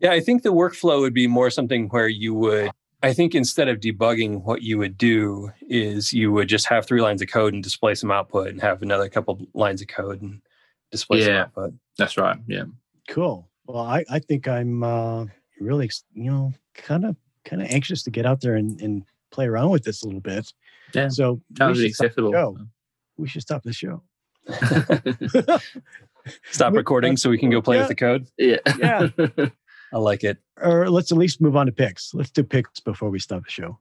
Yeah, 0.00 0.12
I 0.12 0.20
think 0.20 0.42
the 0.42 0.52
workflow 0.52 1.00
would 1.00 1.14
be 1.14 1.26
more 1.26 1.50
something 1.50 1.88
where 1.88 2.08
you 2.08 2.34
would, 2.34 2.70
I 3.02 3.12
think 3.12 3.34
instead 3.34 3.68
of 3.68 3.80
debugging, 3.80 4.42
what 4.44 4.62
you 4.62 4.78
would 4.78 4.96
do 4.98 5.50
is 5.68 6.12
you 6.12 6.32
would 6.32 6.48
just 6.48 6.66
have 6.68 6.86
three 6.86 7.02
lines 7.02 7.20
of 7.22 7.28
code 7.30 7.52
and 7.54 7.62
display 7.62 7.94
some 7.94 8.10
output 8.10 8.48
and 8.48 8.60
have 8.62 8.80
another 8.82 9.08
couple 9.10 9.40
lines 9.54 9.80
of 9.82 9.88
code 9.88 10.20
and 10.22 10.40
display 10.90 11.22
some 11.22 11.32
Yeah. 11.32 11.46
But 11.54 11.70
That's 11.98 12.16
right. 12.16 12.36
Yeah. 12.46 12.64
Cool. 13.08 13.48
Well, 13.66 13.82
I, 13.84 14.04
I 14.10 14.18
think 14.18 14.48
I'm 14.48 14.82
uh, 14.82 15.26
really, 15.60 15.90
you 16.14 16.30
know, 16.30 16.52
kind 16.74 17.04
of 17.04 17.16
kind 17.44 17.62
of 17.62 17.68
anxious 17.70 18.02
to 18.04 18.10
get 18.10 18.26
out 18.26 18.40
there 18.40 18.54
and, 18.54 18.80
and 18.80 19.04
play 19.30 19.46
around 19.46 19.70
with 19.70 19.84
this 19.84 20.02
a 20.02 20.06
little 20.06 20.20
bit. 20.20 20.52
Yeah. 20.94 21.08
So 21.08 21.40
we 21.50 21.56
Sounds 21.56 21.78
should, 21.78 21.94
stop 21.94 22.02
the 22.02 22.06
acceptable. 22.06 22.32
show. 22.32 22.58
we 23.16 23.28
should 23.28 23.42
stop 23.42 23.62
the 23.62 23.72
show. 23.72 24.02
Stop 26.50 26.74
recording 26.74 27.16
so 27.16 27.30
we 27.30 27.38
can 27.38 27.50
go 27.50 27.62
play 27.62 27.76
Yeah. 27.76 27.82
with 27.82 27.88
the 27.88 27.94
code. 27.94 28.26
yeah. 28.36 28.56
Yeah. 28.78 29.08
I 29.92 29.98
like 29.98 30.22
it. 30.22 30.38
or 30.60 30.88
let's 30.90 31.10
at 31.10 31.18
least 31.18 31.40
move 31.40 31.56
on 31.56 31.66
to 31.66 31.72
picks. 31.72 32.12
Let's 32.14 32.30
do 32.30 32.44
picks 32.44 32.78
before 32.80 33.10
we 33.10 33.18
stop 33.18 33.42
the 33.44 33.50
show. 33.50 33.78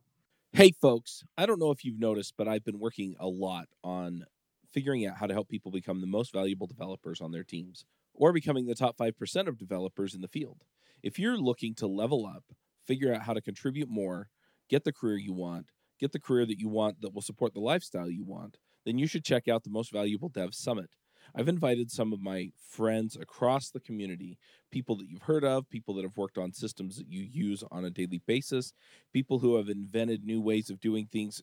Hey, 0.54 0.72
folks, 0.72 1.24
I 1.38 1.46
don't 1.46 1.60
know 1.60 1.70
if 1.72 1.86
you've 1.86 2.00
noticed, 2.00 2.34
but 2.38 2.48
I've 2.48 2.64
been 2.66 2.80
working 2.80 3.16
a 3.20 3.28
lot 3.28 3.68
on 3.84 4.26
figuring 4.72 5.06
out 5.06 5.18
how 5.18 5.28
to 5.28 5.34
help 5.34 5.50
people 5.50 5.72
become 5.72 6.02
the 6.02 6.08
most 6.08 6.34
valuable 6.34 6.68
developers 6.68 7.22
on 7.22 7.32
their 7.32 7.44
teams 7.44 7.86
or 8.14 8.34
becoming 8.34 8.66
the 8.66 8.76
top 8.76 8.98
5% 8.98 9.48
of 9.48 9.58
developers 9.58 10.14
in 10.14 10.22
the 10.22 10.28
field. 10.28 10.64
If 11.02 11.18
you're 11.18 11.38
looking 11.38 11.74
to 11.76 11.88
level 11.88 12.26
up, 12.26 12.44
figure 12.86 13.14
out 13.14 13.24
how 13.24 13.34
to 13.34 13.42
contribute 13.42 13.90
more, 13.90 14.30
get 14.70 14.84
the 14.84 14.94
career 14.94 15.18
you 15.18 15.34
want, 15.34 15.72
get 16.00 16.12
the 16.12 16.20
career 16.20 16.46
that 16.46 16.60
you 16.60 16.70
want 16.70 17.02
that 17.02 17.14
will 17.14 17.22
support 17.22 17.54
the 17.54 17.60
lifestyle 17.60 18.10
you 18.10 18.24
want, 18.26 18.58
then 18.86 18.98
you 18.98 19.08
should 19.08 19.24
check 19.24 19.48
out 19.48 19.64
the 19.64 19.70
Most 19.70 19.92
Valuable 19.92 20.30
Dev 20.30 20.54
Summit. 20.54 20.90
I've 21.36 21.48
invited 21.48 21.92
some 21.92 22.12
of 22.12 22.22
my 22.22 22.50
friends 22.58 23.16
across 23.16 23.70
the 23.70 23.80
community, 23.80 24.38
people 24.72 24.98
that 24.98 25.10
you've 25.10 25.24
heard 25.24 25.44
of, 25.44 25.70
people 25.70 25.94
that 25.96 26.04
have 26.04 26.18
worked 26.18 26.38
on 26.38 26.54
systems 26.54 26.98
that 26.98 27.08
you 27.08 27.22
use 27.22 27.64
on 27.72 27.86
a 27.86 27.92
daily 27.92 28.22
basis, 28.26 28.74
people 29.14 29.40
who 29.40 29.58
have 29.58 29.70
invented 29.70 30.24
new 30.24 30.42
ways 30.42 30.70
of 30.70 30.80
doing 30.80 31.08
things 31.12 31.42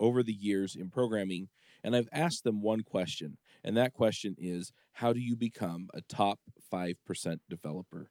over 0.00 0.22
the 0.22 0.32
years 0.32 0.74
in 0.74 0.90
programming. 0.90 1.48
And 1.82 1.94
I've 1.94 2.08
asked 2.12 2.44
them 2.44 2.62
one 2.62 2.82
question, 2.82 3.38
and 3.62 3.76
that 3.76 3.92
question 3.92 4.34
is 4.38 4.72
how 4.92 5.12
do 5.12 5.20
you 5.20 5.36
become 5.36 5.88
a 5.94 6.00
top 6.02 6.40
5% 6.72 6.96
developer? 7.48 8.10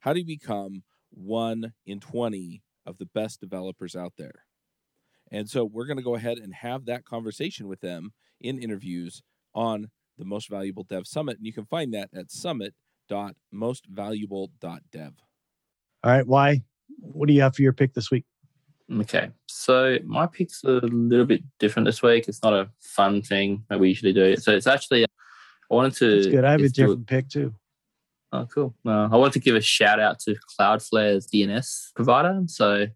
How 0.00 0.12
do 0.12 0.20
you 0.20 0.26
become 0.26 0.82
one 1.10 1.72
in 1.86 2.00
20 2.00 2.62
of 2.84 2.98
the 2.98 3.06
best 3.06 3.40
developers 3.40 3.96
out 3.96 4.12
there? 4.18 4.44
And 5.30 5.48
so 5.48 5.64
we're 5.64 5.86
going 5.86 5.96
to 5.96 6.02
go 6.02 6.14
ahead 6.14 6.38
and 6.38 6.54
have 6.54 6.84
that 6.86 7.04
conversation 7.04 7.68
with 7.68 7.80
them 7.80 8.12
in 8.40 8.58
interviews 8.58 9.22
on 9.54 9.90
the 10.16 10.24
Most 10.24 10.48
Valuable 10.48 10.84
Dev 10.84 11.06
Summit. 11.06 11.36
And 11.38 11.46
you 11.46 11.52
can 11.52 11.66
find 11.66 11.92
that 11.94 12.10
at 12.14 12.30
summit.mostvaluable.dev. 12.30 15.12
All 16.04 16.12
right. 16.12 16.26
Wai? 16.26 16.62
What 17.00 17.28
do 17.28 17.34
you 17.34 17.42
have 17.42 17.54
for 17.54 17.62
your 17.62 17.72
pick 17.72 17.94
this 17.94 18.10
week? 18.10 18.24
Okay, 18.90 19.30
so 19.46 19.98
my 20.04 20.26
pick's 20.26 20.64
are 20.64 20.78
a 20.78 20.86
little 20.86 21.26
bit 21.26 21.42
different 21.58 21.84
this 21.84 22.02
week. 22.02 22.26
It's 22.26 22.42
not 22.42 22.54
a 22.54 22.70
fun 22.80 23.20
thing 23.20 23.64
that 23.68 23.78
we 23.78 23.88
usually 23.88 24.14
do. 24.14 24.36
So 24.36 24.54
it's 24.54 24.66
actually 24.66 25.04
I 25.04 25.74
wanted 25.74 25.94
to. 25.94 26.14
That's 26.14 26.26
good. 26.26 26.44
I 26.44 26.52
have 26.52 26.60
a 26.62 26.68
do 26.68 26.96
pick 27.06 27.28
too. 27.28 27.54
Oh, 28.32 28.46
cool. 28.52 28.74
Uh, 28.86 29.08
I 29.10 29.16
wanted 29.16 29.34
to 29.34 29.40
give 29.40 29.56
a 29.56 29.60
shout 29.60 30.00
out 30.00 30.18
to 30.20 30.36
Cloudflare's 30.58 31.26
DNS 31.26 31.94
provider. 31.94 32.42
So, 32.46 32.86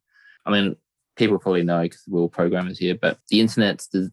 I 0.45 0.51
mean, 0.51 0.77
people 1.17 1.39
probably 1.39 1.63
know 1.63 1.83
because 1.83 2.03
we're 2.07 2.21
all 2.21 2.29
programmers 2.29 2.79
here, 2.79 2.95
but 2.95 3.19
the 3.29 3.41
internet's 3.41 3.89
the, 3.89 4.11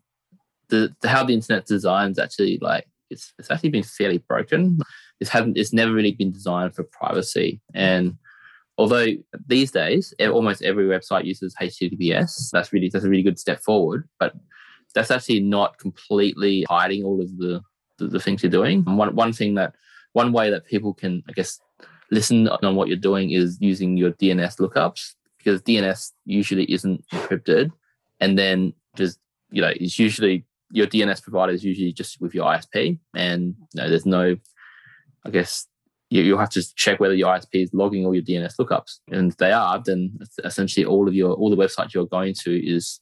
the, 0.69 0.95
the 1.01 1.09
how 1.09 1.23
the 1.23 1.33
internet's 1.33 1.69
designed 1.69 2.11
is 2.11 2.19
actually 2.19 2.57
like 2.61 2.85
it's 3.09 3.33
it's 3.37 3.51
actually 3.51 3.69
been 3.69 3.83
fairly 3.83 4.19
broken. 4.19 4.79
It's 5.19 5.29
hadn't 5.29 5.57
it's 5.57 5.73
never 5.73 5.91
really 5.91 6.13
been 6.13 6.31
designed 6.31 6.75
for 6.75 6.83
privacy. 6.83 7.61
And 7.73 8.17
although 8.79 9.07
these 9.45 9.71
days 9.71 10.13
almost 10.21 10.63
every 10.63 10.85
website 10.85 11.25
uses 11.25 11.53
HTTPS, 11.61 12.49
that's 12.51 12.71
really 12.71 12.89
that's 12.89 13.05
a 13.05 13.09
really 13.09 13.21
good 13.21 13.37
step 13.37 13.61
forward. 13.61 14.07
But 14.19 14.33
that's 14.95 15.11
actually 15.11 15.41
not 15.41 15.77
completely 15.77 16.65
hiding 16.67 17.03
all 17.03 17.21
of 17.21 17.37
the 17.37 17.61
the, 17.97 18.07
the 18.07 18.19
things 18.19 18.41
you're 18.41 18.49
doing. 18.49 18.83
And 18.87 18.97
one 18.97 19.13
one 19.15 19.33
thing 19.33 19.55
that 19.55 19.75
one 20.13 20.31
way 20.31 20.49
that 20.49 20.65
people 20.65 20.93
can, 20.93 21.21
I 21.29 21.33
guess, 21.33 21.59
listen 22.09 22.47
on 22.47 22.75
what 22.75 22.87
you're 22.87 22.97
doing 22.97 23.31
is 23.31 23.57
using 23.59 23.97
your 23.97 24.11
DNS 24.13 24.57
lookups 24.59 25.13
because 25.37 25.61
DNS 25.61 26.11
usually 26.25 26.71
isn't 26.71 27.05
encrypted, 27.13 27.71
and 28.21 28.39
then 28.39 28.73
just 28.95 29.19
you 29.51 29.61
know 29.61 29.73
it's 29.75 29.99
usually 29.99 30.45
your 30.71 30.87
DNS 30.87 31.21
provider 31.21 31.51
is 31.51 31.65
usually 31.65 31.91
just 31.91 32.21
with 32.21 32.33
your 32.33 32.45
ISP, 32.45 32.97
and 33.13 33.55
you 33.73 33.81
know, 33.81 33.89
there's 33.89 34.05
no, 34.05 34.37
I 35.25 35.29
guess 35.31 35.67
you, 36.09 36.23
you'll 36.23 36.37
have 36.39 36.49
to 36.51 36.75
check 36.75 36.99
whether 36.99 37.13
your 37.13 37.29
ISP 37.35 37.63
is 37.63 37.73
logging 37.73 38.05
all 38.05 38.13
your 38.15 38.23
DNS 38.23 38.55
lookups, 38.59 38.99
and 39.11 39.31
if 39.31 39.37
they 39.37 39.51
are, 39.51 39.81
then 39.83 40.17
essentially 40.43 40.85
all 40.85 41.07
of 41.07 41.13
your 41.13 41.33
all 41.33 41.49
the 41.49 41.55
websites 41.55 41.93
you're 41.93 42.05
going 42.07 42.33
to 42.43 42.51
is 42.75 42.99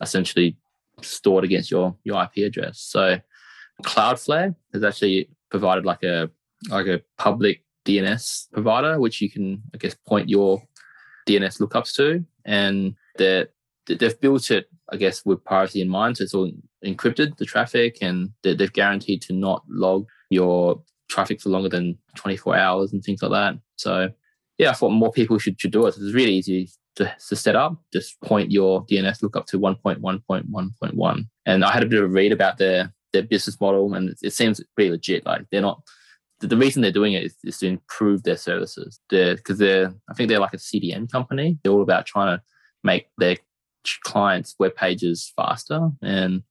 essentially 0.00 0.56
stored 1.02 1.44
against 1.44 1.70
your 1.70 1.96
your 2.04 2.22
IP 2.22 2.44
address. 2.46 2.78
So 2.80 3.18
Cloudflare 3.82 4.54
has 4.72 4.84
actually 4.84 5.30
provided 5.50 5.84
like 5.84 6.02
a 6.02 6.30
like 6.68 6.86
a 6.86 7.00
public 7.18 7.64
DNS 7.86 8.50
provider, 8.52 9.00
which 9.00 9.20
you 9.22 9.30
can, 9.30 9.62
I 9.74 9.78
guess, 9.78 9.94
point 10.06 10.28
your 10.28 10.62
DNS 11.26 11.60
lookups 11.60 11.94
to, 11.96 12.22
and 12.44 12.94
they're, 13.16 13.48
they've 13.86 14.20
built 14.20 14.50
it, 14.50 14.68
I 14.92 14.96
guess, 14.96 15.24
with 15.24 15.42
privacy 15.44 15.80
in 15.80 15.88
mind. 15.88 16.18
So 16.18 16.24
it's 16.24 16.34
all 16.34 16.50
encrypted, 16.84 17.38
the 17.38 17.46
traffic, 17.46 17.96
and 18.02 18.30
they- 18.42 18.54
they've 18.54 18.72
guaranteed 18.72 19.22
to 19.22 19.32
not 19.32 19.62
log 19.68 20.06
your 20.28 20.82
traffic 21.10 21.40
for 21.40 21.50
longer 21.50 21.68
than 21.68 21.98
24 22.16 22.56
hours 22.56 22.92
and 22.92 23.02
things 23.02 23.22
like 23.22 23.32
that. 23.32 23.60
So, 23.76 24.10
yeah, 24.56 24.70
I 24.70 24.72
thought 24.74 24.90
more 24.90 25.12
people 25.12 25.38
should, 25.38 25.60
should 25.60 25.72
do 25.72 25.86
it. 25.86 25.96
It's 25.96 26.14
really 26.14 26.34
easy 26.34 26.70
to, 26.96 27.14
to 27.28 27.36
set 27.36 27.56
up. 27.56 27.76
Just 27.92 28.20
point 28.22 28.50
your 28.50 28.84
DNS 28.86 29.22
lookup 29.22 29.46
to 29.46 29.58
1.1.1.1. 29.58 31.28
And 31.46 31.64
I 31.64 31.72
had 31.72 31.82
a 31.82 31.86
bit 31.86 31.98
of 31.98 32.04
a 32.04 32.12
read 32.12 32.32
about 32.32 32.58
their 32.58 32.92
their 33.12 33.22
business 33.22 33.60
model, 33.60 33.94
and 33.94 34.14
it, 34.22 34.32
seems 34.32 34.62
pretty 34.76 34.90
legit. 34.90 35.26
Like 35.26 35.46
they're 35.50 35.60
not 35.60 35.82
the, 36.40 36.46
the 36.46 36.56
reason 36.56 36.82
they're 36.82 36.92
doing 36.92 37.12
it 37.12 37.24
is, 37.24 37.36
is 37.44 37.58
to 37.58 37.66
improve 37.66 38.22
their 38.22 38.36
services. 38.36 39.00
They're 39.10 39.36
because 39.36 39.58
they're 39.58 39.92
I 40.08 40.14
think 40.14 40.28
they're 40.28 40.40
like 40.40 40.54
a 40.54 40.58
CDN 40.58 41.10
company. 41.10 41.58
They're 41.62 41.72
all 41.72 41.82
about 41.82 42.06
trying 42.06 42.36
to 42.36 42.42
make 42.84 43.08
their 43.18 43.36
clients' 44.04 44.54
web 44.58 44.74
pages 44.74 45.32
faster, 45.36 45.90
and 46.02 46.42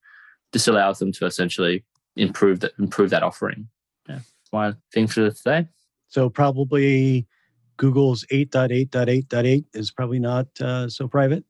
this 0.52 0.68
allows 0.68 1.00
them 1.00 1.12
to 1.14 1.26
essentially 1.26 1.86
improve 2.16 2.60
that 2.62 2.74
improve 2.80 3.10
that 3.12 3.24
offering. 3.24 3.70
My 4.52 4.74
thing 4.94 5.08
for 5.08 5.30
today. 5.30 5.68
So 6.08 6.30
probably 6.30 7.28
Google's 7.78 8.26
8.8.8.8 8.32 9.66
is 9.74 9.92
probably 9.92 10.20
not 10.20 10.48
uh, 10.60 10.90
so 10.90 11.08
private. 11.08 11.44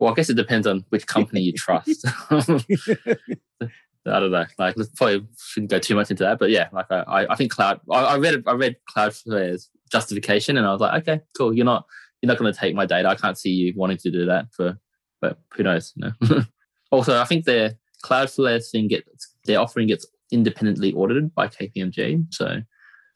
Well, 0.00 0.10
I 0.10 0.14
guess 0.14 0.30
it 0.30 0.34
depends 0.34 0.66
on 0.66 0.84
which 0.88 1.06
company 1.06 1.42
you 1.42 1.52
trust. 1.52 2.04
I 2.30 4.18
don't 4.18 4.32
know. 4.32 4.46
Like, 4.58 4.74
probably 4.96 5.26
shouldn't 5.38 5.70
go 5.70 5.78
too 5.78 5.94
much 5.94 6.10
into 6.10 6.24
that, 6.24 6.38
but 6.38 6.50
yeah, 6.50 6.68
like 6.72 6.86
I, 6.90 7.00
I- 7.00 7.32
I 7.32 7.36
think 7.36 7.52
cloud. 7.52 7.80
I, 7.90 8.00
I 8.00 8.16
read, 8.18 8.42
I 8.46 8.52
read 8.52 8.76
Cloudflare's 8.94 9.70
justification, 9.92 10.56
and 10.56 10.66
I 10.66 10.72
was 10.72 10.80
like, 10.80 11.02
okay, 11.02 11.20
cool. 11.36 11.54
You're 11.54 11.64
not, 11.66 11.84
you're 12.20 12.28
not 12.28 12.38
going 12.38 12.52
to 12.52 12.58
take 12.58 12.74
my 12.74 12.86
data. 12.86 13.08
I 13.08 13.14
can't 13.14 13.38
see 13.38 13.50
you 13.50 13.72
wanting 13.76 13.98
to 13.98 14.10
do 14.10 14.26
that 14.26 14.46
for, 14.52 14.76
but 15.20 15.38
who 15.54 15.62
knows? 15.62 15.92
You 15.94 16.12
know? 16.20 16.40
also, 16.90 17.20
I 17.20 17.24
think 17.24 17.44
their 17.44 17.74
Cloudflare 18.04 18.68
thing 18.68 18.88
gets 18.88 19.36
their 19.44 19.60
offering 19.60 19.86
gets 19.86 20.04
independently 20.32 20.92
audited 20.94 21.34
by 21.34 21.46
KPMG. 21.48 22.26
So 22.32 22.60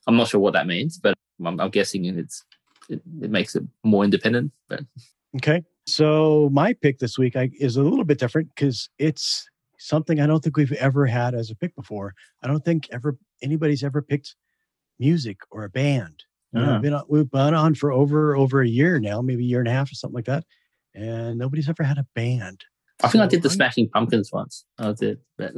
I'm 0.07 0.17
not 0.17 0.29
sure 0.29 0.41
what 0.41 0.53
that 0.53 0.67
means, 0.67 0.99
but 0.99 1.15
I'm, 1.45 1.59
I'm 1.61 1.71
guessing 1.71 2.05
it's 2.05 2.45
it, 2.89 3.01
it 3.21 3.31
makes 3.31 3.57
it 3.57 3.65
more 3.85 4.05
independent. 4.05 4.53
But 4.69 4.81
Okay. 5.37 5.65
So 5.89 6.49
my 6.53 6.73
pick 6.73 6.99
this 6.99 7.19
week 7.19 7.37
I, 7.37 7.51
is 7.61 7.77
a 7.77 7.83
little 7.83 8.05
bit 8.05 8.19
different 8.19 8.49
because 8.55 8.89
it's 8.99 9.49
something 9.79 10.21
I 10.21 10.27
don't 10.27 10.43
think 10.43 10.57
we've 10.57 10.73
ever 10.73 11.07
had 11.07 11.35
as 11.35 11.51
a 11.51 11.55
pick 11.57 11.75
before. 11.77 12.15
I 12.43 12.47
don't 12.47 12.65
think 12.65 12.89
ever 12.93 13.17
anybody's 13.43 13.85
ever 13.85 14.03
picked 14.03 14.35
music 14.99 15.39
or 15.51 15.65
a 15.65 15.69
band. 15.69 16.25
You 16.53 16.61
know, 16.61 16.67
Ah. 16.69 16.73
we've 16.75 16.83
been 16.83 16.95
on, 16.95 17.05
we've 17.09 17.31
been 17.31 17.55
on 17.55 17.75
for 17.75 17.93
over 17.93 18.37
over 18.37 18.63
a 18.63 18.69
year 18.69 18.99
now, 18.99 19.21
maybe 19.21 19.43
a 19.45 19.47
year 19.47 19.59
and 19.59 19.69
a 19.69 19.73
half 19.73 19.91
or 19.91 19.95
something 19.95 20.15
like 20.15 20.25
that, 20.27 20.45
and 20.95 21.39
nobody's 21.39 21.69
ever 21.69 21.83
had 21.83 21.99
a 21.99 22.07
band. 22.15 22.65
I 23.03 23.09
think 23.09 23.23
I 23.23 23.27
did 23.27 23.43
the 23.43 23.51
Smashing 23.51 23.91
Pumpkins 23.91 24.31
once. 24.33 24.65
I 24.79 24.93
did, 24.93 25.19
but 25.37 25.53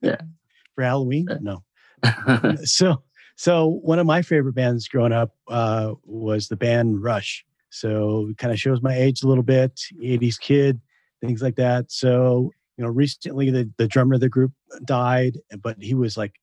Yeah. 0.00 0.20
For 0.74 0.84
Halloween? 0.84 1.26
No. 1.40 1.62
so 2.64 3.02
so 3.36 3.66
one 3.82 3.98
of 3.98 4.06
my 4.06 4.22
favorite 4.22 4.54
bands 4.54 4.86
growing 4.86 5.12
up 5.12 5.34
uh, 5.48 5.94
was 6.04 6.48
the 6.48 6.56
band 6.56 7.02
Rush. 7.02 7.44
So 7.70 8.28
it 8.30 8.38
kind 8.38 8.52
of 8.52 8.60
shows 8.60 8.82
my 8.82 8.94
age 8.94 9.22
a 9.22 9.26
little 9.26 9.42
bit. 9.42 9.80
80s 10.02 10.38
kid. 10.38 10.80
things 11.20 11.40
like 11.40 11.56
that. 11.56 11.90
So, 11.90 12.50
you 12.76 12.84
know, 12.84 12.90
recently 12.90 13.50
the, 13.50 13.70
the 13.78 13.88
drummer 13.88 14.14
of 14.14 14.20
the 14.20 14.28
group 14.28 14.52
died, 14.84 15.38
but 15.62 15.76
he 15.80 15.94
was 15.94 16.16
like 16.16 16.34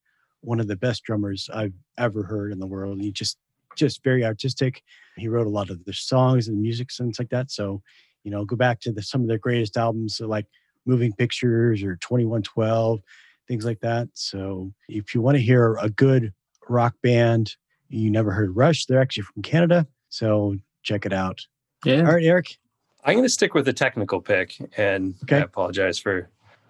one 0.42 0.60
of 0.60 0.68
the 0.68 0.76
best 0.76 1.04
drummers 1.04 1.50
I've 1.54 1.74
ever 1.98 2.24
heard 2.24 2.52
in 2.52 2.60
the 2.60 2.68
world. 2.68 3.02
He 3.02 3.12
just 3.12 3.38
just 3.76 4.04
very 4.04 4.26
artistic. 4.26 4.82
He 5.18 5.28
wrote 5.28 5.46
a 5.46 5.52
lot 5.52 5.70
of 5.70 5.86
the 5.86 5.94
songs 5.94 6.48
and 6.48 6.60
music, 6.60 6.90
things 6.92 7.20
like 7.20 7.30
that. 7.30 7.52
So, 7.52 7.82
you 8.24 8.32
know, 8.32 8.44
go 8.44 8.56
back 8.56 8.80
to 8.82 8.92
the, 8.92 9.04
some 9.04 9.22
of 9.22 9.28
their 9.28 9.38
greatest 9.38 9.78
albums, 9.78 10.18
so 10.18 10.28
like 10.28 10.48
Moving 10.88 11.14
Pictures 11.14 11.84
or 11.84 11.98
2112, 11.98 13.00
things 13.48 13.66
like 13.66 13.80
that. 13.82 14.08
So, 14.14 14.72
if 14.88 15.14
you 15.14 15.22
want 15.22 15.38
to 15.38 15.44
hear 15.44 15.76
a 15.82 15.90
good 15.90 16.34
rock 16.70 16.96
band, 17.04 17.56
you 17.90 18.10
never 18.10 18.32
heard 18.32 18.56
Rush, 18.56 18.86
they're 18.86 19.02
actually 19.02 19.24
from 19.24 19.44
Canada. 19.44 19.88
So, 20.10 20.58
check 20.84 21.06
it 21.06 21.14
out. 21.14 21.40
Yeah. 21.86 22.00
All 22.00 22.14
right, 22.16 22.24
Eric. 22.24 22.58
I'm 23.04 23.14
going 23.14 23.24
to 23.26 23.30
stick 23.30 23.54
with 23.54 23.66
the 23.66 23.74
technical 23.74 24.22
pick, 24.22 24.58
and 24.78 25.16
Okay. 25.24 25.38
I 25.38 25.42
apologize 25.42 25.98
for 26.00 26.30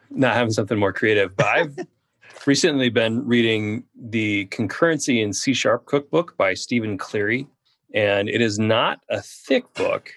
not 0.09 0.36
having 0.36 0.51
something 0.51 0.78
more 0.78 0.93
creative. 0.93 1.36
But 1.36 1.45
I've 1.47 1.76
recently 2.45 2.89
been 2.89 3.26
reading 3.26 3.84
the 3.99 4.45
Concurrency 4.47 5.24
in 5.24 5.34
C 5.34 5.53
Sharp 5.53 5.86
cookbook 5.86 6.38
by 6.38 6.53
Stephen 6.53 6.97
Cleary, 6.97 7.47
and 7.93 8.30
it 8.30 8.41
is 8.41 8.59
not 8.59 8.99
a 9.09 9.22
thick 9.22 9.74
book, 9.74 10.11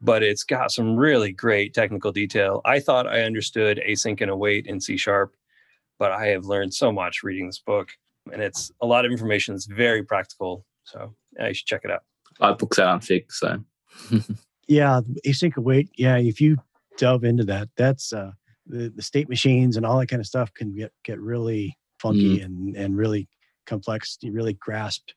but 0.00 0.22
it's 0.22 0.44
got 0.44 0.70
some 0.70 0.96
really 0.96 1.32
great 1.32 1.74
technical 1.74 2.12
detail. 2.12 2.60
I 2.64 2.80
thought 2.80 3.06
I 3.06 3.22
understood 3.22 3.80
async 3.86 4.20
and 4.20 4.30
await 4.30 4.66
in 4.66 4.80
C 4.80 4.96
Sharp, 4.96 5.34
but 5.98 6.12
I 6.12 6.26
have 6.28 6.44
learned 6.44 6.74
so 6.74 6.92
much 6.92 7.22
reading 7.22 7.46
this 7.46 7.58
book, 7.58 7.90
and 8.32 8.42
it's 8.42 8.70
a 8.80 8.86
lot 8.86 9.04
of 9.04 9.12
information. 9.12 9.54
It's 9.54 9.66
very 9.66 10.02
practical, 10.02 10.64
so 10.84 11.14
yeah, 11.36 11.48
you 11.48 11.54
should 11.54 11.66
check 11.66 11.82
it 11.84 11.90
out. 11.90 12.02
I 12.40 12.52
books 12.52 12.76
that 12.76 12.86
aren't 12.86 13.04
thick, 13.04 13.32
so 13.32 13.58
Yeah, 14.68 15.00
async 15.26 15.56
await. 15.56 15.88
Yeah, 15.96 16.18
if 16.18 16.40
you 16.40 16.58
delve 16.98 17.24
into 17.24 17.44
that, 17.44 17.70
that's 17.76 18.12
uh, 18.12 18.32
the 18.66 18.92
the 18.94 19.02
state 19.02 19.28
machines 19.28 19.76
and 19.76 19.86
all 19.86 19.98
that 19.98 20.08
kind 20.08 20.20
of 20.20 20.26
stuff 20.26 20.52
can 20.54 20.74
get 20.76 20.92
get 21.04 21.18
really 21.18 21.76
funky 21.98 22.40
and 22.40 22.76
and 22.76 22.96
really 22.96 23.28
complex. 23.66 24.18
You 24.20 24.32
really 24.32 24.52
grasp 24.52 25.08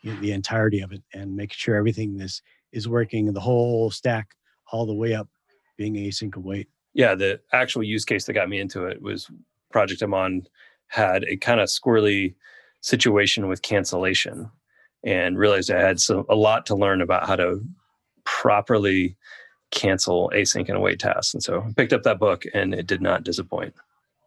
you 0.00 0.12
know, 0.12 0.20
the 0.20 0.32
entirety 0.32 0.80
of 0.80 0.92
it 0.92 1.02
and 1.12 1.36
make 1.36 1.52
sure 1.52 1.76
everything 1.76 2.18
is 2.20 2.42
is 2.74 2.88
working 2.88 3.32
the 3.32 3.40
whole 3.40 3.90
stack 3.90 4.34
all 4.72 4.86
the 4.86 4.94
way 4.94 5.14
up, 5.14 5.28
being 5.76 5.94
async 5.94 6.34
await. 6.36 6.68
yeah, 6.94 7.14
the 7.14 7.40
actual 7.52 7.82
use 7.82 8.04
case 8.04 8.24
that 8.26 8.32
got 8.34 8.48
me 8.48 8.60
into 8.60 8.84
it 8.84 9.02
was 9.02 9.28
project 9.72 10.02
I'm 10.02 10.14
on 10.14 10.46
had 10.88 11.24
a 11.24 11.36
kind 11.36 11.60
of 11.60 11.68
squirrely 11.68 12.34
situation 12.80 13.48
with 13.48 13.62
cancellation 13.62 14.50
and 15.04 15.38
realized 15.38 15.70
I 15.70 15.80
had 15.80 16.00
some 16.00 16.24
a 16.28 16.34
lot 16.34 16.66
to 16.66 16.74
learn 16.74 17.00
about 17.00 17.26
how 17.26 17.36
to 17.36 17.60
properly 18.24 19.16
cancel 19.70 20.30
async 20.34 20.68
and 20.68 20.76
await 20.76 21.00
tasks. 21.00 21.34
And 21.34 21.42
so 21.42 21.62
I 21.66 21.72
picked 21.72 21.92
up 21.92 22.04
that 22.04 22.18
book 22.18 22.44
and 22.54 22.72
it 22.74 22.86
did 22.86 23.02
not 23.02 23.24
disappoint. 23.24 23.74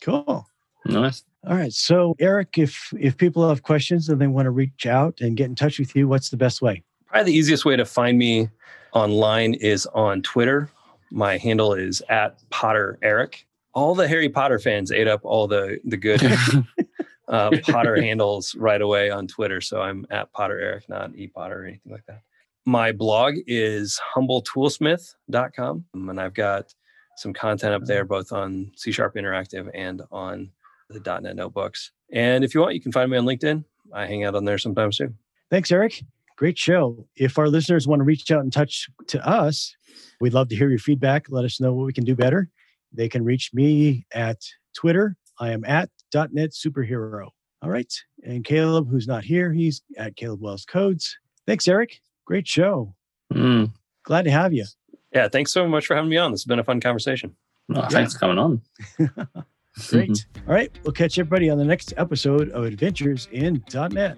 Cool. 0.03 0.45
nice. 0.85 1.23
All 1.47 1.55
right. 1.55 1.71
So 1.71 2.15
Eric, 2.19 2.57
if 2.57 2.93
if 2.99 3.17
people 3.17 3.47
have 3.47 3.63
questions 3.63 4.09
and 4.09 4.19
they 4.19 4.27
want 4.27 4.45
to 4.45 4.51
reach 4.51 4.85
out 4.85 5.19
and 5.21 5.37
get 5.37 5.45
in 5.45 5.55
touch 5.55 5.79
with 5.79 5.95
you, 5.95 6.07
what's 6.07 6.29
the 6.29 6.37
best 6.37 6.61
way? 6.61 6.83
Probably 7.17 7.31
the 7.33 7.39
easiest 7.39 7.65
way 7.65 7.75
to 7.75 7.83
find 7.83 8.19
me 8.19 8.47
online 8.93 9.55
is 9.55 9.87
on 9.87 10.21
Twitter. 10.21 10.69
My 11.09 11.37
handle 11.37 11.73
is 11.73 12.03
at 12.09 12.37
Potter 12.51 12.99
Eric. 13.01 13.47
All 13.73 13.95
the 13.95 14.07
Harry 14.07 14.29
Potter 14.29 14.59
fans 14.59 14.91
ate 14.91 15.07
up 15.07 15.21
all 15.23 15.47
the 15.47 15.79
the 15.83 15.97
good 15.97 16.21
uh, 17.27 17.57
Potter 17.63 17.99
handles 17.99 18.53
right 18.53 18.79
away 18.79 19.09
on 19.09 19.25
Twitter. 19.25 19.61
So 19.61 19.81
I'm 19.81 20.05
at 20.11 20.31
Potter 20.31 20.59
Eric, 20.59 20.87
not 20.89 21.15
E 21.15 21.25
Potter 21.25 21.63
or 21.63 21.65
anything 21.65 21.91
like 21.91 22.05
that. 22.05 22.21
My 22.67 22.91
blog 22.91 23.33
is 23.47 23.99
humbletoolsmith.com. 24.15 25.85
um, 25.95 26.09
And 26.09 26.21
I've 26.21 26.35
got 26.35 26.71
some 27.15 27.33
content 27.33 27.73
up 27.73 27.85
there, 27.85 28.05
both 28.05 28.31
on 28.31 28.71
C 28.75 28.91
Sharp 28.91 29.15
Interactive 29.15 29.71
and 29.73 30.03
on 30.11 30.51
the 30.91 30.99
.NET 31.19 31.35
Notebooks. 31.35 31.93
And 32.13 32.43
if 32.43 32.53
you 32.53 32.61
want, 32.61 32.75
you 32.75 32.81
can 32.81 32.91
find 32.91 33.09
me 33.09 33.17
on 33.17 33.25
LinkedIn. 33.25 33.65
I 33.91 34.05
hang 34.05 34.23
out 34.23 34.35
on 34.35 34.45
there 34.45 34.59
sometimes 34.59 34.97
too. 34.97 35.15
Thanks, 35.49 35.71
Eric. 35.71 36.03
Great 36.37 36.57
show. 36.57 37.07
If 37.15 37.39
our 37.39 37.47
listeners 37.47 37.87
want 37.87 37.99
to 37.99 38.03
reach 38.03 38.29
out 38.31 38.41
and 38.41 38.53
touch 38.53 38.87
to 39.07 39.27
us, 39.27 39.75
we'd 40.21 40.33
love 40.33 40.49
to 40.49 40.55
hear 40.55 40.69
your 40.69 40.79
feedback. 40.79 41.25
Let 41.29 41.45
us 41.45 41.59
know 41.59 41.73
what 41.73 41.85
we 41.85 41.93
can 41.93 42.03
do 42.03 42.15
better. 42.15 42.49
They 42.93 43.09
can 43.09 43.23
reach 43.23 43.51
me 43.53 44.05
at 44.13 44.37
Twitter. 44.75 45.17
I 45.39 45.51
am 45.51 45.65
at 45.65 45.89
.NET 46.13 46.51
Superhero. 46.51 47.29
All 47.63 47.69
right. 47.69 47.91
And 48.23 48.45
Caleb, 48.45 48.87
who's 48.89 49.07
not 49.07 49.23
here, 49.23 49.51
he's 49.51 49.81
at 49.97 50.15
Caleb 50.15 50.41
Wells 50.41 50.65
Codes. 50.65 51.17
Thanks, 51.47 51.67
Eric. 51.67 51.99
Great 52.25 52.47
show. 52.47 52.93
Mm. 53.33 53.71
Glad 54.03 54.25
to 54.25 54.31
have 54.31 54.53
you. 54.53 54.65
Yeah, 55.13 55.27
thanks 55.29 55.51
so 55.51 55.67
much 55.67 55.87
for 55.87 55.95
having 55.95 56.09
me 56.09 56.17
on. 56.17 56.31
This 56.31 56.41
has 56.41 56.45
been 56.45 56.59
a 56.59 56.63
fun 56.63 56.79
conversation. 56.79 57.35
Oh, 57.73 57.87
Thanks 57.89 58.13
for 58.13 58.19
coming 58.19 58.37
on. 58.37 58.61
Great. 59.89 60.25
All 60.47 60.53
right. 60.53 60.71
We'll 60.83 60.93
catch 60.93 61.17
everybody 61.17 61.49
on 61.49 61.57
the 61.57 61.65
next 61.65 61.93
episode 61.97 62.49
of 62.51 62.63
Adventures 62.63 63.27
in 63.31 63.63
.NET. 63.73 64.17